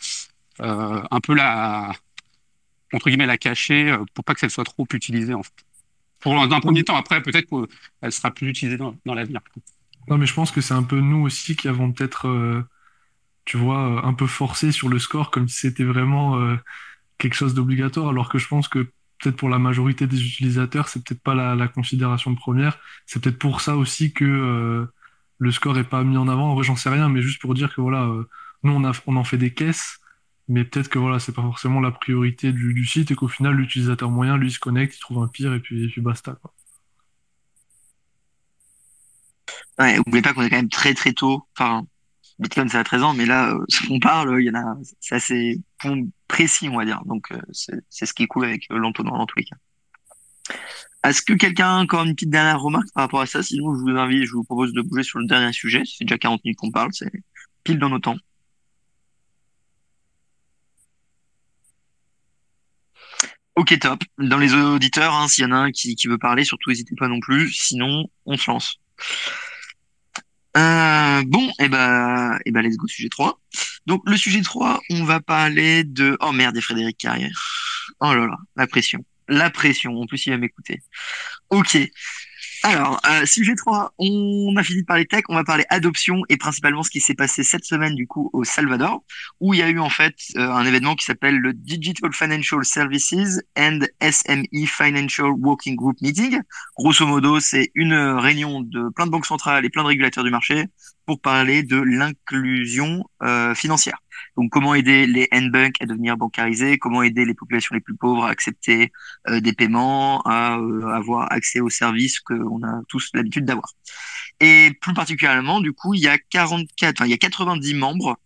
euh, 0.61 1.01
un 1.11 1.19
peu 1.19 1.33
la. 1.35 1.91
entre 2.93 3.09
guillemets 3.09 3.25
la 3.25 3.37
cacher 3.37 3.97
pour 4.13 4.23
pas 4.23 4.33
que 4.33 4.39
ça 4.39 4.47
soit 4.47 4.63
trop 4.63 4.87
utilisée 4.93 5.33
en 5.33 5.43
fait. 5.43 5.64
Pour 6.25 6.33
dans 6.33 6.55
un 6.55 6.59
premier 6.59 6.83
temps, 6.83 6.95
après 6.95 7.21
peut-être 7.21 7.47
qu'elle 8.01 8.11
sera 8.11 8.31
plus 8.31 8.49
utilisée 8.49 8.77
dans, 8.77 8.95
dans 9.05 9.13
l'avenir. 9.13 9.41
Non, 10.07 10.17
mais 10.17 10.25
je 10.25 10.33
pense 10.33 10.51
que 10.51 10.59
c'est 10.59 10.73
un 10.73 10.81
peu 10.81 10.99
nous 10.99 11.23
aussi 11.23 11.55
qui 11.55 11.67
avons 11.67 11.91
peut-être, 11.91 12.65
tu 13.45 13.57
vois, 13.57 14.03
un 14.03 14.13
peu 14.15 14.25
forcé 14.25 14.71
sur 14.71 14.89
le 14.89 14.97
score 14.97 15.29
comme 15.29 15.47
si 15.47 15.59
c'était 15.59 15.83
vraiment 15.83 16.57
quelque 17.19 17.35
chose 17.35 17.53
d'obligatoire, 17.53 18.09
alors 18.09 18.27
que 18.27 18.39
je 18.39 18.47
pense 18.47 18.67
que 18.67 18.87
peut-être 19.19 19.35
pour 19.35 19.49
la 19.49 19.59
majorité 19.59 20.07
des 20.07 20.21
utilisateurs, 20.21 20.87
c'est 20.87 21.03
peut-être 21.03 21.21
pas 21.21 21.35
la, 21.35 21.67
considération 21.67 22.35
première. 22.35 22.79
C'est 23.05 23.21
peut-être 23.21 23.39
pour 23.39 23.61
ça 23.61 23.75
aussi 23.75 24.13
que 24.13 24.25
euh, 24.25 24.85
le 25.37 25.51
score 25.51 25.77
est 25.77 25.83
pas 25.83 26.03
mis 26.03 26.17
en 26.17 26.27
avant. 26.27 26.51
En 26.51 26.55
vrai, 26.55 26.63
j'en 26.63 26.75
sais 26.75 26.89
rien, 26.89 27.09
mais 27.09 27.21
juste 27.21 27.41
pour 27.41 27.53
dire 27.53 27.73
que 27.73 27.81
voilà, 27.81 28.03
euh, 28.03 28.27
nous 28.63 28.73
on, 28.73 28.83
a, 28.83 28.91
on 29.07 29.15
en 29.15 29.23
fait 29.23 29.37
des 29.37 29.53
caisses, 29.53 29.99
mais 30.47 30.63
peut-être 30.63 30.89
que 30.89 30.99
voilà, 30.99 31.19
c'est 31.19 31.31
pas 31.31 31.41
forcément 31.41 31.79
la 31.79 31.91
priorité 31.91 32.51
du, 32.51 32.85
site 32.85 33.11
et 33.11 33.15
qu'au 33.15 33.27
final, 33.27 33.55
l'utilisateur 33.55 34.11
moyen, 34.11 34.37
lui, 34.37 34.51
se 34.51 34.59
connecte, 34.59 34.95
il 34.95 34.99
trouve 34.99 35.23
un 35.23 35.27
pire 35.27 35.53
et 35.53 35.59
puis, 35.59 35.91
basta. 35.97 36.37
Quoi. 36.41 36.53
Oubliez 40.05 40.21
pas 40.21 40.33
qu'on 40.33 40.43
est 40.43 40.49
quand 40.49 40.55
même 40.55 40.69
très 40.69 40.93
très 40.93 41.13
tôt. 41.13 41.47
Enfin, 41.57 41.85
Bitcoin, 42.39 42.69
c'est 42.69 42.77
à 42.77 42.83
13 42.83 43.03
ans, 43.03 43.13
mais 43.13 43.25
là, 43.25 43.53
euh, 43.53 43.65
ce 43.69 43.87
qu'on 43.87 43.99
parle, 43.99 44.41
il 44.41 44.45
y 44.45 44.49
en 44.49 44.55
a, 44.55 44.77
c'est 44.99 45.15
assez 45.15 45.61
précis, 46.27 46.69
on 46.69 46.77
va 46.77 46.85
dire. 46.85 47.01
Donc, 47.05 47.31
euh, 47.31 47.41
c'est 47.51 48.05
ce 48.05 48.13
qui 48.13 48.23
est 48.23 48.27
cool 48.27 48.45
avec 48.45 48.69
euh, 48.71 48.77
l'entonnoir 48.77 49.17
dans 49.17 49.25
tous 49.25 49.39
les 49.39 49.45
cas. 49.45 49.55
Est-ce 51.03 51.21
que 51.21 51.33
quelqu'un 51.33 51.77
a 51.77 51.81
encore 51.81 52.03
une 52.03 52.13
petite 52.13 52.29
dernière 52.29 52.61
remarque 52.61 52.87
par 52.93 53.03
rapport 53.03 53.21
à 53.21 53.25
ça? 53.25 53.41
Sinon, 53.41 53.75
je 53.75 53.81
vous 53.81 53.97
invite, 53.97 54.25
je 54.25 54.33
vous 54.33 54.43
propose 54.43 54.73
de 54.73 54.81
bouger 54.81 55.03
sur 55.03 55.19
le 55.19 55.27
dernier 55.27 55.53
sujet. 55.53 55.83
C'est 55.85 56.03
déjà 56.03 56.17
40 56.17 56.43
minutes 56.43 56.59
qu'on 56.59 56.71
parle, 56.71 56.89
c'est 56.93 57.11
pile 57.63 57.79
dans 57.79 57.89
nos 57.89 57.99
temps. 57.99 58.17
Ok, 63.55 63.79
top. 63.79 64.03
Dans 64.17 64.37
les 64.37 64.53
auditeurs, 64.53 65.13
hein, 65.13 65.27
s'il 65.29 65.43
y 65.43 65.47
en 65.47 65.51
a 65.51 65.55
un 65.55 65.71
qui, 65.71 65.95
veut 66.07 66.17
parler, 66.17 66.43
surtout 66.43 66.69
n'hésitez 66.69 66.95
pas 66.95 67.07
non 67.07 67.19
plus. 67.21 67.51
Sinon, 67.51 68.05
on 68.25 68.37
se 68.37 68.51
lance. 68.51 68.79
Euh, 70.57 71.23
bon, 71.25 71.47
et 71.59 71.65
eh 71.65 71.69
ben, 71.69 72.37
et 72.45 72.51
ben, 72.51 72.61
let's 72.61 72.77
go 72.77 72.87
sujet 72.87 73.09
3. 73.09 73.39
Donc, 73.85 74.01
le 74.05 74.17
sujet 74.17 74.41
3, 74.41 74.81
on 74.89 75.03
va 75.05 75.21
parler 75.21 75.83
de, 75.83 76.17
oh 76.21 76.31
merde, 76.31 76.59
Frédéric 76.59 76.97
Carrière. 76.97 77.85
Oh 78.01 78.13
là 78.13 78.27
là, 78.27 78.37
la 78.57 78.67
pression. 78.67 79.05
La 79.27 79.49
pression. 79.49 79.99
En 79.99 80.05
plus, 80.05 80.25
il 80.25 80.31
va 80.31 80.37
m'écouter. 80.37 80.81
Ok. 81.49 81.77
Alors, 82.67 82.99
euh, 83.07 83.27
sujet 83.27 83.53
3, 83.53 83.93
on 83.99 84.55
a 84.57 84.63
fini 84.63 84.81
de 84.81 84.87
parler 84.87 85.05
tech, 85.05 85.21
on 85.29 85.35
va 85.35 85.43
parler 85.43 85.65
adoption 85.69 86.23
et 86.29 86.37
principalement 86.37 86.81
ce 86.81 86.89
qui 86.89 86.99
s'est 86.99 87.13
passé 87.13 87.43
cette 87.43 87.63
semaine 87.63 87.93
du 87.93 88.07
coup 88.07 88.31
au 88.33 88.43
Salvador, 88.43 89.03
où 89.39 89.53
il 89.53 89.59
y 89.59 89.61
a 89.61 89.69
eu 89.69 89.77
en 89.77 89.91
fait 89.91 90.15
euh, 90.35 90.49
un 90.49 90.65
événement 90.65 90.95
qui 90.95 91.05
s'appelle 91.05 91.37
le 91.37 91.53
Digital 91.53 92.11
Financial 92.11 92.65
Services 92.65 93.39
and 93.55 93.81
SME 94.01 94.65
Financial 94.65 95.29
Working 95.29 95.75
Group 95.75 95.97
Meeting. 96.01 96.39
Grosso 96.75 97.05
modo, 97.05 97.39
c'est 97.39 97.69
une 97.75 97.93
réunion 97.93 98.61
de 98.61 98.89
plein 98.95 99.05
de 99.05 99.11
banques 99.11 99.27
centrales 99.27 99.63
et 99.63 99.69
plein 99.69 99.83
de 99.83 99.89
régulateurs 99.89 100.23
du 100.23 100.31
marché 100.31 100.65
pour 101.05 101.21
parler 101.21 101.61
de 101.61 101.77
l'inclusion 101.77 103.03
euh, 103.21 103.53
financière. 103.53 103.99
Donc, 104.37 104.51
comment 104.51 104.75
aider 104.75 105.07
les 105.07 105.27
N-banks 105.31 105.75
à 105.79 105.85
devenir 105.85 106.17
bancarisés, 106.17 106.77
comment 106.77 107.03
aider 107.03 107.25
les 107.25 107.33
populations 107.33 107.75
les 107.75 107.81
plus 107.81 107.95
pauvres 107.95 108.25
à 108.25 108.29
accepter 108.29 108.91
euh, 109.27 109.39
des 109.39 109.53
paiements, 109.53 110.21
à 110.21 110.57
euh, 110.57 110.87
avoir 110.87 111.31
accès 111.31 111.59
aux 111.59 111.69
services 111.69 112.19
qu'on 112.19 112.63
a 112.63 112.81
tous 112.87 113.09
l'habitude 113.13 113.45
d'avoir? 113.45 113.73
Et 114.39 114.71
plus 114.81 114.93
particulièrement, 114.93 115.61
du 115.61 115.73
coup, 115.73 115.93
il 115.93 116.01
y 116.01 116.07
a 116.07 116.17
44, 116.17 116.95
enfin, 116.97 117.05
il 117.05 117.11
y 117.11 117.13
a 117.13 117.17
90 117.17 117.73
membres 117.75 118.17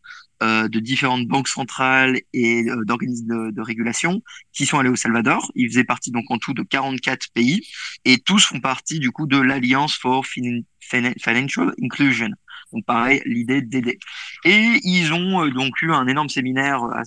euh, 0.41 0.69
de 0.69 0.79
différentes 0.79 1.27
banques 1.27 1.49
centrales 1.49 2.21
et 2.33 2.65
d'organismes 2.85 3.51
de, 3.51 3.61
régulation 3.61 4.23
qui 4.53 4.65
sont 4.65 4.79
allés 4.79 4.89
au 4.89 4.95
Salvador. 4.95 5.51
Ils 5.55 5.69
faisaient 5.69 5.83
partie 5.83 6.11
donc 6.11 6.25
en 6.29 6.37
tout 6.37 6.53
de 6.53 6.63
44 6.63 7.27
pays 7.33 7.67
et 8.05 8.19
tous 8.19 8.45
font 8.45 8.61
partie 8.61 8.99
du 8.99 9.11
coup 9.11 9.27
de 9.27 9.37
l'Alliance 9.37 9.95
for 9.95 10.25
Financial 10.25 11.73
Inclusion. 11.83 12.29
Donc 12.73 12.85
pareil, 12.85 13.21
l'idée 13.25 13.61
d'aider. 13.61 13.99
Et 14.45 14.79
ils 14.83 15.13
ont 15.13 15.43
euh, 15.45 15.51
donc 15.51 15.81
eu 15.81 15.91
un 15.91 16.07
énorme 16.07 16.29
séminaire 16.29 16.83
à, 16.83 17.01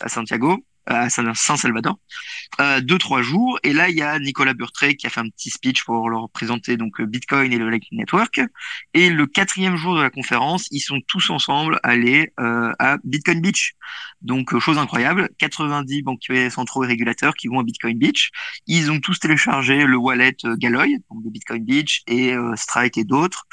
à 0.00 0.08
Santiago 0.08 0.64
à 0.86 1.08
Saint-Salvador, 1.08 1.98
euh, 2.60 2.80
deux 2.80 2.98
trois 2.98 3.22
jours. 3.22 3.58
Et 3.62 3.72
là, 3.72 3.88
il 3.88 3.96
y 3.96 4.02
a 4.02 4.18
Nicolas 4.18 4.54
Burtré 4.54 4.96
qui 4.96 5.06
a 5.06 5.10
fait 5.10 5.20
un 5.20 5.28
petit 5.28 5.50
speech 5.50 5.84
pour 5.84 6.08
leur 6.08 6.28
présenter 6.30 6.76
donc 6.76 7.00
Bitcoin 7.00 7.52
et 7.52 7.58
le 7.58 7.70
Lightning 7.70 8.00
Network. 8.00 8.40
Et 8.92 9.10
le 9.10 9.26
quatrième 9.26 9.76
jour 9.76 9.96
de 9.96 10.02
la 10.02 10.10
conférence, 10.10 10.66
ils 10.70 10.80
sont 10.80 11.00
tous 11.06 11.30
ensemble 11.30 11.80
allés 11.82 12.32
euh, 12.40 12.72
à 12.78 12.98
Bitcoin 13.04 13.40
Beach. 13.40 13.74
Donc 14.22 14.54
euh, 14.54 14.60
chose 14.60 14.78
incroyable, 14.78 15.28
90 15.38 16.02
banquiers 16.02 16.50
centraux 16.50 16.84
et 16.84 16.86
régulateurs 16.86 17.34
qui 17.34 17.48
vont 17.48 17.60
à 17.60 17.62
Bitcoin 17.62 17.98
Beach. 17.98 18.30
Ils 18.66 18.90
ont 18.90 19.00
tous 19.00 19.18
téléchargé 19.18 19.84
le 19.84 19.96
wallet 19.96 20.36
euh, 20.44 20.56
Galoy, 20.56 20.98
donc 21.10 21.22
de 21.22 21.30
Bitcoin 21.30 21.64
Beach 21.64 22.02
et 22.06 22.32
euh, 22.34 22.54
Strike 22.56 22.98
et 22.98 23.04
d'autres 23.04 23.46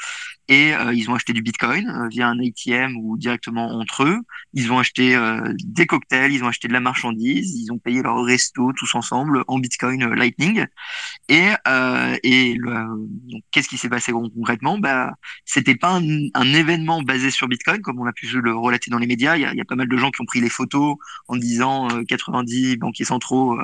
et 0.48 0.74
euh, 0.74 0.92
ils 0.92 1.10
ont 1.10 1.14
acheté 1.14 1.32
du 1.32 1.42
Bitcoin 1.42 1.88
euh, 1.88 2.08
via 2.08 2.28
un 2.28 2.38
ATM 2.38 2.96
ou 2.96 3.16
directement 3.16 3.70
entre 3.78 4.04
eux. 4.04 4.18
Ils 4.52 4.72
ont 4.72 4.78
acheté 4.78 5.14
euh, 5.16 5.52
des 5.64 5.86
cocktails, 5.86 6.32
ils 6.32 6.44
ont 6.44 6.48
acheté 6.48 6.68
de 6.68 6.72
la 6.72 6.80
marchandise, 6.80 7.21
ils 7.30 7.72
ont 7.72 7.78
payé 7.78 8.02
leur 8.02 8.22
resto 8.24 8.72
tous 8.72 8.94
ensemble 8.94 9.44
en 9.48 9.58
Bitcoin 9.58 10.14
Lightning. 10.14 10.66
Et, 11.28 11.50
et 12.22 12.56
qu'est-ce 13.50 13.68
qui 13.68 13.78
s'est 13.78 13.88
passé 13.88 14.12
concrètement? 14.12 14.78
Bah, 14.78 15.14
c'était 15.44 15.74
pas 15.74 16.00
un, 16.00 16.52
événement 16.52 17.02
basé 17.02 17.30
sur 17.30 17.48
Bitcoin 17.48 17.80
comme 17.80 18.00
on 18.00 18.06
a 18.06 18.12
pu 18.12 18.26
le 18.40 18.54
relater 18.54 18.90
dans 18.90 18.98
les 18.98 19.06
médias. 19.06 19.36
Il 19.36 19.42
y 19.42 19.60
a, 19.60 19.64
pas 19.64 19.76
mal 19.76 19.88
de 19.88 19.96
gens 19.96 20.10
qui 20.10 20.20
ont 20.20 20.26
pris 20.26 20.40
les 20.40 20.50
photos 20.50 20.96
en 21.28 21.36
disant 21.36 21.88
90 22.08 22.76
banquiers 22.76 23.04
centraux 23.04 23.58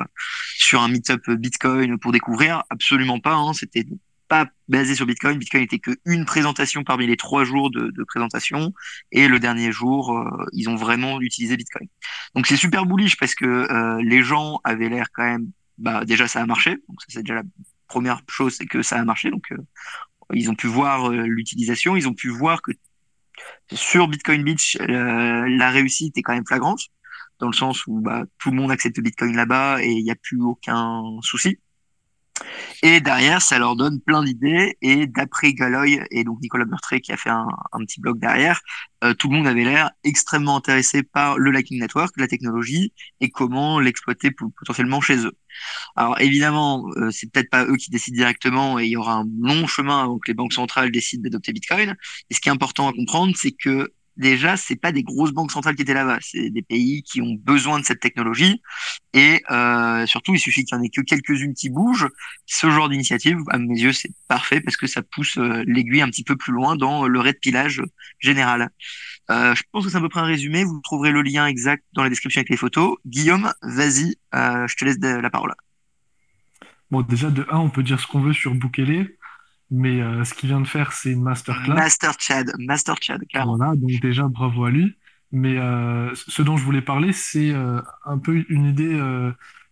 sur 0.57 0.81
un 0.81 0.87
meetup 0.87 1.29
Bitcoin 1.31 1.97
pour 1.99 2.11
découvrir. 2.11 2.63
Absolument 2.69 3.19
pas. 3.19 3.35
Hein. 3.35 3.53
C'était 3.53 3.85
pas 4.29 4.47
basé 4.69 4.95
sur 4.95 5.05
Bitcoin. 5.05 5.37
Bitcoin 5.37 5.63
n'était 5.63 5.79
qu'une 5.79 6.23
présentation 6.23 6.83
parmi 6.83 7.07
les 7.07 7.17
trois 7.17 7.43
jours 7.43 7.69
de, 7.71 7.91
présentation. 8.07 8.73
Et 9.11 9.27
le 9.27 9.39
dernier 9.39 9.71
jour, 9.73 10.17
euh, 10.17 10.45
ils 10.53 10.69
ont 10.69 10.75
vraiment 10.75 11.19
utilisé 11.19 11.57
Bitcoin. 11.57 11.89
Donc 12.35 12.47
c'est 12.47 12.55
super 12.55 12.85
bullish 12.85 13.17
parce 13.17 13.35
que 13.35 13.45
euh, 13.45 14.01
les 14.01 14.21
gens 14.21 14.61
avaient 14.63 14.87
l'air 14.87 15.07
quand 15.13 15.23
même, 15.23 15.51
bah 15.77 16.05
déjà 16.05 16.27
ça 16.27 16.41
a 16.41 16.45
marché. 16.45 16.77
Donc 16.87 17.01
ça 17.01 17.07
c'est 17.09 17.23
déjà 17.23 17.35
la 17.35 17.43
première 17.87 18.21
chose, 18.29 18.55
c'est 18.55 18.67
que 18.67 18.81
ça 18.81 18.97
a 18.97 19.03
marché. 19.03 19.31
Donc 19.31 19.51
euh, 19.51 19.57
ils 20.33 20.49
ont 20.49 20.55
pu 20.55 20.67
voir 20.67 21.09
l'utilisation, 21.09 21.95
ils 21.97 22.07
ont 22.07 22.13
pu 22.13 22.29
voir 22.29 22.61
que 22.61 22.71
sur 23.73 24.07
Bitcoin 24.07 24.43
Beach, 24.43 24.77
la 24.79 25.71
réussite 25.71 26.17
est 26.17 26.21
quand 26.21 26.33
même 26.33 26.45
flagrante 26.45 26.81
dans 27.39 27.47
le 27.47 27.53
sens 27.53 27.87
où 27.87 27.99
bah, 27.99 28.25
tout 28.37 28.51
le 28.51 28.57
monde 28.57 28.69
accepte 28.69 28.99
Bitcoin 28.99 29.35
là-bas 29.35 29.81
et 29.81 29.89
il 29.89 30.03
n'y 30.03 30.11
a 30.11 30.15
plus 30.15 30.41
aucun 30.41 31.01
souci. 31.21 31.57
Et 32.81 33.01
derrière, 33.01 33.41
ça 33.41 33.59
leur 33.59 33.75
donne 33.75 33.99
plein 33.99 34.23
d'idées. 34.23 34.77
Et 34.81 35.07
d'après 35.07 35.53
Galoy 35.53 35.99
et 36.11 36.23
donc 36.23 36.39
Nicolas 36.41 36.65
Bertré 36.65 37.01
qui 37.01 37.11
a 37.11 37.17
fait 37.17 37.29
un, 37.29 37.47
petit 37.79 37.99
blog 37.99 38.19
derrière, 38.19 38.61
euh, 39.03 39.13
tout 39.13 39.29
le 39.29 39.37
monde 39.37 39.47
avait 39.47 39.63
l'air 39.63 39.91
extrêmement 40.03 40.57
intéressé 40.57 41.03
par 41.03 41.37
le 41.37 41.51
Lightning 41.51 41.79
Network, 41.79 42.13
la 42.17 42.27
technologie 42.27 42.93
et 43.21 43.29
comment 43.29 43.79
l'exploiter 43.79 44.31
potentiellement 44.31 45.01
chez 45.01 45.25
eux. 45.25 45.37
Alors 45.95 46.19
évidemment, 46.19 46.85
euh, 46.97 47.11
c'est 47.11 47.31
peut-être 47.31 47.49
pas 47.49 47.65
eux 47.65 47.75
qui 47.75 47.89
décident 47.89 48.15
directement 48.15 48.79
et 48.79 48.85
il 48.85 48.91
y 48.91 48.97
aura 48.97 49.13
un 49.15 49.25
long 49.41 49.67
chemin 49.67 50.03
avant 50.03 50.17
que 50.19 50.29
les 50.29 50.33
banques 50.33 50.53
centrales 50.53 50.91
décident 50.91 51.23
d'adopter 51.23 51.53
Bitcoin. 51.53 51.95
Et 52.29 52.33
ce 52.33 52.39
qui 52.39 52.49
est 52.49 52.51
important 52.51 52.87
à 52.87 52.93
comprendre, 52.93 53.35
c'est 53.35 53.51
que 53.51 53.91
déjà, 54.19 54.57
c'est 54.57 54.75
pas 54.75 54.91
des 54.91 55.01
grosses 55.01 55.31
banques 55.31 55.51
centrales 55.51 55.75
qui 55.75 55.81
étaient 55.81 55.93
là-bas, 55.93 56.19
c'est 56.21 56.49
des 56.49 56.61
pays 56.61 57.01
qui 57.01 57.21
ont 57.21 57.33
besoin 57.33 57.79
de 57.79 57.85
cette 57.85 58.01
technologie. 58.01 58.61
Et 59.13 59.41
euh, 59.49 60.05
surtout, 60.05 60.33
il 60.35 60.39
suffit 60.39 60.65
qu'il 60.65 60.77
n'y 60.77 60.81
en 60.81 60.85
ait 60.85 60.89
que 60.89 61.01
quelques-unes 61.01 61.55
qui 61.55 61.69
bougent. 61.69 62.09
Ce 62.45 62.69
genre 62.69 62.89
d'initiative, 62.89 63.37
à 63.49 63.57
mes 63.57 63.79
yeux, 63.79 63.93
c'est 63.93 64.11
parfait 64.27 64.61
parce 64.61 64.77
que 64.77 64.85
ça 64.85 65.01
pousse 65.01 65.37
euh, 65.37 65.63
l'aiguille 65.65 66.01
un 66.01 66.09
petit 66.09 66.23
peu 66.23 66.35
plus 66.35 66.53
loin 66.53 66.75
dans 66.75 67.07
le 67.07 67.33
pilage 67.33 67.81
général. 68.19 68.69
Euh, 69.31 69.55
je 69.55 69.63
pense 69.71 69.85
que 69.85 69.91
c'est 69.91 69.97
à 69.97 70.01
peu 70.01 70.09
près 70.09 70.19
un 70.19 70.25
résumé. 70.25 70.63
Vous 70.63 70.81
trouverez 70.83 71.11
le 71.11 71.21
lien 71.21 71.47
exact 71.47 71.83
dans 71.93 72.03
la 72.03 72.09
description 72.09 72.39
avec 72.39 72.49
les 72.49 72.57
photos. 72.57 72.97
Guillaume, 73.05 73.51
vas-y, 73.61 74.17
je 74.33 74.75
te 74.75 74.85
laisse 74.85 74.99
la 74.99 75.29
parole. 75.29 75.53
Bon, 76.91 77.01
déjà, 77.01 77.29
de 77.29 77.45
1, 77.51 77.57
on 77.57 77.69
peut 77.69 77.83
dire 77.83 77.99
ce 77.99 78.07
qu'on 78.07 78.19
veut 78.19 78.33
sur 78.33 78.55
Bukele. 78.55 79.15
Mais 79.71 80.01
euh, 80.01 80.23
ce 80.23 80.33
qu'il 80.33 80.49
vient 80.49 80.61
de 80.61 80.67
faire, 80.67 80.91
c'est 80.93 81.11
une 81.11 81.21
masterclass. 81.21 81.75
Master 81.75 82.13
Chad, 82.17 82.51
Master 82.57 82.95
Chad, 82.99 83.23
clairement. 83.27 83.55
Voilà, 83.55 83.75
donc 83.75 83.91
déjà, 84.01 84.27
bravo 84.27 84.65
à 84.65 84.71
lui. 84.71 84.95
Mais 85.31 85.57
euh, 85.57 86.11
ce 86.15 86.41
dont 86.41 86.57
je 86.57 86.63
voulais 86.63 86.81
parler, 86.81 87.13
c'est 87.13 87.51
euh, 87.51 87.81
un 88.03 88.17
peu 88.17 88.43
une 88.49 88.65
idée 88.65 88.99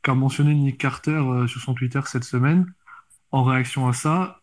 qu'a 0.03 0.13
mentionné 0.13 0.53
Nick 0.53 0.77
Carter 0.77 1.21
sur 1.47 1.61
son 1.61 1.73
Twitter 1.73 2.01
cette 2.05 2.23
semaine. 2.23 2.71
En 3.31 3.43
réaction 3.43 3.87
à 3.87 3.93
ça, 3.93 4.39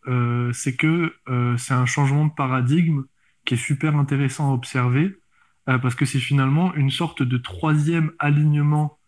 c'est 0.53 0.75
que 0.77 1.15
c'est 1.57 1.73
un 1.73 1.87
changement 1.87 2.27
de 2.27 2.33
paradigme 2.33 3.05
qui 3.45 3.55
est 3.55 3.59
super 3.59 3.97
intéressant 3.97 4.51
à 4.51 4.55
observer, 4.55 5.17
parce 5.67 5.95
que 5.95 6.05
c'est 6.05 6.19
finalement 6.19 6.75
une 6.75 6.91
sorte 6.91 7.23
de 7.23 7.39
troisième 7.39 8.11
alignement 8.19 8.99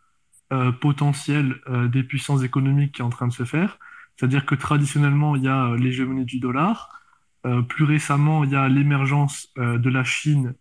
potentiel 0.81 1.57
des 1.91 2.05
puissances 2.05 2.43
économiques 2.43 2.93
qui 2.93 3.03
est 3.03 3.05
en 3.05 3.11
train 3.11 3.27
de 3.27 3.33
se 3.33 3.45
faire. 3.45 3.79
C'est-à-dire 4.17 4.47
que 4.47 4.55
traditionnellement, 4.55 5.37
il 5.37 5.45
y 5.45 5.49
a 5.49 5.67
euh, 5.67 5.77
l'hégémonie 5.77 6.25
du 6.25 6.41
dollar. 6.41 7.03
Euh, 7.45 7.63
plus 7.63 7.85
récemment, 7.85 8.45
il 8.45 8.51
y 8.51 8.57
a 8.57 8.69
l'émergence 8.69 9.49
euh, 9.59 9.79
de 9.79 9.91
la 9.91 10.05
Chine 10.05 10.55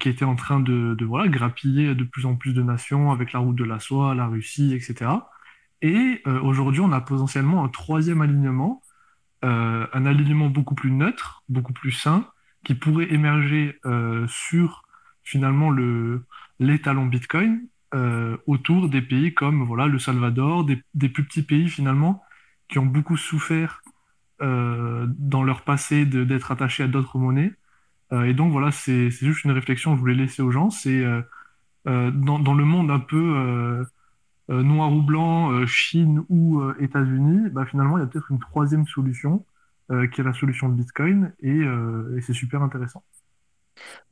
qui 0.00 0.08
était 0.08 0.24
en 0.24 0.34
train 0.34 0.60
de, 0.60 0.96
voilà, 1.04 1.28
grappiller 1.28 1.94
de 1.94 2.02
plus 2.02 2.24
en 2.24 2.36
plus 2.36 2.54
de 2.54 2.62
nations 2.62 3.12
avec 3.12 3.34
la 3.34 3.40
route 3.40 3.54
de 3.54 3.64
la 3.64 3.78
soie, 3.78 4.14
la 4.14 4.26
Russie, 4.26 4.72
etc. 4.72 5.10
Et 5.82 6.22
aujourd'hui, 6.42 6.80
on 6.80 6.90
a 6.90 7.02
potentiellement 7.02 7.62
un 7.62 7.68
troisième 7.68 8.22
alignement, 8.22 8.80
un 9.42 10.06
alignement 10.06 10.48
beaucoup 10.48 10.74
plus 10.74 10.90
neutre, 10.90 11.42
beaucoup 11.50 11.74
plus 11.74 11.92
sain, 11.92 12.24
qui 12.64 12.74
pourrait 12.74 13.12
émerger 13.12 13.78
sur 14.26 14.84
finalement 15.22 15.68
le, 15.68 16.24
l'étalon 16.60 17.04
Bitcoin 17.04 17.60
autour 18.46 18.88
des 18.88 19.02
pays 19.02 19.34
comme 19.34 19.64
voilà, 19.64 19.86
le 19.86 19.98
Salvador, 19.98 20.64
des, 20.64 21.08
plus 21.10 21.24
petits 21.24 21.42
pays 21.42 21.68
finalement 21.68 22.22
qui 22.68 22.78
ont 22.78 22.86
beaucoup 22.86 23.16
souffert 23.16 23.82
euh, 24.42 25.06
dans 25.18 25.42
leur 25.42 25.62
passé 25.62 26.06
d'être 26.06 26.52
attachés 26.52 26.84
à 26.84 26.88
d'autres 26.88 27.18
monnaies. 27.18 27.52
Euh, 28.12 28.24
et 28.24 28.34
donc 28.34 28.52
voilà, 28.52 28.70
c'est 28.70 29.10
juste 29.10 29.44
une 29.44 29.50
réflexion 29.50 29.92
que 29.92 29.96
je 29.96 30.00
voulais 30.00 30.14
laisser 30.14 30.42
aux 30.42 30.50
gens. 30.50 30.70
C'est 30.70 31.04
dans, 31.84 32.38
dans, 32.38 32.54
le 32.54 32.64
monde 32.64 32.90
un 32.90 32.98
peu 33.00 33.84
noir 34.48 34.92
ou 34.92 35.02
blanc, 35.02 35.66
Chine 35.66 36.22
ou 36.28 36.62
États-Unis, 36.78 37.48
bah, 37.50 37.64
finalement 37.64 37.96
il 37.96 38.02
y 38.02 38.04
a 38.04 38.06
peut-être 38.06 38.30
une 38.30 38.40
troisième 38.40 38.86
solution 38.86 39.46
qui 39.88 40.20
est 40.20 40.24
la 40.24 40.34
solution 40.34 40.68
de 40.68 40.74
Bitcoin 40.74 41.32
et 41.40 41.64
c'est 42.20 42.34
super 42.34 42.62
intéressant. 42.62 43.02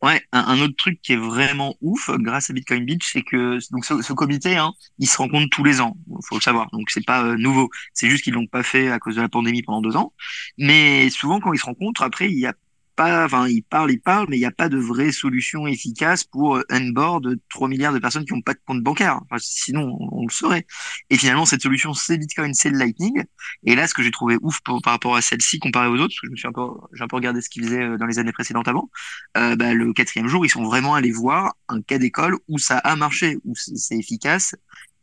Ouais, 0.02 0.22
un, 0.32 0.60
autre 0.60 0.76
truc 0.76 1.00
qui 1.00 1.14
est 1.14 1.16
vraiment 1.16 1.74
ouf 1.80 2.10
grâce 2.10 2.50
à 2.50 2.52
Bitcoin 2.52 2.84
Beach, 2.84 3.10
c'est 3.12 3.22
que 3.22 3.58
donc 3.72 3.84
ce, 3.84 4.12
comité, 4.12 4.56
hein, 4.56 4.72
il 4.98 5.08
se 5.08 5.16
rencontre 5.16 5.48
tous 5.50 5.64
les 5.64 5.80
ans, 5.80 5.96
faut 6.28 6.36
le 6.36 6.42
savoir. 6.42 6.68
Donc 6.72 6.90
c'est 6.90 7.04
pas 7.04 7.24
euh, 7.24 7.36
nouveau, 7.36 7.70
c'est 7.94 8.08
juste 8.08 8.22
qu'ils 8.22 8.34
l'ont 8.34 8.46
pas 8.46 8.62
fait 8.62 8.90
à 8.90 8.98
cause 8.98 9.16
de 9.16 9.22
la 9.22 9.28
pandémie 9.28 9.62
pendant 9.62 9.80
deux 9.80 9.96
ans. 9.96 10.12
Mais 10.58 11.08
souvent 11.10 11.40
quand 11.40 11.52
ils 11.54 11.58
se 11.58 11.64
rencontrent, 11.64 12.02
après 12.02 12.30
il 12.30 12.38
y 12.38 12.46
a 12.46 12.54
pas, 12.96 13.24
enfin, 13.26 13.46
ils 13.48 13.62
parlent, 13.62 13.92
ils 13.92 14.00
parlent, 14.00 14.26
mais 14.28 14.36
il 14.36 14.40
n'y 14.40 14.46
a 14.46 14.50
pas 14.50 14.68
de 14.68 14.78
vraie 14.78 15.12
solution 15.12 15.66
efficace 15.66 16.24
pour 16.24 16.60
onboard 16.70 17.26
euh, 17.26 17.36
3 17.50 17.68
milliards 17.68 17.92
de 17.92 17.98
personnes 17.98 18.24
qui 18.24 18.32
n'ont 18.32 18.40
pas 18.40 18.54
de 18.54 18.60
compte 18.66 18.82
bancaire. 18.82 19.20
Sinon, 19.38 19.96
on, 20.12 20.26
le 20.26 20.32
saurait. 20.32 20.66
Et 21.10 21.16
finalement, 21.16 21.44
cette 21.44 21.62
solution, 21.62 21.94
c'est 21.94 22.18
Bitcoin, 22.18 22.54
c'est 22.54 22.70
le 22.70 22.78
Lightning. 22.78 23.24
Et 23.64 23.74
là, 23.76 23.86
ce 23.86 23.94
que 23.94 24.02
j'ai 24.02 24.10
trouvé 24.10 24.36
ouf 24.40 24.60
par 24.62 24.80
rapport 24.84 25.14
à 25.14 25.22
celle-ci 25.22 25.58
comparé 25.58 25.88
aux 25.88 25.96
autres, 25.96 26.08
parce 26.08 26.20
que 26.20 26.26
je 26.26 26.32
me 26.32 26.36
suis 26.36 26.48
un 26.48 26.52
peu, 26.52 26.62
j'ai 26.94 27.04
un 27.04 27.08
peu 27.08 27.16
regardé 27.16 27.40
ce 27.40 27.50
qu'ils 27.50 27.64
faisaient 27.64 27.82
euh, 27.82 27.98
dans 27.98 28.06
les 28.06 28.18
années 28.18 28.32
précédentes 28.32 28.68
avant, 28.68 28.90
euh, 29.36 29.54
bah, 29.56 29.74
le 29.74 29.92
quatrième 29.92 30.28
jour, 30.28 30.44
ils 30.46 30.50
sont 30.50 30.64
vraiment 30.64 30.94
allés 30.94 31.12
voir 31.12 31.54
un 31.68 31.82
cas 31.82 31.98
d'école 31.98 32.36
où 32.48 32.58
ça 32.58 32.78
a 32.78 32.96
marché, 32.96 33.38
où 33.44 33.54
c'est 33.54 33.96
efficace 33.96 34.54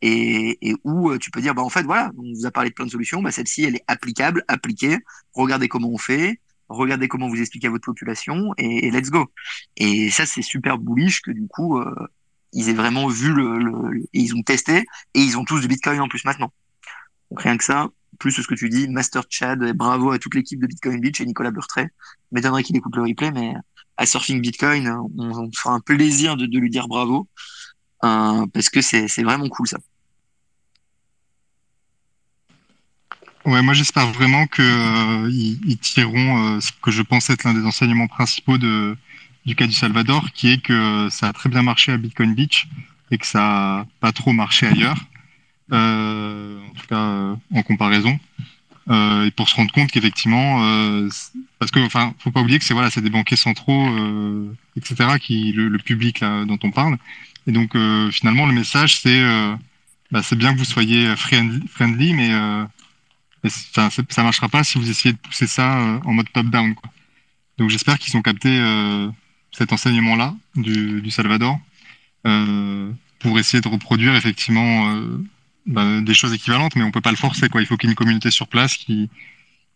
et, 0.02 0.58
et, 0.68 0.74
où 0.84 1.16
tu 1.18 1.30
peux 1.30 1.40
dire 1.40 1.54
bah 1.54 1.62
en 1.62 1.70
fait 1.70 1.82
voilà 1.82 2.10
on 2.18 2.32
vous 2.34 2.46
a 2.46 2.50
parlé 2.50 2.68
de 2.70 2.74
plein 2.74 2.84
de 2.84 2.90
solutions 2.90 3.22
bah 3.22 3.30
celle-ci 3.30 3.64
elle 3.64 3.76
est 3.76 3.84
applicable 3.86 4.44
appliquée 4.48 4.98
regardez 5.32 5.68
comment 5.68 5.88
on 5.88 5.98
fait 5.98 6.40
regardez 6.68 7.08
comment 7.08 7.28
vous 7.28 7.40
expliquez 7.40 7.68
à 7.68 7.70
votre 7.70 7.84
population 7.84 8.52
et, 8.58 8.90
let's 8.90 9.10
go. 9.10 9.26
Et 9.76 10.10
ça, 10.10 10.26
c'est 10.26 10.42
super 10.42 10.78
bullish 10.78 11.22
que 11.22 11.30
du 11.30 11.46
coup, 11.46 11.78
euh, 11.78 11.94
ils 12.52 12.68
aient 12.68 12.74
vraiment 12.74 13.08
vu 13.08 13.32
le, 13.32 13.58
le, 13.58 13.98
et 14.12 14.20
ils 14.20 14.34
ont 14.34 14.42
testé 14.42 14.84
et 15.14 15.20
ils 15.20 15.36
ont 15.36 15.44
tous 15.44 15.60
du 15.60 15.68
Bitcoin 15.68 16.00
en 16.00 16.08
plus 16.08 16.24
maintenant. 16.24 16.52
Donc 17.30 17.42
rien 17.42 17.56
que 17.56 17.64
ça, 17.64 17.88
plus 18.18 18.32
ce 18.32 18.46
que 18.46 18.54
tu 18.54 18.68
dis, 18.68 18.88
Master 18.88 19.24
Chad, 19.28 19.72
bravo 19.76 20.12
à 20.12 20.18
toute 20.18 20.34
l'équipe 20.34 20.60
de 20.60 20.66
Bitcoin 20.66 21.00
Beach 21.00 21.20
et 21.20 21.26
Nicolas 21.26 21.50
Burtray. 21.50 21.88
M'étonnerait 22.32 22.62
qu'il 22.62 22.76
écoute 22.76 22.94
le 22.96 23.02
replay, 23.02 23.32
mais 23.32 23.54
à 23.96 24.06
Surfing 24.06 24.40
Bitcoin, 24.40 24.88
on, 24.88 25.10
on 25.18 25.50
fera 25.52 25.74
un 25.74 25.80
plaisir 25.80 26.36
de, 26.36 26.46
de 26.46 26.58
lui 26.58 26.70
dire 26.70 26.88
bravo 26.88 27.28
euh, 28.04 28.46
parce 28.52 28.68
que 28.68 28.82
c'est 28.82 29.22
vraiment 29.22 29.48
cool 29.48 29.66
ça. 29.66 29.78
Ouais, 33.44 33.60
moi 33.60 33.74
j'espère 33.74 34.06
vraiment 34.06 34.46
qu'ils 34.46 34.64
euh, 34.64 35.28
ils 35.30 35.76
tireront 35.76 36.56
euh, 36.56 36.60
ce 36.60 36.72
que 36.80 36.90
je 36.90 37.02
pense 37.02 37.28
être 37.28 37.44
l'un 37.44 37.52
des 37.52 37.66
enseignements 37.66 38.06
principaux 38.06 38.56
de, 38.56 38.96
du 39.44 39.54
cas 39.54 39.66
du 39.66 39.74
Salvador, 39.74 40.30
qui 40.32 40.50
est 40.50 40.62
que 40.62 41.08
ça 41.10 41.28
a 41.28 41.32
très 41.34 41.50
bien 41.50 41.62
marché 41.62 41.92
à 41.92 41.98
Bitcoin 41.98 42.34
Beach 42.34 42.68
et 43.10 43.18
que 43.18 43.26
ça 43.26 43.40
n'a 43.40 43.86
pas 44.00 44.12
trop 44.12 44.32
marché 44.32 44.66
ailleurs, 44.66 44.96
euh, 45.72 46.58
en 46.58 46.72
tout 46.72 46.86
cas 46.86 46.96
euh, 46.96 47.34
en 47.54 47.62
comparaison. 47.62 48.18
et 48.90 49.30
pour 49.36 49.50
se 49.50 49.56
rendre 49.56 49.72
compte 49.72 49.90
qu'effectivement, 49.92 50.60
parce 51.58 51.70
que 51.70 51.80
enfin, 51.80 52.14
faut 52.20 52.30
pas 52.30 52.40
oublier 52.40 52.58
que 52.58 52.64
c'est 52.64 52.74
voilà, 52.74 52.90
c'est 52.90 53.02
des 53.02 53.10
banquiers 53.10 53.36
centraux, 53.36 53.86
etc., 54.76 55.18
qui 55.20 55.52
le, 55.52 55.68
le, 55.68 55.78
public 55.78 56.20
là 56.20 56.46
dont 56.46 56.58
on 56.62 56.70
parle. 56.70 56.96
Et 57.46 57.52
donc 57.52 57.76
finalement 58.10 58.46
le 58.46 58.54
message 58.54 59.00
c'est 59.00 59.22
bah, 60.10 60.22
c'est 60.22 60.36
bien 60.36 60.54
que 60.54 60.58
vous 60.58 60.64
soyez 60.64 61.14
friendly, 61.16 61.60
friendly 61.68 62.14
mais 62.14 62.30
ça, 63.48 63.90
ça 63.90 64.22
marchera 64.22 64.48
pas 64.48 64.64
si 64.64 64.78
vous 64.78 64.88
essayez 64.88 65.12
de 65.12 65.18
pousser 65.18 65.46
ça 65.46 65.78
euh, 65.78 66.00
en 66.04 66.12
mode 66.12 66.30
top-down. 66.32 66.74
Donc 67.58 67.70
j'espère 67.70 67.98
qu'ils 67.98 68.16
ont 68.16 68.22
capté 68.22 68.48
euh, 68.48 69.08
cet 69.52 69.72
enseignement-là 69.72 70.34
du, 70.56 71.10
Salvador 71.10 71.58
euh, 72.26 72.90
pour 73.20 73.38
essayer 73.38 73.60
de 73.60 73.68
reproduire 73.68 74.16
effectivement 74.16 75.00
bah, 75.66 76.00
des 76.00 76.14
choses 76.14 76.32
équivalentes, 76.32 76.74
mais 76.76 76.82
on 76.82 76.90
peut 76.90 77.00
pas 77.00 77.10
le 77.10 77.16
forcer. 77.16 77.46
Il 77.54 77.66
faut 77.66 77.76
qu'il 77.76 77.88
y 77.88 77.90
ait 77.90 77.92
une 77.92 77.96
communauté 77.96 78.30
sur 78.30 78.48
place 78.48 78.76
qui, 78.76 79.08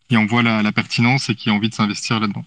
qui 0.09 0.16
en 0.16 0.27
la, 0.43 0.73
pertinence 0.73 1.29
et 1.29 1.35
qui 1.35 1.51
a 1.51 1.53
envie 1.53 1.69
de 1.69 1.75
s'investir 1.75 2.19
là-dedans. 2.19 2.45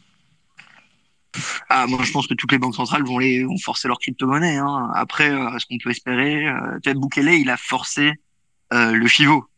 Ah, 1.70 1.88
moi, 1.88 2.04
je 2.04 2.12
pense 2.12 2.28
que 2.28 2.34
toutes 2.34 2.52
les 2.52 2.58
banques 2.58 2.76
centrales 2.76 3.04
vont, 3.04 3.20
forcer 3.64 3.88
leur 3.88 4.00
crypto-monnaie. 4.00 4.58
Hein. 4.58 4.92
Après, 4.94 5.32
euh, 5.32 5.58
ce 5.60 5.66
qu'on 5.66 5.78
peut 5.78 5.92
espérer, 5.92 6.46
euh, 6.48 6.80
il 6.84 7.50
a 7.50 7.58
forcé 7.58 8.12
le 8.72 9.08
Chivo. 9.08 9.51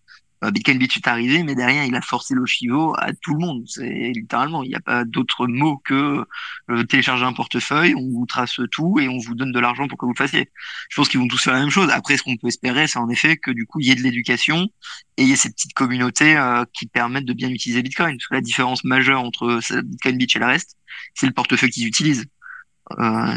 Euh, 0.43 0.51
Bitcoin 0.51 0.77
Beach 0.77 0.97
est 0.97 1.07
arrivé, 1.07 1.43
mais 1.43 1.55
derrière, 1.55 1.85
il 1.85 1.95
a 1.95 2.01
forcé 2.01 2.33
le 2.33 2.45
chivo 2.45 2.93
à 2.97 3.13
tout 3.13 3.33
le 3.33 3.39
monde. 3.39 3.63
C'est 3.67 4.11
littéralement, 4.13 4.63
il 4.63 4.69
n'y 4.69 4.75
a 4.75 4.79
pas 4.79 5.05
d'autre 5.05 5.47
mot 5.47 5.77
que 5.77 6.25
euh, 6.69 6.83
télécharger 6.83 7.23
un 7.23 7.33
portefeuille, 7.33 7.95
on 7.95 8.09
vous 8.09 8.25
trace 8.25 8.59
tout 8.71 8.99
et 8.99 9.07
on 9.07 9.17
vous 9.19 9.35
donne 9.35 9.51
de 9.51 9.59
l'argent 9.59 9.87
pour 9.87 9.97
que 9.97 10.05
vous 10.05 10.13
le 10.13 10.17
fassiez. 10.17 10.51
Je 10.89 10.95
pense 10.95 11.09
qu'ils 11.09 11.19
vont 11.19 11.27
tous 11.27 11.41
faire 11.41 11.53
la 11.53 11.59
même 11.61 11.69
chose. 11.69 11.89
Après, 11.89 12.17
ce 12.17 12.23
qu'on 12.23 12.37
peut 12.37 12.47
espérer, 12.47 12.87
c'est 12.87 12.99
en 12.99 13.09
effet 13.09 13.37
que 13.37 13.51
du 13.51 13.65
coup, 13.65 13.79
il 13.79 13.87
y 13.87 13.91
ait 13.91 13.95
de 13.95 14.01
l'éducation 14.01 14.69
et 15.17 15.23
il 15.23 15.29
y 15.29 15.31
ait 15.31 15.37
ces 15.37 15.49
petites 15.49 15.73
communautés 15.73 16.35
euh, 16.35 16.65
qui 16.73 16.87
permettent 16.87 17.25
de 17.25 17.33
bien 17.33 17.49
utiliser 17.49 17.81
Bitcoin. 17.81 18.17
Parce 18.17 18.27
que 18.27 18.35
la 18.35 18.41
différence 18.41 18.83
majeure 18.83 19.21
entre 19.21 19.59
Bitcoin 19.83 20.17
Beach 20.17 20.35
et 20.35 20.39
le 20.39 20.45
reste, 20.45 20.77
c'est 21.13 21.27
le 21.27 21.33
portefeuille 21.33 21.69
qu'ils 21.69 21.87
utilisent. 21.87 22.25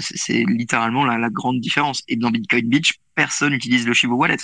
C'est 0.01 0.45
littéralement 0.45 1.05
la, 1.05 1.19
la, 1.19 1.31
grande 1.31 1.61
différence. 1.61 2.03
Et 2.09 2.17
dans 2.17 2.31
Bitcoin 2.31 2.69
Beach, 2.69 2.95
personne 3.15 3.53
n'utilise 3.53 3.87
le 3.87 3.95
Chivo 3.95 4.17
Wallet. 4.17 4.39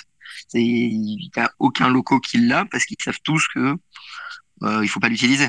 Il 0.55 1.01
n'y 1.01 1.31
a 1.37 1.51
aucun 1.59 1.89
loco 1.89 2.21
qui 2.21 2.39
l'a 2.39 2.65
parce 2.71 2.85
qu'ils 2.85 2.97
savent 3.03 3.21
tous 3.23 3.47
que 3.55 3.77
euh, 4.63 4.85
il 4.85 4.89
faut 4.89 5.01
pas 5.01 5.09
l'utiliser. 5.09 5.49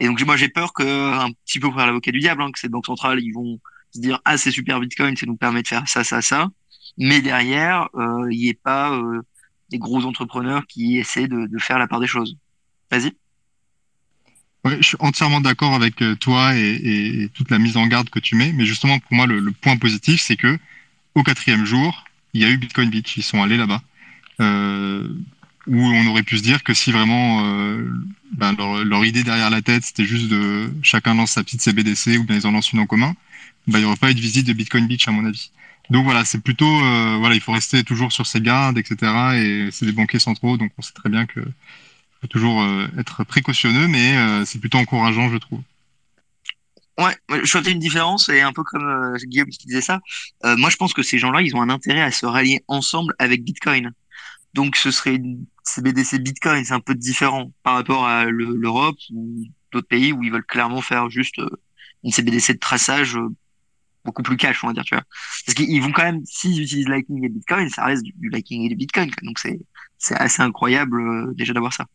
Et 0.00 0.06
donc 0.06 0.20
moi 0.22 0.36
j'ai 0.36 0.48
peur 0.48 0.72
que 0.72 1.12
un 1.12 1.30
petit 1.44 1.60
peu 1.60 1.68
pour 1.68 1.76
faire 1.76 1.86
l'avocat 1.86 2.10
du 2.10 2.18
diable, 2.18 2.42
hein, 2.42 2.50
que 2.52 2.58
ces 2.58 2.68
banques 2.68 2.86
centrales 2.86 3.20
ils 3.20 3.32
vont 3.32 3.60
se 3.94 4.00
dire 4.00 4.20
ah 4.24 4.36
c'est 4.36 4.50
super 4.50 4.80
Bitcoin, 4.80 5.16
ça 5.16 5.26
nous 5.26 5.36
permet 5.36 5.62
de 5.62 5.68
faire 5.68 5.86
ça 5.86 6.02
ça 6.02 6.20
ça, 6.20 6.48
mais 6.98 7.20
derrière 7.20 7.88
euh, 7.94 8.26
il 8.30 8.38
n'y 8.38 8.48
ait 8.48 8.58
pas 8.60 8.92
euh, 8.92 9.22
des 9.70 9.78
gros 9.78 10.04
entrepreneurs 10.04 10.66
qui 10.66 10.98
essaient 10.98 11.28
de, 11.28 11.48
faire 11.58 11.78
la 11.78 11.86
part 11.86 12.00
des 12.00 12.06
choses. 12.06 12.36
Vas-y. 12.90 13.12
Je 14.66 14.82
suis 14.82 14.96
entièrement 14.98 15.42
d'accord 15.42 15.74
avec 15.74 16.00
euh, 16.00 16.16
toi 16.16 16.56
et, 16.56 17.28
toute 17.34 17.50
la 17.50 17.58
mise 17.58 17.76
en 17.76 17.86
garde 17.86 18.08
que 18.08 18.18
tu 18.18 18.34
mets, 18.34 18.52
mais 18.52 18.66
justement 18.66 18.98
pour 18.98 19.12
moi 19.12 19.26
le, 19.26 19.38
le 19.38 19.52
point 19.52 19.76
positif 19.76 20.20
c'est 20.20 20.36
que 20.36 20.58
au 21.14 21.22
quatrième 21.22 21.64
jour 21.64 22.04
il 22.32 22.42
y 22.42 22.44
a 22.44 22.50
eu 22.50 22.58
Bitcoin 22.58 22.90
Beach, 22.90 23.16
ils 23.16 23.22
sont 23.22 23.42
allés 23.42 23.56
là-bas 23.56 23.80
euh, 24.40 25.08
où 25.66 25.76
on 25.76 26.06
aurait 26.08 26.22
pu 26.22 26.38
se 26.38 26.42
dire 26.42 26.62
que 26.62 26.74
si 26.74 26.92
vraiment 26.92 27.44
euh, 27.44 27.88
ben 28.32 28.54
leur, 28.84 29.04
idée 29.04 29.22
derrière 29.22 29.48
la 29.48 29.62
tête 29.62 29.84
c'était 29.84 30.04
juste 30.04 30.28
de 30.28 30.70
chacun 30.82 31.14
lance 31.14 31.32
sa 31.32 31.42
petite 31.42 31.62
CBDC 31.62 32.18
ou 32.18 32.24
bien 32.24 32.36
ils 32.36 32.46
en 32.46 32.50
lancent 32.50 32.72
une 32.72 32.80
en 32.80 32.86
commun, 32.86 33.14
ben, 33.66 33.78
il 33.78 33.82
n'y 33.82 33.86
aurait 33.86 33.96
pas 33.96 34.10
eu 34.10 34.14
de 34.14 34.20
visite 34.20 34.46
de 34.46 34.52
Bitcoin 34.52 34.86
Beach 34.86 35.08
à 35.08 35.12
mon 35.12 35.24
avis. 35.24 35.50
Donc 35.90 36.04
voilà, 36.04 36.24
c'est 36.24 36.40
plutôt 36.40 36.66
euh, 36.66 37.16
voilà, 37.18 37.34
il 37.34 37.40
faut 37.40 37.52
rester 37.52 37.84
toujours 37.84 38.12
sur 38.12 38.26
ses 38.26 38.40
gardes, 38.40 38.76
etc. 38.76 38.96
Et 39.36 39.68
c'est 39.70 39.86
des 39.86 39.92
banquiers 39.92 40.18
centraux, 40.18 40.56
donc 40.56 40.72
on 40.78 40.82
sait 40.82 40.92
très 40.92 41.08
bien 41.08 41.26
que 41.26 41.40
faut 42.20 42.26
toujours 42.26 42.66
être 42.98 43.22
précautionneux, 43.24 43.86
mais 43.86 44.16
c'est 44.46 44.58
plutôt 44.58 44.78
encourageant, 44.78 45.28
je 45.30 45.36
trouve. 45.36 45.60
Ouais, 46.98 47.14
je 47.42 47.44
sentais 47.44 47.70
une 47.70 47.80
différence 47.80 48.30
et 48.30 48.40
un 48.40 48.54
peu 48.54 48.62
comme 48.62 49.14
Guillaume 49.26 49.48
qui 49.48 49.66
disait 49.66 49.82
ça. 49.82 50.00
Moi, 50.42 50.70
je 50.70 50.76
pense 50.76 50.94
que 50.94 51.02
ces 51.02 51.18
gens-là, 51.18 51.42
ils 51.42 51.54
ont 51.54 51.60
un 51.60 51.68
intérêt 51.68 52.00
à 52.00 52.10
se 52.10 52.24
rallier 52.24 52.64
ensemble 52.66 53.14
avec 53.18 53.44
Bitcoin. 53.44 53.92
Donc, 54.54 54.76
ce 54.76 54.90
serait 54.90 55.16
une 55.16 55.44
CBDC 55.64 56.18
Bitcoin, 56.18 56.64
c'est 56.64 56.74
un 56.74 56.80
peu 56.80 56.94
différent 56.94 57.52
par 57.62 57.74
rapport 57.74 58.06
à 58.06 58.24
l'Europe 58.26 58.96
ou 59.12 59.44
d'autres 59.72 59.88
pays 59.88 60.12
où 60.12 60.22
ils 60.22 60.30
veulent 60.30 60.46
clairement 60.46 60.80
faire 60.80 61.10
juste 61.10 61.38
euh, 61.38 61.50
une 62.04 62.12
CBDC 62.12 62.54
de 62.54 62.58
traçage 62.58 63.16
euh, 63.16 63.28
beaucoup 64.04 64.22
plus 64.22 64.36
cash, 64.36 64.62
on 64.62 64.68
va 64.68 64.72
dire, 64.72 64.84
tu 64.84 64.94
vois. 64.94 65.04
Parce 65.46 65.54
qu'ils 65.54 65.82
vont 65.82 65.92
quand 65.92 66.04
même, 66.04 66.22
s'ils 66.24 66.60
utilisent 66.60 66.88
Lightning 66.88 67.24
et 67.24 67.28
Bitcoin, 67.28 67.68
ça 67.70 67.84
reste 67.84 68.02
du, 68.02 68.14
Lightning 68.30 68.64
et 68.64 68.68
du 68.68 68.76
Bitcoin. 68.76 69.10
Donc, 69.22 69.38
c'est 69.38 70.14
assez 70.14 70.42
incroyable 70.42 71.00
euh, 71.00 71.32
déjà 71.34 71.52
d'avoir 71.52 71.72
ça. 71.72 71.86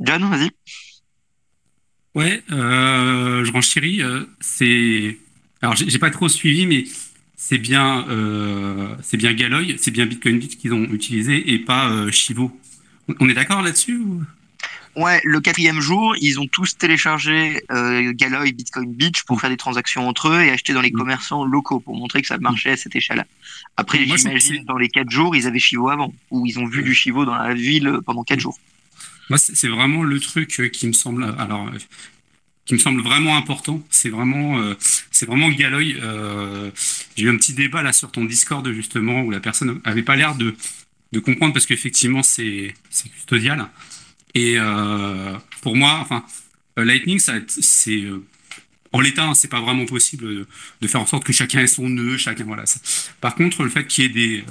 John, 0.00 0.24
vas-y. 0.28 0.50
Ouais, 2.14 2.42
euh, 2.50 3.44
je 3.44 3.52
renchéris. 3.52 4.02
Euh, 4.02 4.24
c'est 4.40 5.18
alors 5.60 5.74
j'ai 5.74 5.98
pas 5.98 6.10
trop 6.10 6.28
suivi, 6.28 6.66
mais 6.66 6.84
c'est 7.40 7.58
bien, 7.58 8.04
euh, 8.08 8.96
c'est 9.00 9.16
bien 9.16 9.32
Galoy, 9.32 9.76
c'est 9.78 9.92
bien 9.92 10.06
Bitcoin 10.06 10.40
Beach 10.40 10.56
qu'ils 10.56 10.74
ont 10.74 10.82
utilisé 10.82 11.52
et 11.52 11.60
pas 11.60 11.88
euh, 11.88 12.10
Chivo. 12.10 12.50
On 13.20 13.28
est 13.28 13.34
d'accord 13.34 13.62
là-dessus 13.62 13.96
ou... 13.96 14.24
Ouais, 14.96 15.20
le 15.22 15.38
quatrième 15.38 15.80
jour, 15.80 16.16
ils 16.20 16.40
ont 16.40 16.48
tous 16.48 16.76
téléchargé 16.76 17.62
euh, 17.70 18.12
Galoy 18.12 18.50
Bitcoin 18.50 18.92
Beach 18.92 19.22
pour 19.22 19.40
faire 19.40 19.50
des 19.50 19.56
transactions 19.56 20.08
entre 20.08 20.30
eux 20.30 20.42
et 20.42 20.50
acheter 20.50 20.72
dans 20.72 20.80
les 20.80 20.90
mm. 20.90 20.98
commerçants 20.98 21.44
locaux 21.44 21.78
pour 21.78 21.96
montrer 21.96 22.22
que 22.22 22.26
ça 22.26 22.38
marchait 22.38 22.72
à 22.72 22.76
cette 22.76 22.96
échelle-là. 22.96 23.24
Après, 23.76 24.04
j'imagine 24.04 24.64
dans 24.64 24.76
les 24.76 24.88
quatre 24.88 25.10
jours, 25.10 25.36
ils 25.36 25.46
avaient 25.46 25.60
Chivo 25.60 25.90
avant, 25.90 26.12
ou 26.32 26.44
ils 26.44 26.58
ont 26.58 26.66
vu 26.66 26.82
du 26.82 26.92
Chivo 26.92 27.24
dans 27.24 27.36
la 27.36 27.54
ville 27.54 28.00
pendant 28.04 28.24
quatre 28.24 28.40
jours. 28.40 28.58
Moi, 29.30 29.38
c'est 29.38 29.68
vraiment 29.68 30.02
le 30.02 30.18
truc 30.18 30.58
euh, 30.58 30.68
qui 30.68 30.88
me 30.88 30.92
semble, 30.92 31.22
alors, 31.38 31.68
euh, 31.68 31.78
qui 32.68 32.74
me 32.74 32.78
semble 32.78 33.00
vraiment 33.00 33.36
important. 33.36 33.82
C'est 33.90 34.10
vraiment, 34.10 34.58
euh, 34.58 34.74
c'est 35.10 35.24
vraiment 35.24 35.48
Galoy. 35.48 35.96
Euh, 36.02 36.70
J'ai 37.16 37.24
eu 37.24 37.30
un 37.30 37.36
petit 37.38 37.54
débat 37.54 37.82
là 37.82 37.94
sur 37.94 38.12
ton 38.12 38.26
Discord 38.26 38.70
justement 38.72 39.22
où 39.22 39.30
la 39.30 39.40
personne 39.40 39.80
avait 39.84 40.02
pas 40.02 40.16
l'air 40.16 40.34
de, 40.34 40.54
de 41.12 41.18
comprendre 41.18 41.54
parce 41.54 41.64
qu'effectivement 41.64 42.22
c'est 42.22 42.74
custodial. 43.14 43.66
Et 44.34 44.56
euh, 44.58 45.34
pour 45.62 45.76
moi, 45.76 45.98
enfin, 46.02 46.24
Lightning, 46.76 47.18
c'est 47.18 48.04
en 48.92 49.00
l'état, 49.00 49.24
hein, 49.24 49.34
c'est 49.34 49.48
pas 49.48 49.60
vraiment 49.60 49.86
possible 49.86 50.46
de 50.80 50.88
faire 50.88 51.00
en 51.00 51.06
sorte 51.06 51.24
que 51.24 51.32
chacun 51.32 51.60
ait 51.60 51.66
son 51.66 51.88
nœud, 51.88 52.18
chacun 52.18 52.44
voilà. 52.44 52.64
Par 53.22 53.34
contre, 53.34 53.62
le 53.62 53.70
fait 53.70 53.86
qu'il 53.86 54.04
y 54.04 54.06
ait 54.06 54.10
des 54.10 54.44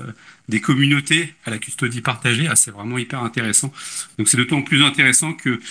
des 0.49 0.59
communautés 0.59 1.35
à 1.45 1.51
la 1.51 1.59
custodie 1.59 2.01
partagée, 2.01 2.47
ah, 2.49 2.55
c'est 2.55 2.71
vraiment 2.71 2.97
hyper 2.97 3.21
intéressant. 3.23 3.71
Donc 4.17 4.27
c'est 4.27 4.37
d'autant 4.37 4.63
plus 4.63 4.83
intéressant 4.83 5.33
que 5.33 5.61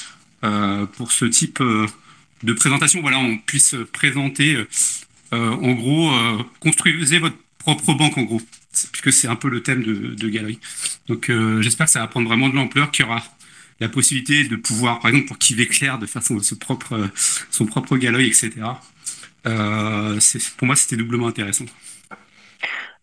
pour 0.97 1.11
ce 1.11 1.25
type 1.25 1.61
de 2.43 2.53
présentation, 2.53 3.01
voilà, 3.01 3.19
on 3.19 3.39
puisse 3.39 3.75
présenter, 3.93 4.57
euh, 5.33 5.51
en 5.51 5.73
gros, 5.73 6.13
construisez 6.61 7.19
votre 7.19 7.37
propre 7.59 7.95
banque 7.95 8.19
en 8.19 8.23
gros, 8.23 8.41
puisque 8.93 9.13
c'est 9.13 9.29
un 9.29 9.37
peu 9.37 9.49
le 9.49 9.63
thème 9.63 9.83
de, 9.83 10.15
de. 10.15 10.57
Donc 11.09 11.31
j'espère 11.61 11.87
que 11.87 11.93
ça 11.93 12.01
va 12.01 12.07
prendre 12.09 12.29
vraiment 12.29 12.49
de 12.49 12.55
l'ampleur, 12.55 12.91
qu'il 12.91 13.05
y 13.05 13.09
aura 13.09 13.23
la 13.81 13.89
possibilité 13.89 14.45
de 14.45 14.57
pouvoir, 14.57 15.01
par 15.01 15.11
exemple, 15.11 15.29
pour 15.29 15.39
qui 15.39 15.55
clair, 15.67 15.99
de 15.99 16.07
faire 16.07 16.23
son, 16.23 16.39
propre, 16.59 17.11
son 17.51 17.67
propre 17.67 17.97
galerie, 17.97 18.29
etc. 18.29 18.53
pour 19.43 20.67
moi, 20.67 20.77
c'était 20.77 20.97
doublement 20.97 21.29
intéressant. 21.29 21.67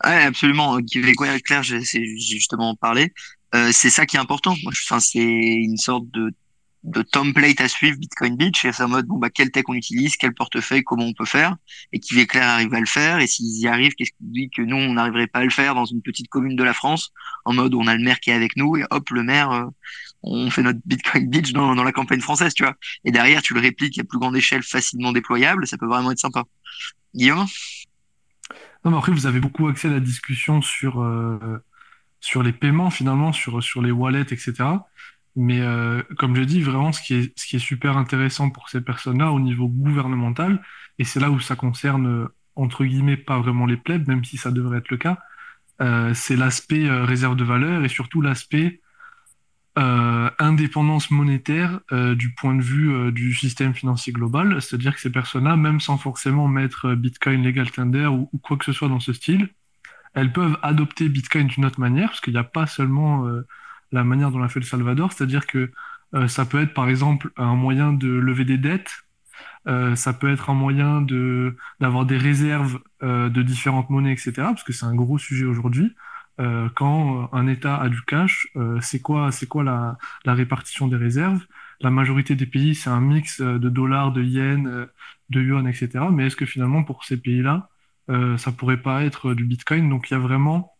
Ouais, 0.03 0.23
absolument. 0.23 0.79
Qui 0.81 1.13
quoi 1.13 1.39
clair, 1.39 1.63
j'ai 1.63 1.81
justement 2.17 2.75
parlé. 2.75 3.13
Euh, 3.55 3.71
c'est 3.71 3.89
ça 3.89 4.05
qui 4.05 4.17
est 4.17 4.19
important. 4.19 4.55
Enfin, 4.65 4.99
c'est 4.99 5.19
une 5.19 5.77
sorte 5.77 6.09
de, 6.11 6.33
de 6.83 7.01
template 7.01 7.61
à 7.61 7.67
suivre 7.67 7.97
Bitcoin 7.97 8.35
Beach. 8.35 8.65
Et 8.65 8.71
c'est 8.71 8.83
en 8.83 8.89
mode, 8.89 9.05
bon, 9.05 9.17
bah, 9.17 9.29
quel 9.29 9.51
tech 9.51 9.63
on 9.67 9.73
utilise, 9.73 10.17
quel 10.17 10.33
portefeuille, 10.33 10.83
comment 10.83 11.05
on 11.05 11.13
peut 11.13 11.25
faire. 11.25 11.55
Et 11.91 11.99
qui 11.99 12.25
clair 12.27 12.47
arrive 12.47 12.73
à 12.73 12.79
le 12.79 12.85
faire. 12.85 13.19
Et 13.19 13.27
s'ils 13.27 13.61
y 13.61 13.67
arrivent, 13.67 13.93
qu'est-ce 13.93 14.11
qui 14.11 14.17
dit 14.21 14.49
que 14.49 14.61
nous, 14.61 14.75
on 14.75 14.93
n'arriverait 14.93 15.27
pas 15.27 15.39
à 15.39 15.43
le 15.43 15.49
faire 15.49 15.75
dans 15.75 15.85
une 15.85 16.01
petite 16.01 16.27
commune 16.27 16.55
de 16.55 16.63
la 16.63 16.73
France, 16.73 17.11
en 17.45 17.53
mode, 17.53 17.73
on 17.73 17.87
a 17.87 17.95
le 17.95 18.03
maire 18.03 18.19
qui 18.19 18.29
est 18.29 18.33
avec 18.33 18.55
nous, 18.55 18.77
et 18.77 18.83
hop, 18.89 19.09
le 19.09 19.23
maire, 19.23 19.51
euh, 19.51 19.65
on 20.23 20.49
fait 20.49 20.63
notre 20.63 20.79
Bitcoin 20.85 21.29
Beach 21.29 21.53
dans, 21.53 21.75
dans 21.75 21.83
la 21.83 21.91
campagne 21.91 22.21
française, 22.21 22.53
tu 22.53 22.63
vois. 22.63 22.75
Et 23.05 23.11
derrière, 23.11 23.41
tu 23.41 23.53
le 23.53 23.59
répliques 23.59 23.99
à 23.99 24.03
plus 24.03 24.19
grande 24.19 24.35
échelle, 24.35 24.63
facilement 24.63 25.11
déployable. 25.11 25.67
Ça 25.67 25.77
peut 25.77 25.87
vraiment 25.87 26.11
être 26.11 26.19
sympa. 26.19 26.43
Guillaume? 27.15 27.45
Non, 28.83 28.91
mais 28.91 28.97
après, 28.97 29.11
vous 29.11 29.27
avez 29.27 29.39
beaucoup 29.39 29.67
accès 29.67 29.87
à 29.87 29.91
la 29.91 29.99
discussion 29.99 30.61
sur, 30.61 31.01
euh, 31.01 31.63
sur 32.19 32.43
les 32.43 32.51
paiements, 32.51 32.89
finalement, 32.89 33.31
sur, 33.31 33.63
sur 33.63 33.81
les 33.81 33.91
wallets, 33.91 34.21
etc. 34.21 34.53
Mais 35.35 35.61
euh, 35.61 36.03
comme 36.17 36.35
je 36.35 36.43
dis, 36.43 36.61
vraiment, 36.61 36.91
ce 36.91 37.01
qui 37.01 37.15
est, 37.15 37.59
super 37.59 37.97
intéressant 37.97 38.49
pour 38.49 38.69
ces 38.69 38.81
personnes-là 38.81 39.31
au 39.31 39.39
niveau 39.39 39.67
gouvernemental, 39.67 40.61
et 40.99 41.03
c'est 41.03 41.19
là 41.19 41.31
où 41.31 41.39
ça 41.39 41.55
concerne, 41.55 42.27
entre 42.55 42.85
guillemets, 42.85 43.17
pas 43.17 43.39
vraiment 43.39 43.65
les 43.65 43.77
plebs, 43.77 44.07
même 44.07 44.23
si 44.23 44.37
ça 44.37 44.51
devrait 44.51 44.79
être 44.79 44.89
le 44.89 44.97
cas, 44.97 45.17
euh, 45.81 46.13
c'est 46.13 46.35
l'aspect 46.35 46.87
réserve 46.89 47.35
de 47.35 47.43
valeur 47.43 47.83
et 47.83 47.89
surtout 47.89 48.21
l'aspect 48.21 48.81
euh, 49.79 50.29
indépendance 50.37 51.09
monétaire 51.09 51.79
euh, 51.91 52.13
du 52.13 52.35
point 52.35 52.53
de 52.53 52.61
vue 52.61 52.93
euh, 52.93 53.11
du 53.11 53.33
système 53.33 53.73
financier 53.73 54.13
global, 54.13 54.61
c'est-à-dire 54.61 54.93
que 54.93 55.01
ces 55.01 55.11
personnes-là, 55.11 55.55
même 55.55 55.79
sans 55.79 55.97
forcément 55.97 56.47
mettre 56.47 56.93
Bitcoin 56.93 57.43
Legal 57.43 57.71
Tender 57.71 58.05
ou, 58.05 58.29
quoi 58.43 58.57
que 58.57 58.65
ce 58.65 58.71
soit 58.71 58.87
dans 58.87 58.99
ce 58.99 59.13
style, 59.13 59.49
elles 60.13 60.31
peuvent 60.31 60.59
adopter 60.61 61.09
Bitcoin 61.09 61.47
d'une 61.47 61.65
autre 61.65 61.79
manière, 61.79 62.09
parce 62.09 62.21
qu'il 62.21 62.33
n'y 62.33 62.39
a 62.39 62.43
pas 62.43 62.67
seulement 62.67 63.27
la 63.93 64.03
manière 64.03 64.31
dont 64.31 64.39
l'a 64.39 64.49
fait 64.49 64.59
le 64.59 64.65
Salvador, 64.65 65.13
c'est-à-dire 65.13 65.47
que 65.47 65.71
ça 66.27 66.45
peut 66.45 66.61
être 66.61 66.75
par 66.75 66.89
exemple 66.89 67.31
un 67.37 67.55
moyen 67.55 67.91
de 67.93 68.07
lever 68.07 68.45
des 68.45 68.57
dettes, 68.57 68.91
ça 69.65 70.13
peut 70.13 70.31
être 70.31 70.49
un 70.51 70.53
moyen 70.53 71.01
de 71.01 71.55
d'avoir 71.79 72.05
des 72.05 72.17
réserves 72.17 72.79
de 73.01 73.41
différentes 73.41 73.89
monnaies, 73.89 74.11
etc., 74.11 74.33
parce 74.35 74.63
que 74.63 74.73
c'est 74.73 74.85
un 74.85 74.95
gros 74.95 75.17
sujet 75.17 75.45
aujourd'hui. 75.45 75.95
Euh, 76.39 76.69
quand 76.75 77.29
un 77.31 77.47
État 77.47 77.77
a 77.77 77.89
du 77.89 78.01
cash, 78.01 78.47
euh, 78.55 78.79
c'est 78.81 79.01
quoi, 79.01 79.31
c'est 79.31 79.45
quoi 79.45 79.63
la, 79.63 79.97
la, 80.25 80.33
répartition 80.33 80.87
des 80.87 80.95
réserves? 80.95 81.45
La 81.81 81.91
majorité 81.91 82.35
des 82.35 82.47
pays, 82.47 82.73
c'est 82.75 82.89
un 82.89 83.01
mix 83.01 83.39
euh, 83.41 83.59
de 83.59 83.69
dollars, 83.69 84.11
de 84.11 84.23
yens, 84.23 84.67
de 85.29 85.41
yuan, 85.41 85.67
etc. 85.67 86.05
Mais 86.11 86.27
est-ce 86.27 86.35
que 86.35 86.45
finalement, 86.45 86.83
pour 86.83 87.03
ces 87.05 87.17
pays-là, 87.17 87.69
ça 88.37 88.51
pourrait 88.51 88.81
pas 88.81 89.03
être 89.03 89.33
du 89.33 89.45
Bitcoin? 89.45 89.89
Donc 89.89 90.09
il 90.09 90.13
y 90.13 90.17
a 90.17 90.19
vraiment 90.19 90.72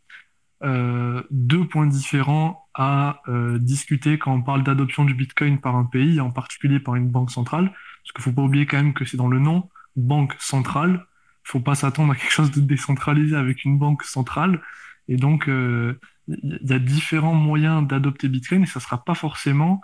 deux 0.63 1.67
points 1.67 1.87
différents 1.87 2.67
à 2.73 3.21
discuter 3.59 4.17
quand 4.17 4.33
on 4.33 4.41
parle 4.41 4.63
d'adoption 4.63 5.05
du 5.05 5.13
Bitcoin 5.13 5.59
par 5.59 5.75
un 5.75 5.85
pays, 5.85 6.21
en 6.21 6.31
particulier 6.31 6.79
par 6.79 6.95
une 6.95 7.09
banque 7.09 7.31
centrale. 7.31 7.67
Parce 8.03 8.11
qu'il 8.13 8.23
faut 8.23 8.31
pas 8.31 8.41
oublier 8.41 8.65
quand 8.65 8.77
même 8.77 8.93
que 8.93 9.05
c'est 9.05 9.17
dans 9.17 9.27
le 9.27 9.39
nom, 9.39 9.69
banque 9.95 10.35
centrale. 10.39 11.05
Il 11.45 11.49
faut 11.51 11.59
pas 11.59 11.75
s'attendre 11.75 12.13
à 12.13 12.15
quelque 12.15 12.31
chose 12.31 12.51
de 12.51 12.61
décentralisé 12.61 13.35
avec 13.35 13.65
une 13.65 13.77
banque 13.77 14.03
centrale. 14.03 14.61
Et 15.07 15.17
donc, 15.17 15.47
euh, 15.49 15.99
il 16.27 16.59
y 16.63 16.73
a 16.73 16.79
différents 16.79 17.33
moyens 17.33 17.85
d'adopter 17.87 18.29
Bitcoin 18.29 18.63
et 18.63 18.65
ça 18.65 18.79
sera 18.79 19.03
pas 19.03 19.15
forcément 19.15 19.81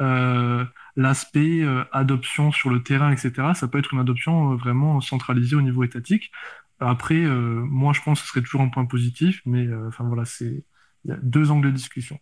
euh, 0.00 0.64
l'aspect 0.96 1.62
euh, 1.62 1.84
adoption 1.92 2.52
sur 2.52 2.70
le 2.70 2.82
terrain, 2.82 3.10
etc. 3.12 3.52
Ça 3.54 3.68
peut 3.68 3.78
être 3.78 3.92
une 3.92 4.00
adoption 4.00 4.54
vraiment 4.56 5.00
centralisée 5.00 5.56
au 5.56 5.62
niveau 5.62 5.84
étatique. 5.84 6.32
Après, 6.80 7.20
moi, 7.20 7.92
je 7.92 8.00
pense 8.02 8.20
que 8.20 8.26
ce 8.26 8.32
serait 8.32 8.42
toujours 8.42 8.60
un 8.62 8.68
point 8.68 8.84
positif, 8.84 9.40
mais 9.46 9.66
enfin 9.86 10.04
voilà, 10.04 10.24
c'est 10.24 10.64
il 11.04 11.10
y 11.10 11.12
a 11.12 11.18
deux 11.22 11.50
angles 11.50 11.68
de 11.68 11.76
discussion. 11.76 12.18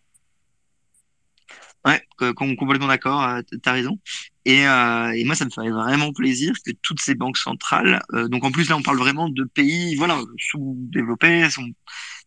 Ouais, 1.85 2.01
complètement 2.35 2.87
d'accord, 2.87 3.41
tu 3.49 3.59
as 3.65 3.71
raison. 3.71 3.99
Et, 4.45 4.63
moi, 5.25 5.35
ça 5.35 5.45
me 5.45 5.49
ferait 5.49 5.69
vraiment 5.69 6.13
plaisir 6.13 6.53
que 6.65 6.71
toutes 6.81 7.01
ces 7.01 7.15
banques 7.15 7.37
centrales, 7.37 8.01
donc 8.29 8.43
en 8.43 8.51
plus 8.51 8.69
là, 8.69 8.77
on 8.77 8.81
parle 8.81 8.97
vraiment 8.97 9.29
de 9.29 9.43
pays, 9.43 9.95
voilà, 9.95 10.19
sous-développés, 10.37 11.49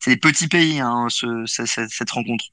c'est 0.00 0.10
des 0.10 0.16
petits 0.16 0.48
pays 0.48 0.80
hein, 0.80 1.06
ce, 1.08 1.44
cette 1.46 2.10
rencontre. 2.10 2.44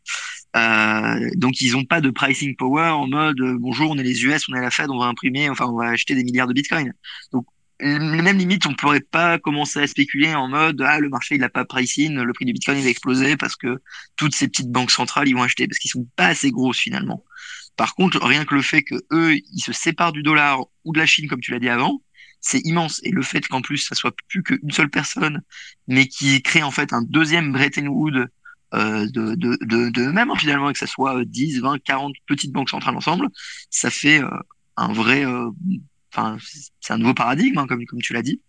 Euh, 0.56 1.30
donc 1.36 1.62
ils 1.62 1.74
n'ont 1.74 1.86
pas 1.86 2.02
de 2.02 2.10
pricing 2.12 2.56
power 2.56 2.90
en 2.90 3.08
mode 3.08 3.40
euh, 3.42 3.58
bonjour 3.60 3.90
on 3.90 3.98
est 3.98 4.04
les 4.04 4.24
US 4.24 4.44
on 4.50 4.56
est 4.56 4.62
la 4.62 4.70
Fed 4.70 4.88
on 4.92 5.00
va 5.00 5.06
imprimer 5.06 5.50
enfin 5.50 5.66
on 5.66 5.76
va 5.76 5.88
acheter 5.88 6.14
des 6.14 6.24
milliards 6.24 6.48
de 6.48 6.54
Bitcoin. 6.54 6.94
Donc 7.32 7.46
les 7.80 8.22
mêmes 8.22 8.38
limites 8.38 8.66
on 8.66 8.74
pourrait 8.74 9.02
pas 9.02 9.40
commencer 9.40 9.80
à 9.80 9.88
spéculer 9.88 10.34
en 10.36 10.48
mode 10.48 10.82
ah 10.82 11.00
le 11.00 11.10
marché 11.10 11.36
il 11.36 11.44
a 11.44 11.50
pas 11.50 11.66
pricing 11.66 12.16
le 12.16 12.34
prix 12.34 12.46
du 12.46 12.54
Bitcoin 12.54 12.78
il 12.78 12.84
va 12.84 12.90
exploser 12.90 13.36
parce 13.36 13.56
que 13.56 13.82
toutes 14.16 14.36
ces 14.36 14.48
petites 14.48 14.72
banques 14.72 14.92
centrales 14.92 15.28
ils 15.28 15.34
vont 15.34 15.44
acheter 15.44 15.68
parce 15.68 15.80
qu'ils 15.80 15.92
sont 15.92 16.08
pas 16.16 16.28
assez 16.28 16.52
grosses 16.52 16.80
finalement. 16.80 17.24
Par 17.76 17.96
contre 17.96 18.24
rien 18.24 18.46
que 18.46 18.56
le 18.56 18.62
fait 18.62 18.84
que 18.84 18.96
eux 19.12 19.36
ils 19.36 19.62
se 19.62 19.74
séparent 19.74 20.14
du 20.14 20.24
dollar 20.24 20.60
ou 20.86 20.94
de 20.94 21.00
la 21.00 21.06
Chine 21.06 21.28
comme 21.28 21.42
tu 21.42 21.52
l'as 21.52 21.60
dit 21.60 21.70
avant 21.70 22.02
c'est 22.44 22.60
immense. 22.60 23.00
Et 23.04 23.10
le 23.10 23.24
fait 23.24 23.48
qu'en 23.48 23.62
plus, 23.62 23.78
ça 23.78 23.96
soit 23.96 24.14
plus 24.28 24.44
qu'une 24.44 24.70
seule 24.70 24.90
personne, 24.90 25.42
mais 25.88 26.08
qui 26.08 26.42
crée 26.44 26.62
en 26.62 26.72
fait 26.72 26.94
un 26.94 27.02
deuxième 27.02 27.52
Bretton 27.52 27.88
Woods 27.88 28.28
euh, 28.76 29.08
de, 29.10 29.36
de, 29.36 29.58
de, 29.62 29.90
de 29.90 30.12
même 30.12 30.30
hein, 30.30 30.36
finalement, 30.38 30.70
et 30.70 30.74
que 30.74 30.80
ça 30.80 30.88
soit 30.88 31.24
10, 31.26 31.62
20, 31.62 31.80
40 31.84 32.14
petites 32.28 32.52
banques 32.52 32.70
centrales 32.70 32.96
ensemble, 32.96 33.30
ça 33.70 33.90
fait 33.90 34.22
euh, 34.22 34.30
un 34.78 34.94
vrai... 34.94 35.26
Euh, 35.26 35.50
c'est 36.82 36.94
un 36.94 36.98
nouveau 36.98 37.14
paradigme, 37.14 37.58
hein, 37.58 37.68
comme, 37.68 37.84
tu 38.02 38.14
l'as 38.14 38.22
dit. 38.22 38.42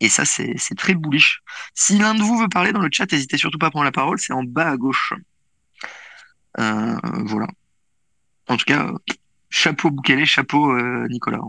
Et 0.00 0.08
ça, 0.08 0.24
c'est 0.24 0.56
très 0.76 0.94
bullish. 0.94 1.42
Si 1.74 1.98
l'un 1.98 2.14
de 2.14 2.22
vous 2.22 2.38
veut 2.38 2.48
parler 2.48 2.72
dans 2.72 2.80
le 2.80 2.88
chat, 2.92 3.10
n'hésitez 3.10 3.36
surtout 3.38 3.58
pas 3.58 3.68
à 3.68 3.70
prendre 3.70 3.84
la 3.84 3.92
parole, 3.92 4.18
c'est 4.18 4.32
en 4.32 4.42
bas 4.42 4.70
à 4.70 4.76
gauche. 4.76 5.14
Euh, 6.58 6.96
voilà. 7.24 7.46
En 8.48 8.56
tout 8.56 8.64
cas, 8.64 8.90
chapeau 9.50 9.90
Boukele, 9.90 10.24
chapeau 10.26 10.76
Nicolas. 11.08 11.40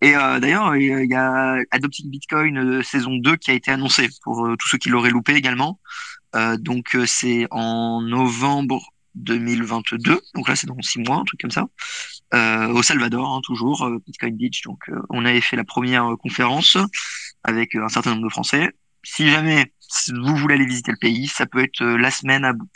Et 0.00 0.14
euh, 0.16 0.40
d'ailleurs, 0.40 0.76
il 0.76 1.06
y 1.10 1.14
a 1.14 1.58
Adopting 1.70 2.10
Bitcoin 2.10 2.58
euh, 2.58 2.82
saison 2.82 3.16
2 3.16 3.36
qui 3.36 3.50
a 3.50 3.54
été 3.54 3.70
annoncé 3.70 4.08
pour 4.22 4.46
euh, 4.46 4.56
tous 4.58 4.68
ceux 4.68 4.78
qui 4.78 4.88
l'auraient 4.88 5.10
loupé 5.10 5.34
également. 5.34 5.80
donc 6.58 6.96
c'est 7.06 7.46
en 7.50 8.02
novembre 8.02 8.92
2022, 9.14 10.20
donc 10.34 10.48
là 10.48 10.56
c'est 10.56 10.66
dans 10.66 10.76
six 10.82 10.98
mois, 10.98 11.16
un 11.16 11.24
truc 11.24 11.40
comme 11.40 11.50
ça, 11.50 11.66
au 12.32 12.82
Salvador 12.82 13.34
hein, 13.34 13.40
toujours, 13.44 13.88
Bitcoin 14.06 14.36
Beach. 14.36 14.62
Donc 14.62 14.90
on 15.10 15.24
avait 15.24 15.40
fait 15.40 15.56
la 15.56 15.64
première 15.64 16.16
conférence 16.18 16.76
avec 17.44 17.74
un 17.74 17.88
certain 17.88 18.10
nombre 18.10 18.24
de 18.24 18.30
Français. 18.30 18.70
Si 19.02 19.30
jamais 19.30 19.72
vous 20.08 20.36
voulez 20.36 20.54
aller 20.54 20.66
visiter 20.66 20.90
le 20.90 20.98
pays, 20.98 21.28
ça 21.28 21.46
peut 21.46 21.62
être 21.62 21.84
la 21.84 22.10
semaine 22.10 22.44
à 22.44 22.52
Book. 22.52 22.68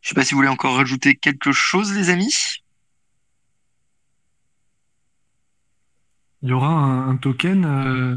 Je 0.00 0.10
sais 0.10 0.14
pas 0.14 0.24
si 0.24 0.34
vous 0.34 0.38
voulez 0.38 0.48
encore 0.48 0.76
rajouter 0.76 1.16
quelque 1.16 1.52
chose, 1.52 1.92
les 1.92 2.10
amis. 2.10 2.34
il 6.46 6.50
y 6.50 6.52
aura 6.52 6.68
un, 6.68 7.16
token 7.16 7.64
euh, 7.64 8.16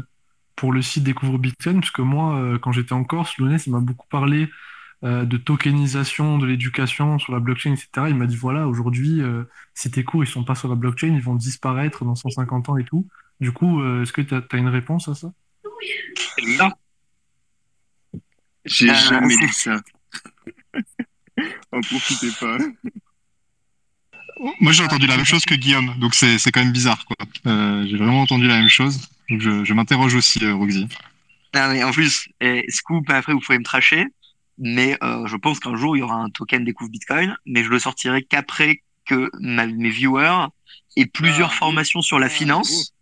pour 0.54 0.72
le 0.72 0.82
site 0.82 1.02
Découvre 1.02 1.36
Bitcoin, 1.36 1.80
parce 1.80 1.90
que 1.90 2.02
moi, 2.02 2.36
euh, 2.36 2.58
quand 2.58 2.70
j'étais 2.70 2.92
en 2.92 3.02
Corse, 3.02 3.36
Lounès, 3.38 3.66
il 3.66 3.72
m'a 3.72 3.80
beaucoup 3.80 4.06
parlé 4.08 4.48
de 5.02 5.36
tokenisation 5.38 6.38
de 6.38 6.46
l'éducation 6.46 7.18
sur 7.18 7.32
la 7.32 7.40
blockchain, 7.40 7.72
etc. 7.72 7.88
Il 8.08 8.16
m'a 8.16 8.26
dit, 8.26 8.36
voilà, 8.36 8.68
aujourd'hui, 8.68 9.20
si 9.74 9.90
tes 9.90 10.04
cours, 10.04 10.24
ils 10.24 10.26
sont 10.26 10.44
pas 10.44 10.54
sur 10.54 10.68
la 10.68 10.74
blockchain, 10.74 11.08
ils 11.08 11.22
vont 11.22 11.34
disparaître 11.34 12.04
dans 12.04 12.14
150 12.14 12.68
ans 12.68 12.76
et 12.76 12.84
tout. 12.84 13.06
Du 13.40 13.52
coup, 13.52 13.82
est-ce 14.02 14.12
que 14.12 14.20
tu 14.20 14.34
as, 14.34 14.58
une 14.58 14.68
réponse 14.68 15.08
à 15.08 15.14
ça? 15.14 15.32
Non. 16.58 16.70
J'ai 18.64 18.94
jamais 18.94 19.36
dit 19.36 19.52
ça. 19.52 19.80
En 21.72 21.80
profitez 21.80 22.30
pas. 22.38 22.58
Moi, 24.60 24.72
j'ai 24.72 24.82
entendu 24.82 25.06
la 25.06 25.16
même 25.16 25.26
chose 25.26 25.44
que 25.44 25.54
Guillaume, 25.54 25.94
donc 25.98 26.14
c'est 26.14 26.38
quand 26.50 26.60
même 26.60 26.72
bizarre, 26.72 27.04
quoi. 27.04 27.16
Euh, 27.46 27.86
j'ai 27.88 27.96
vraiment 27.96 28.22
entendu 28.22 28.46
la 28.46 28.58
même 28.58 28.68
chose, 28.68 29.08
donc 29.28 29.40
je, 29.40 29.64
je 29.64 29.74
m'interroge 29.74 30.14
aussi, 30.14 30.44
euh, 30.44 30.54
Roxy. 30.54 30.88
Non, 31.54 31.68
mais 31.68 31.82
en 31.84 31.92
plus, 31.92 32.28
eh, 32.40 32.64
Scoop, 32.68 33.08
après, 33.10 33.32
vous 33.32 33.40
pouvez 33.40 33.58
me 33.58 33.64
tracher, 33.64 34.06
mais 34.60 34.96
euh, 35.02 35.26
je 35.26 35.36
pense 35.36 35.58
qu'un 35.58 35.74
jour, 35.74 35.96
il 35.96 36.00
y 36.00 36.02
aura 36.02 36.16
un 36.16 36.28
token 36.28 36.64
découvre 36.64 36.90
Bitcoin, 36.90 37.36
mais 37.46 37.64
je 37.64 37.70
le 37.70 37.78
sortirai 37.78 38.22
qu'après 38.22 38.82
que 39.06 39.30
mes 39.40 39.88
viewers 39.88 40.46
aient 40.96 41.06
plusieurs 41.06 41.50
ah, 41.50 41.56
formations 41.56 42.02
sur 42.02 42.18
la 42.18 42.26
ah, 42.26 42.30
finance, 42.30 42.92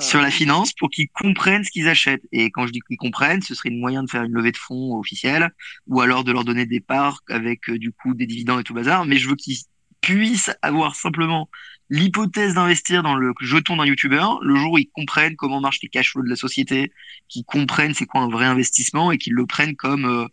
sur 0.00 0.20
la 0.20 0.30
finance, 0.30 0.72
pour 0.72 0.90
qu'ils 0.90 1.08
comprennent 1.08 1.64
ce 1.64 1.70
qu'ils 1.70 1.88
achètent. 1.88 2.26
Et 2.30 2.50
quand 2.50 2.66
je 2.66 2.72
dis 2.72 2.80
qu'ils 2.80 2.98
comprennent, 2.98 3.42
ce 3.42 3.54
serait 3.54 3.70
une 3.70 3.80
moyen 3.80 4.02
de 4.02 4.10
faire 4.10 4.22
une 4.22 4.32
levée 4.32 4.52
de 4.52 4.56
fonds 4.56 4.96
officielle, 4.98 5.50
ou 5.86 6.00
alors 6.00 6.24
de 6.24 6.32
leur 6.32 6.44
donner 6.44 6.66
des 6.66 6.80
parts 6.80 7.20
avec, 7.28 7.70
du 7.70 7.90
coup, 7.90 8.14
des 8.14 8.26
dividendes 8.26 8.60
et 8.60 8.64
tout 8.64 8.74
bazar, 8.74 9.06
mais 9.06 9.16
je 9.16 9.28
veux 9.28 9.36
qu'ils 9.36 9.58
puissent 10.00 10.50
avoir 10.62 10.94
simplement 10.94 11.48
l'hypothèse 11.90 12.54
d'investir 12.54 13.02
dans 13.02 13.14
le 13.14 13.32
jeton 13.40 13.76
d'un 13.76 13.86
youtubeur 13.86 14.38
le 14.42 14.56
jour 14.56 14.72
où 14.72 14.78
ils 14.78 14.90
comprennent 14.90 15.36
comment 15.36 15.60
marchent 15.60 15.80
les 15.82 15.88
cash 15.88 16.12
flows 16.12 16.22
de 16.22 16.28
la 16.28 16.36
société, 16.36 16.92
qu'ils 17.28 17.44
comprennent 17.44 17.94
c'est 17.94 18.06
quoi 18.06 18.20
un 18.20 18.28
vrai 18.28 18.44
investissement 18.44 19.10
et 19.10 19.18
qu'ils 19.18 19.32
le 19.32 19.46
prennent 19.46 19.76
comme, 19.76 20.04
euh, 20.04 20.26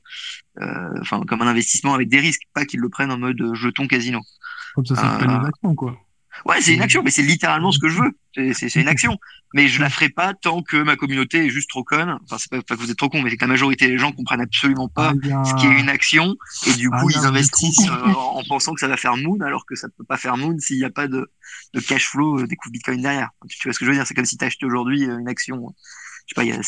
euh, 0.62 1.00
enfin, 1.02 1.22
comme 1.22 1.42
un 1.42 1.48
investissement 1.48 1.94
avec 1.94 2.10
des 2.10 2.20
risques, 2.20 2.44
pas 2.54 2.66
qu'ils 2.66 2.82
le 2.82 2.90
prennent 2.90 3.12
en 3.12 3.18
mode 3.18 3.54
jeton 3.54 3.88
casino. 3.88 4.22
Comme 4.76 4.86
ça, 4.86 5.18
euh, 5.18 5.50
une 5.64 5.76
quoi. 5.76 6.05
Ouais, 6.46 6.62
c'est 6.62 6.74
une 6.74 6.82
action, 6.82 7.02
mais 7.04 7.12
c'est 7.12 7.22
littéralement 7.22 7.72
ce 7.72 7.80
que 7.80 7.88
je 7.88 8.02
veux. 8.02 8.54
C'est 8.54 8.76
une 8.76 8.88
action. 8.88 9.18
Mais 9.54 9.68
je 9.68 9.80
la 9.80 9.90
ferai 9.90 10.10
pas 10.10 10.34
tant 10.34 10.62
que 10.62 10.76
ma 10.78 10.98
communauté 10.98 11.46
est 11.46 11.50
juste 11.50 11.70
trop 11.70 11.84
conne. 11.84 12.20
Enfin, 12.24 12.38
c'est 12.38 12.52
pas, 12.52 12.62
pas, 12.62 12.76
que 12.76 12.82
vous 12.82 12.92
êtes 12.92 12.98
trop 12.98 13.08
con, 13.08 13.22
mais 13.22 13.30
c'est 13.30 13.38
que 13.38 13.46
la 13.46 13.50
majorité 13.50 13.88
des 13.88 13.98
gens 13.98 14.12
comprennent 14.12 14.42
absolument 14.42 14.90
pas 14.90 15.14
ah, 15.32 15.44
ce 15.46 15.54
qui 15.56 15.66
est 15.66 15.80
une 15.80 15.90
action. 15.90 16.36
Et 16.68 16.74
du 16.74 16.90
coup, 16.90 17.10
ah, 17.10 17.16
ils 17.16 17.26
investissent 17.26 17.88
euh, 17.88 18.14
en 18.14 18.44
pensant 18.44 18.74
que 18.74 18.82
ça 18.82 18.88
va 18.88 18.98
faire 18.98 19.16
moon, 19.16 19.40
alors 19.42 19.66
que 19.66 19.76
ça 19.76 19.88
peut 19.98 20.04
pas 20.04 20.18
faire 20.18 20.36
moon 20.36 20.58
s'il 20.60 20.78
n'y 20.78 20.84
a 20.84 20.90
pas 20.90 21.08
de, 21.08 21.32
de 21.74 21.80
cash 21.80 22.10
flow 22.10 22.42
euh, 22.42 22.48
des 22.48 22.58
coups 22.58 22.74
Bitcoin 22.74 23.02
derrière. 23.02 23.30
Tu, 23.48 23.68
vois 23.68 23.74
ce 23.74 23.80
que 23.80 23.86
je 23.86 23.92
veux 23.92 23.96
dire? 23.96 24.06
C'est 24.06 24.14
comme 24.14 24.26
si 24.26 24.38
tu 24.38 24.44
acheté 24.44 24.66
aujourd'hui 24.66 25.10
euh, 25.10 25.18
une 25.18 25.30
action. 25.30 25.74
Je 26.28 26.34
sais 26.34 26.36
pas, 26.36 26.44
il 26.44 26.50
y 26.50 26.52
a 26.52 26.60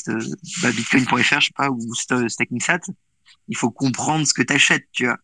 bah, 0.61 0.71
bitcoin.fr, 0.71 1.39
je 1.41 1.47
sais 1.47 1.53
pas, 1.55 1.69
ou 1.69 1.79
StackingSat. 1.95 2.79
Il 3.49 3.57
faut 3.57 3.71
comprendre 3.71 4.25
ce 4.25 4.33
que 4.33 4.43
tu 4.43 4.53
achètes, 4.53 4.87
tu 4.93 5.05
vois. 5.05 5.17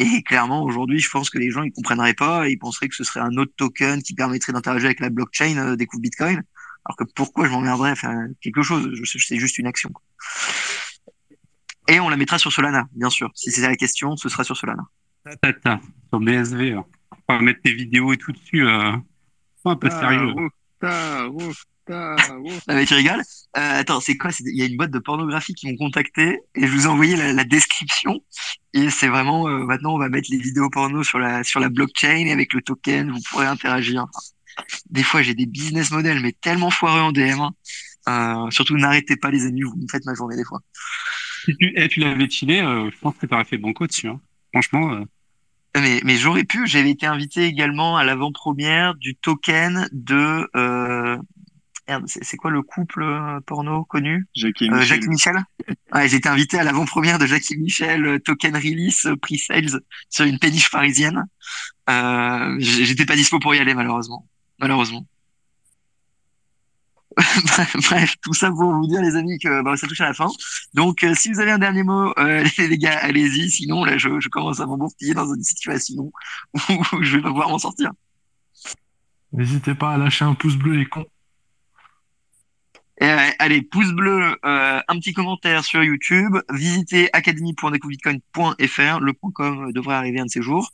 Et 0.00 0.22
clairement, 0.22 0.62
aujourd'hui, 0.62 0.98
je 0.98 1.10
pense 1.10 1.28
que 1.28 1.38
les 1.38 1.50
gens 1.50 1.62
ils 1.62 1.72
comprendraient 1.72 2.14
pas 2.14 2.48
et 2.48 2.52
ils 2.52 2.58
penseraient 2.58 2.88
que 2.88 2.94
ce 2.94 3.04
serait 3.04 3.20
un 3.20 3.36
autre 3.36 3.52
token 3.54 4.02
qui 4.02 4.14
permettrait 4.14 4.54
d'interagir 4.54 4.86
avec 4.86 5.00
la 5.00 5.10
blockchain 5.10 5.58
euh, 5.58 5.76
des 5.76 5.84
coups 5.84 6.00
Bitcoin. 6.00 6.42
Alors 6.86 6.96
que 6.96 7.04
pourquoi 7.14 7.44
je 7.44 7.50
m'emmerderais 7.50 7.90
à 7.90 7.94
faire 7.94 8.16
quelque 8.40 8.62
chose? 8.62 8.90
C'est 9.04 9.36
juste 9.36 9.58
une 9.58 9.66
action. 9.66 9.92
Et 11.86 12.00
on 12.00 12.08
la 12.08 12.16
mettra 12.16 12.38
sur 12.38 12.50
Solana, 12.50 12.88
bien 12.92 13.10
sûr. 13.10 13.30
Si 13.34 13.50
c'est 13.50 13.60
la 13.60 13.76
question, 13.76 14.16
ce 14.16 14.30
sera 14.30 14.42
sur 14.42 14.56
Solana. 14.56 14.84
Tata, 15.42 15.80
sur 16.08 16.20
BSV. 16.20 16.72
Hein. 16.72 16.86
On 17.28 17.36
va 17.36 17.42
mettre 17.42 17.60
tes 17.60 17.74
vidéos 17.74 18.14
et 18.14 18.16
tout 18.16 18.32
dessus. 18.32 18.66
Euh, 18.66 18.92
un 19.66 19.76
peu 19.76 19.90
sérieux. 19.90 20.32
Ah 21.92 22.16
mais 22.68 22.86
tu 22.86 22.94
rigoles 22.94 23.22
euh, 23.56 23.80
Attends, 23.80 24.00
c'est 24.00 24.16
quoi 24.16 24.30
Il 24.40 24.56
y 24.56 24.62
a 24.62 24.66
une 24.66 24.76
boîte 24.76 24.90
de 24.90 24.98
pornographie 24.98 25.54
qui 25.54 25.70
m'ont 25.70 25.76
contacté 25.76 26.40
et 26.54 26.66
je 26.66 26.72
vous 26.72 26.84
ai 26.84 26.88
envoyé 26.88 27.16
la, 27.16 27.44
description. 27.44 28.20
Et 28.74 28.90
c'est 28.90 29.08
vraiment, 29.08 29.48
euh, 29.48 29.64
maintenant, 29.64 29.94
on 29.94 29.98
va 29.98 30.08
mettre 30.08 30.28
les 30.30 30.38
vidéos 30.38 30.70
porno 30.70 31.02
sur 31.02 31.18
la, 31.18 31.42
sur 31.42 31.60
la 31.60 31.68
blockchain 31.68 32.26
et 32.26 32.32
avec 32.32 32.52
le 32.52 32.62
token, 32.62 33.10
vous 33.10 33.20
pourrez 33.30 33.46
interagir. 33.46 34.06
Des 34.90 35.02
fois, 35.02 35.22
j'ai 35.22 35.34
des 35.34 35.46
business 35.46 35.90
models, 35.90 36.20
mais 36.20 36.32
tellement 36.32 36.70
foireux 36.70 37.00
en 37.00 37.12
DM. 37.12 37.40
Hein. 37.40 37.54
Euh, 38.08 38.50
surtout, 38.50 38.76
n'arrêtez 38.76 39.16
pas, 39.16 39.30
les 39.30 39.46
amis, 39.46 39.62
vous 39.62 39.76
me 39.76 39.86
faites 39.90 40.04
ma 40.06 40.14
journée 40.14 40.36
des 40.36 40.44
fois. 40.44 40.60
Si 41.44 41.56
tu, 41.56 41.72
eh, 41.74 41.88
tu 41.88 42.00
l'avais 42.00 42.28
chillé, 42.28 42.60
je 42.60 42.98
pense 43.00 43.16
que 43.16 43.26
tu 43.26 43.34
aurais 43.34 43.44
fait 43.44 43.58
banco 43.58 43.86
dessus. 43.86 44.08
Hein. 44.08 44.20
Franchement. 44.52 45.04
Mais, 45.76 46.00
mais 46.04 46.16
j'aurais 46.16 46.44
pu, 46.44 46.66
j'avais 46.66 46.90
été 46.90 47.06
invité 47.06 47.44
également 47.44 47.96
à 47.96 48.04
l'avant-première 48.04 48.96
du 48.96 49.14
token 49.14 49.88
de 49.92 50.48
c'est 52.06 52.36
quoi 52.36 52.50
le 52.50 52.62
couple 52.62 53.02
euh, 53.02 53.40
porno 53.46 53.84
connu? 53.84 54.26
Jackie 54.34 54.66
et 54.66 54.70
euh, 54.70 54.74
Michel. 54.74 54.88
Jackie 54.88 55.08
Michel. 55.08 55.36
Ouais, 55.92 56.08
j'ai 56.08 56.16
été 56.16 56.28
invité 56.28 56.58
à 56.58 56.64
l'avant-première 56.64 57.18
de 57.18 57.26
Jackie 57.26 57.56
Michel, 57.56 58.06
euh, 58.06 58.18
token 58.18 58.56
release, 58.56 59.08
pre-sales 59.20 59.80
sur 60.08 60.24
une 60.24 60.38
péniche 60.38 60.70
parisienne. 60.70 61.24
Euh, 61.88 62.56
J'étais 62.58 63.06
pas 63.06 63.16
dispo 63.16 63.38
pour 63.38 63.54
y 63.54 63.58
aller 63.58 63.74
malheureusement. 63.74 64.26
Malheureusement. 64.58 65.06
Bref, 67.74 68.14
tout 68.22 68.34
ça 68.34 68.50
pour 68.50 68.72
vous 68.72 68.86
dire 68.86 69.02
les 69.02 69.16
amis 69.16 69.38
que 69.38 69.62
bah, 69.62 69.76
ça 69.76 69.86
touche 69.86 70.00
à 70.00 70.06
la 70.06 70.14
fin. 70.14 70.28
Donc 70.74 71.04
si 71.14 71.32
vous 71.32 71.40
avez 71.40 71.50
un 71.50 71.58
dernier 71.58 71.82
mot, 71.82 72.14
les, 72.58 72.78
gars, 72.78 72.98
allez-y. 72.98 73.50
Sinon 73.50 73.84
là, 73.84 73.98
je, 73.98 74.20
je 74.20 74.28
commence 74.28 74.60
à 74.60 74.66
m'embourtiller 74.66 75.14
dans 75.14 75.34
une 75.34 75.42
situation 75.42 76.12
où 76.54 77.02
je 77.02 77.16
vais 77.16 77.22
pas 77.22 77.28
pouvoir 77.28 77.48
m'en 77.48 77.58
sortir. 77.58 77.90
N'hésitez 79.32 79.74
pas 79.74 79.94
à 79.94 79.98
lâcher 79.98 80.24
un 80.24 80.34
pouce 80.34 80.56
bleu 80.56 80.80
et 80.80 80.86
con. 80.86 81.04
Euh, 83.02 83.30
allez, 83.38 83.62
pouce 83.62 83.92
bleu, 83.92 84.36
euh, 84.44 84.80
un 84.86 84.98
petit 84.98 85.14
commentaire 85.14 85.64
sur 85.64 85.82
YouTube. 85.82 86.36
Visitez 86.52 87.08
academy.decoubitcoin.fr. 87.14 89.00
Le 89.00 89.12
.com 89.32 89.72
devrait 89.72 89.94
arriver 89.94 90.20
un 90.20 90.26
de 90.26 90.30
ces 90.30 90.42
jours. 90.42 90.70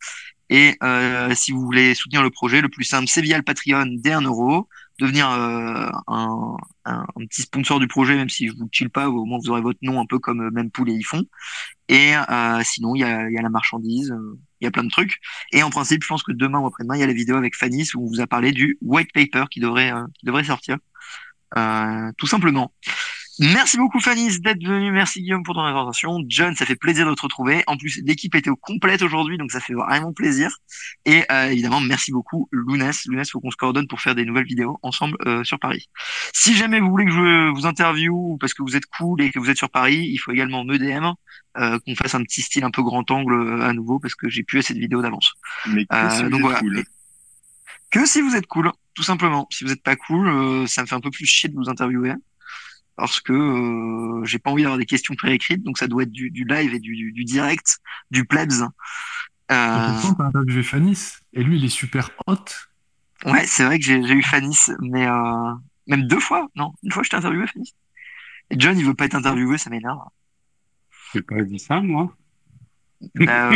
Et 0.48 0.76
euh, 0.82 1.34
si 1.34 1.52
vous 1.52 1.60
voulez 1.60 1.94
soutenir 1.94 2.22
le 2.24 2.30
projet, 2.30 2.60
le 2.60 2.68
plus 2.68 2.84
simple, 2.84 3.06
c'est 3.08 3.22
via 3.22 3.36
le 3.36 3.44
Patreon 3.44 3.86
dès 3.98 4.12
1 4.12 4.22
euro. 4.22 4.68
Devenir 4.98 5.28
un, 5.28 5.90
un, 6.06 6.56
un, 6.86 7.26
petit 7.28 7.42
sponsor 7.42 7.78
du 7.78 7.86
projet, 7.86 8.16
même 8.16 8.30
si 8.30 8.48
je 8.48 8.54
vous 8.54 8.68
chill 8.72 8.88
pas, 8.88 9.08
au 9.10 9.24
moins 9.26 9.38
vous 9.38 9.50
aurez 9.50 9.60
votre 9.60 9.78
nom 9.82 10.00
un 10.00 10.06
peu 10.06 10.18
comme 10.18 10.50
Mempool 10.50 10.88
et 10.90 10.94
Yfon. 10.94 11.22
Et 11.88 12.14
sinon, 12.64 12.94
il 12.94 13.00
y 13.00 13.04
a, 13.04 13.28
y 13.30 13.36
a 13.36 13.42
la 13.42 13.50
marchandise, 13.50 14.14
il 14.60 14.64
y 14.64 14.66
a 14.66 14.70
plein 14.70 14.84
de 14.84 14.88
trucs. 14.88 15.18
Et 15.52 15.62
en 15.62 15.70
principe, 15.70 16.02
je 16.02 16.08
pense 16.08 16.22
que 16.22 16.32
demain 16.32 16.60
ou 16.60 16.66
après-demain, 16.66 16.96
il 16.96 17.00
y 17.00 17.04
a 17.04 17.06
la 17.06 17.12
vidéo 17.12 17.36
avec 17.36 17.54
Fanny 17.54 17.84
où 17.94 18.04
on 18.04 18.08
vous 18.08 18.20
a 18.20 18.26
parlé 18.26 18.52
du 18.52 18.78
white 18.80 19.12
paper 19.12 19.44
qui 19.50 19.60
devrait, 19.60 19.92
qui 20.18 20.24
devrait 20.24 20.44
sortir. 20.44 20.78
Euh, 21.56 22.12
tout 22.16 22.26
simplement. 22.26 22.72
Merci 23.38 23.76
beaucoup 23.76 24.00
Fanny 24.00 24.40
d'être 24.40 24.64
venu. 24.64 24.90
Merci 24.90 25.20
Guillaume 25.20 25.42
pour 25.42 25.54
ton 25.54 25.60
intervention. 25.60 26.24
John, 26.26 26.54
ça 26.56 26.64
fait 26.64 26.76
plaisir 26.76 27.06
de 27.06 27.14
te 27.14 27.20
retrouver. 27.20 27.62
En 27.66 27.76
plus, 27.76 28.00
l'équipe 28.02 28.34
était 28.34 28.48
au 28.48 28.56
complète 28.56 29.02
aujourd'hui, 29.02 29.36
donc 29.36 29.52
ça 29.52 29.60
fait 29.60 29.74
vraiment 29.74 30.14
plaisir. 30.14 30.56
Et 31.04 31.22
euh, 31.30 31.50
évidemment, 31.50 31.80
merci 31.80 32.12
beaucoup 32.12 32.48
Lounès. 32.50 33.04
Lounès, 33.04 33.30
faut 33.30 33.40
qu'on 33.40 33.50
se 33.50 33.56
coordonne 33.56 33.88
pour 33.88 34.00
faire 34.00 34.14
des 34.14 34.24
nouvelles 34.24 34.46
vidéos 34.46 34.78
ensemble 34.82 35.18
euh, 35.26 35.44
sur 35.44 35.58
Paris. 35.58 35.90
Si 36.32 36.56
jamais 36.56 36.80
vous 36.80 36.88
voulez 36.88 37.04
que 37.04 37.10
je 37.10 37.50
vous 37.50 37.66
interviewe 37.66 38.38
parce 38.40 38.54
que 38.54 38.62
vous 38.62 38.74
êtes 38.74 38.86
cool 38.86 39.20
et 39.20 39.30
que 39.30 39.38
vous 39.38 39.50
êtes 39.50 39.58
sur 39.58 39.70
Paris, 39.70 40.08
il 40.10 40.16
faut 40.16 40.32
également 40.32 40.64
me 40.64 40.78
DM. 40.78 41.12
Euh, 41.58 41.78
qu'on 41.86 41.94
fasse 41.94 42.14
un 42.14 42.22
petit 42.22 42.42
style 42.42 42.64
un 42.64 42.70
peu 42.70 42.82
grand 42.82 43.10
angle 43.10 43.62
à 43.62 43.72
nouveau 43.72 43.98
parce 43.98 44.14
que 44.14 44.28
j'ai 44.28 44.42
plus 44.42 44.62
cette 44.62 44.76
vidéo 44.76 45.00
d'avance. 45.00 45.32
Mais 45.68 45.86
donc 46.30 46.40
voilà. 46.40 46.60
Que 47.90 48.06
si 48.06 48.20
vous 48.20 48.34
êtes 48.36 48.46
cool 48.46 48.72
tout 48.96 49.02
simplement. 49.02 49.46
Si 49.50 49.62
vous 49.62 49.70
n'êtes 49.70 49.82
pas 49.82 49.94
cool, 49.94 50.26
euh, 50.26 50.66
ça 50.66 50.82
me 50.82 50.86
fait 50.86 50.94
un 50.94 51.00
peu 51.00 51.10
plus 51.10 51.26
chier 51.26 51.48
de 51.48 51.54
vous 51.54 51.68
interviewer 51.68 52.14
parce 52.96 53.20
que 53.20 53.32
euh, 53.34 54.24
j'ai 54.24 54.38
pas 54.38 54.50
envie 54.50 54.62
d'avoir 54.62 54.78
des 54.78 54.86
questions 54.86 55.14
préécrites, 55.14 55.62
donc 55.62 55.76
ça 55.76 55.86
doit 55.86 56.04
être 56.04 56.10
du, 56.10 56.30
live 56.48 56.74
et 56.74 56.80
du, 56.80 57.24
direct, 57.24 57.78
du 58.10 58.24
plebs. 58.24 58.62
Euh... 58.62 58.68
T'as 59.48 60.24
interviewé 60.24 60.62
Fanis 60.62 60.98
et 61.34 61.44
lui 61.44 61.58
il 61.58 61.64
est 61.66 61.68
super 61.68 62.10
hot. 62.26 62.36
Ouais, 63.26 63.46
c'est 63.46 63.64
vrai 63.64 63.78
que 63.78 63.84
j'ai 63.84 63.98
eu 63.98 64.22
Fanis, 64.22 64.70
mais 64.80 65.06
euh, 65.06 65.52
même 65.86 66.06
deux 66.06 66.20
fois, 66.20 66.48
non, 66.56 66.72
une 66.82 66.90
fois 66.90 67.02
je 67.02 67.10
t'ai 67.10 67.16
interviewé 67.16 67.46
Fanis. 67.46 67.74
Et 68.50 68.56
John 68.58 68.78
il 68.78 68.84
veut 68.86 68.94
pas 68.94 69.04
être 69.04 69.14
interviewé, 69.14 69.58
ça 69.58 69.68
m'énerve. 69.68 70.00
J'ai 71.12 71.20
pas 71.20 71.42
dit 71.42 71.58
ça 71.58 71.80
moi. 71.80 72.16
Bah, 73.14 73.50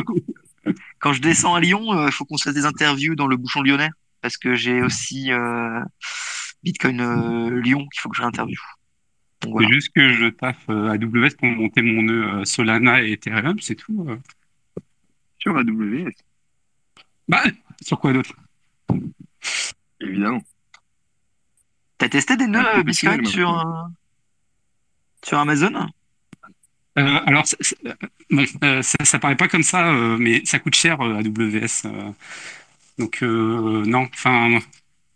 quand 0.98 1.14
je 1.14 1.22
descends 1.22 1.54
à 1.54 1.60
Lyon, 1.60 2.06
il 2.06 2.12
faut 2.12 2.26
qu'on 2.26 2.36
se 2.36 2.44
fasse 2.44 2.54
des 2.54 2.66
interviews 2.66 3.14
dans 3.14 3.26
le 3.26 3.38
bouchon 3.38 3.62
lyonnais 3.62 3.90
parce 4.20 4.36
que 4.36 4.54
j'ai 4.54 4.82
aussi 4.82 5.32
euh, 5.32 5.80
Bitcoin 6.62 7.00
euh, 7.00 7.60
Lyon 7.60 7.86
qu'il 7.88 8.00
faut 8.00 8.08
que 8.08 8.16
je 8.16 8.22
réinterviewe. 8.22 8.60
C'est 9.42 9.72
juste 9.72 9.92
que 9.94 10.12
je 10.12 10.26
taffe 10.26 10.68
euh, 10.68 10.90
AWS 10.90 11.36
pour 11.38 11.48
monter 11.48 11.82
mon 11.82 12.02
nœud 12.02 12.44
Solana 12.44 13.02
et 13.02 13.12
Ethereum, 13.12 13.58
c'est 13.60 13.74
tout. 13.74 14.06
Sur 15.38 15.56
AWS 15.56 16.10
Bah, 17.26 17.42
sur 17.80 17.98
quoi 17.98 18.12
d'autre? 18.12 18.34
Évidemment. 20.00 20.42
T'as 21.96 22.08
testé 22.08 22.36
des 22.36 22.46
nœuds 22.46 22.82
Bitcoin 22.82 23.24
sur, 23.24 23.88
sur 25.24 25.38
Amazon? 25.38 25.88
Alors, 26.96 27.46
ça, 27.46 27.56
ça, 29.04 29.18
paraît 29.18 29.36
pas 29.36 29.48
comme 29.48 29.62
ça, 29.62 29.90
mais 30.18 30.44
ça 30.44 30.58
coûte 30.58 30.74
cher 30.74 31.00
AWS. 31.00 32.12
Donc 33.00 33.22
euh, 33.22 33.82
non, 33.86 34.08
enfin 34.12 34.58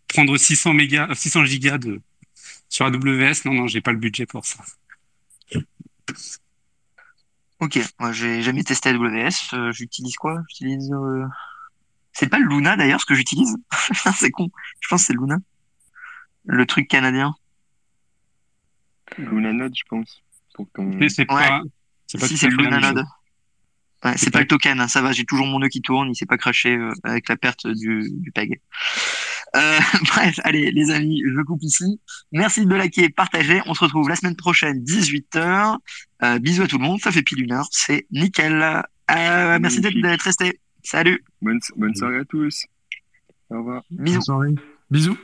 prendre 0.07 0.35
600 0.35 0.73
mégas, 0.73 1.13
600 1.13 1.45
gigas 1.45 1.77
de 1.77 2.01
sur 2.67 2.87
AWS, 2.87 3.45
non 3.45 3.53
non, 3.53 3.67
j'ai 3.67 3.79
pas 3.79 3.91
le 3.91 3.99
budget 3.99 4.25
pour 4.25 4.43
ça. 4.43 4.57
Ok, 7.59 7.79
moi 7.99 8.11
j'ai 8.11 8.41
jamais 8.41 8.63
testé 8.63 8.89
AWS. 8.89 9.53
Euh, 9.53 9.71
j'utilise 9.71 10.15
quoi? 10.15 10.41
J'utilise. 10.49 10.91
Euh... 10.91 11.25
C'est 12.11 12.27
pas 12.27 12.39
le 12.39 12.47
Luna 12.47 12.75
d'ailleurs 12.75 13.01
ce 13.01 13.05
que 13.05 13.13
j'utilise. 13.13 13.55
c'est 14.15 14.31
con. 14.31 14.49
Je 14.79 14.87
pense 14.87 15.01
que 15.01 15.07
c'est 15.07 15.13
Luna. 15.13 15.37
Le 16.45 16.65
truc 16.65 16.87
canadien. 16.87 17.35
Luna 19.19 19.53
Node, 19.53 19.73
je 19.77 19.83
pense. 19.87 20.23
Pour 20.55 20.67
ton... 20.73 20.91
C'est 21.07 21.25
pas. 21.25 21.61
C'est 22.07 22.19
pas 22.19 22.27
si 22.27 22.37
c'est 22.37 22.47
le 22.47 22.57
Luna 22.57 22.79
Node. 22.79 23.05
Ouais, 24.05 24.13
c'est 24.17 24.29
pas, 24.29 24.39
le 24.39 24.45
token, 24.45 24.79
hein, 24.79 24.87
ça 24.87 25.01
va, 25.01 25.11
j'ai 25.13 25.25
toujours 25.25 25.47
mon 25.47 25.57
nœud 25.57 25.67
qui 25.67 25.81
tourne, 25.81 26.11
il 26.11 26.15
s'est 26.15 26.27
pas 26.27 26.37
craché 26.37 26.75
euh, 26.75 26.93
avec 27.03 27.27
la 27.27 27.37
perte 27.37 27.65
du, 27.65 28.07
du 28.11 28.31
PEG. 28.31 28.61
Euh, 29.55 29.79
bref, 30.09 30.39
allez 30.43 30.69
les 30.69 30.91
amis, 30.91 31.23
je 31.25 31.41
coupe 31.41 31.63
ici. 31.63 31.99
Merci 32.31 32.67
de 32.67 32.75
liker, 32.75 33.09
partager. 33.09 33.63
On 33.65 33.73
se 33.73 33.83
retrouve 33.83 34.07
la 34.07 34.15
semaine 34.15 34.35
prochaine, 34.35 34.83
18h. 34.83 35.77
Euh, 36.21 36.37
bisous 36.37 36.61
à 36.61 36.67
tout 36.67 36.77
le 36.77 36.83
monde, 36.83 36.99
ça 37.01 37.11
fait 37.11 37.23
pile 37.23 37.41
une 37.41 37.51
heure, 37.51 37.67
c'est 37.71 38.05
nickel. 38.11 38.61
Euh, 38.61 39.59
merci 39.59 39.81
d'être 39.81 40.21
resté. 40.21 40.59
Salut. 40.83 41.23
Bonne, 41.41 41.59
bonne 41.75 41.95
soirée 41.95 42.19
à 42.19 42.25
tous. 42.25 42.67
Au 43.49 43.57
revoir. 43.57 43.81
Bisous. 43.89 44.21
Bisous. 44.91 45.17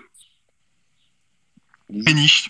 Finish. 2.08 2.50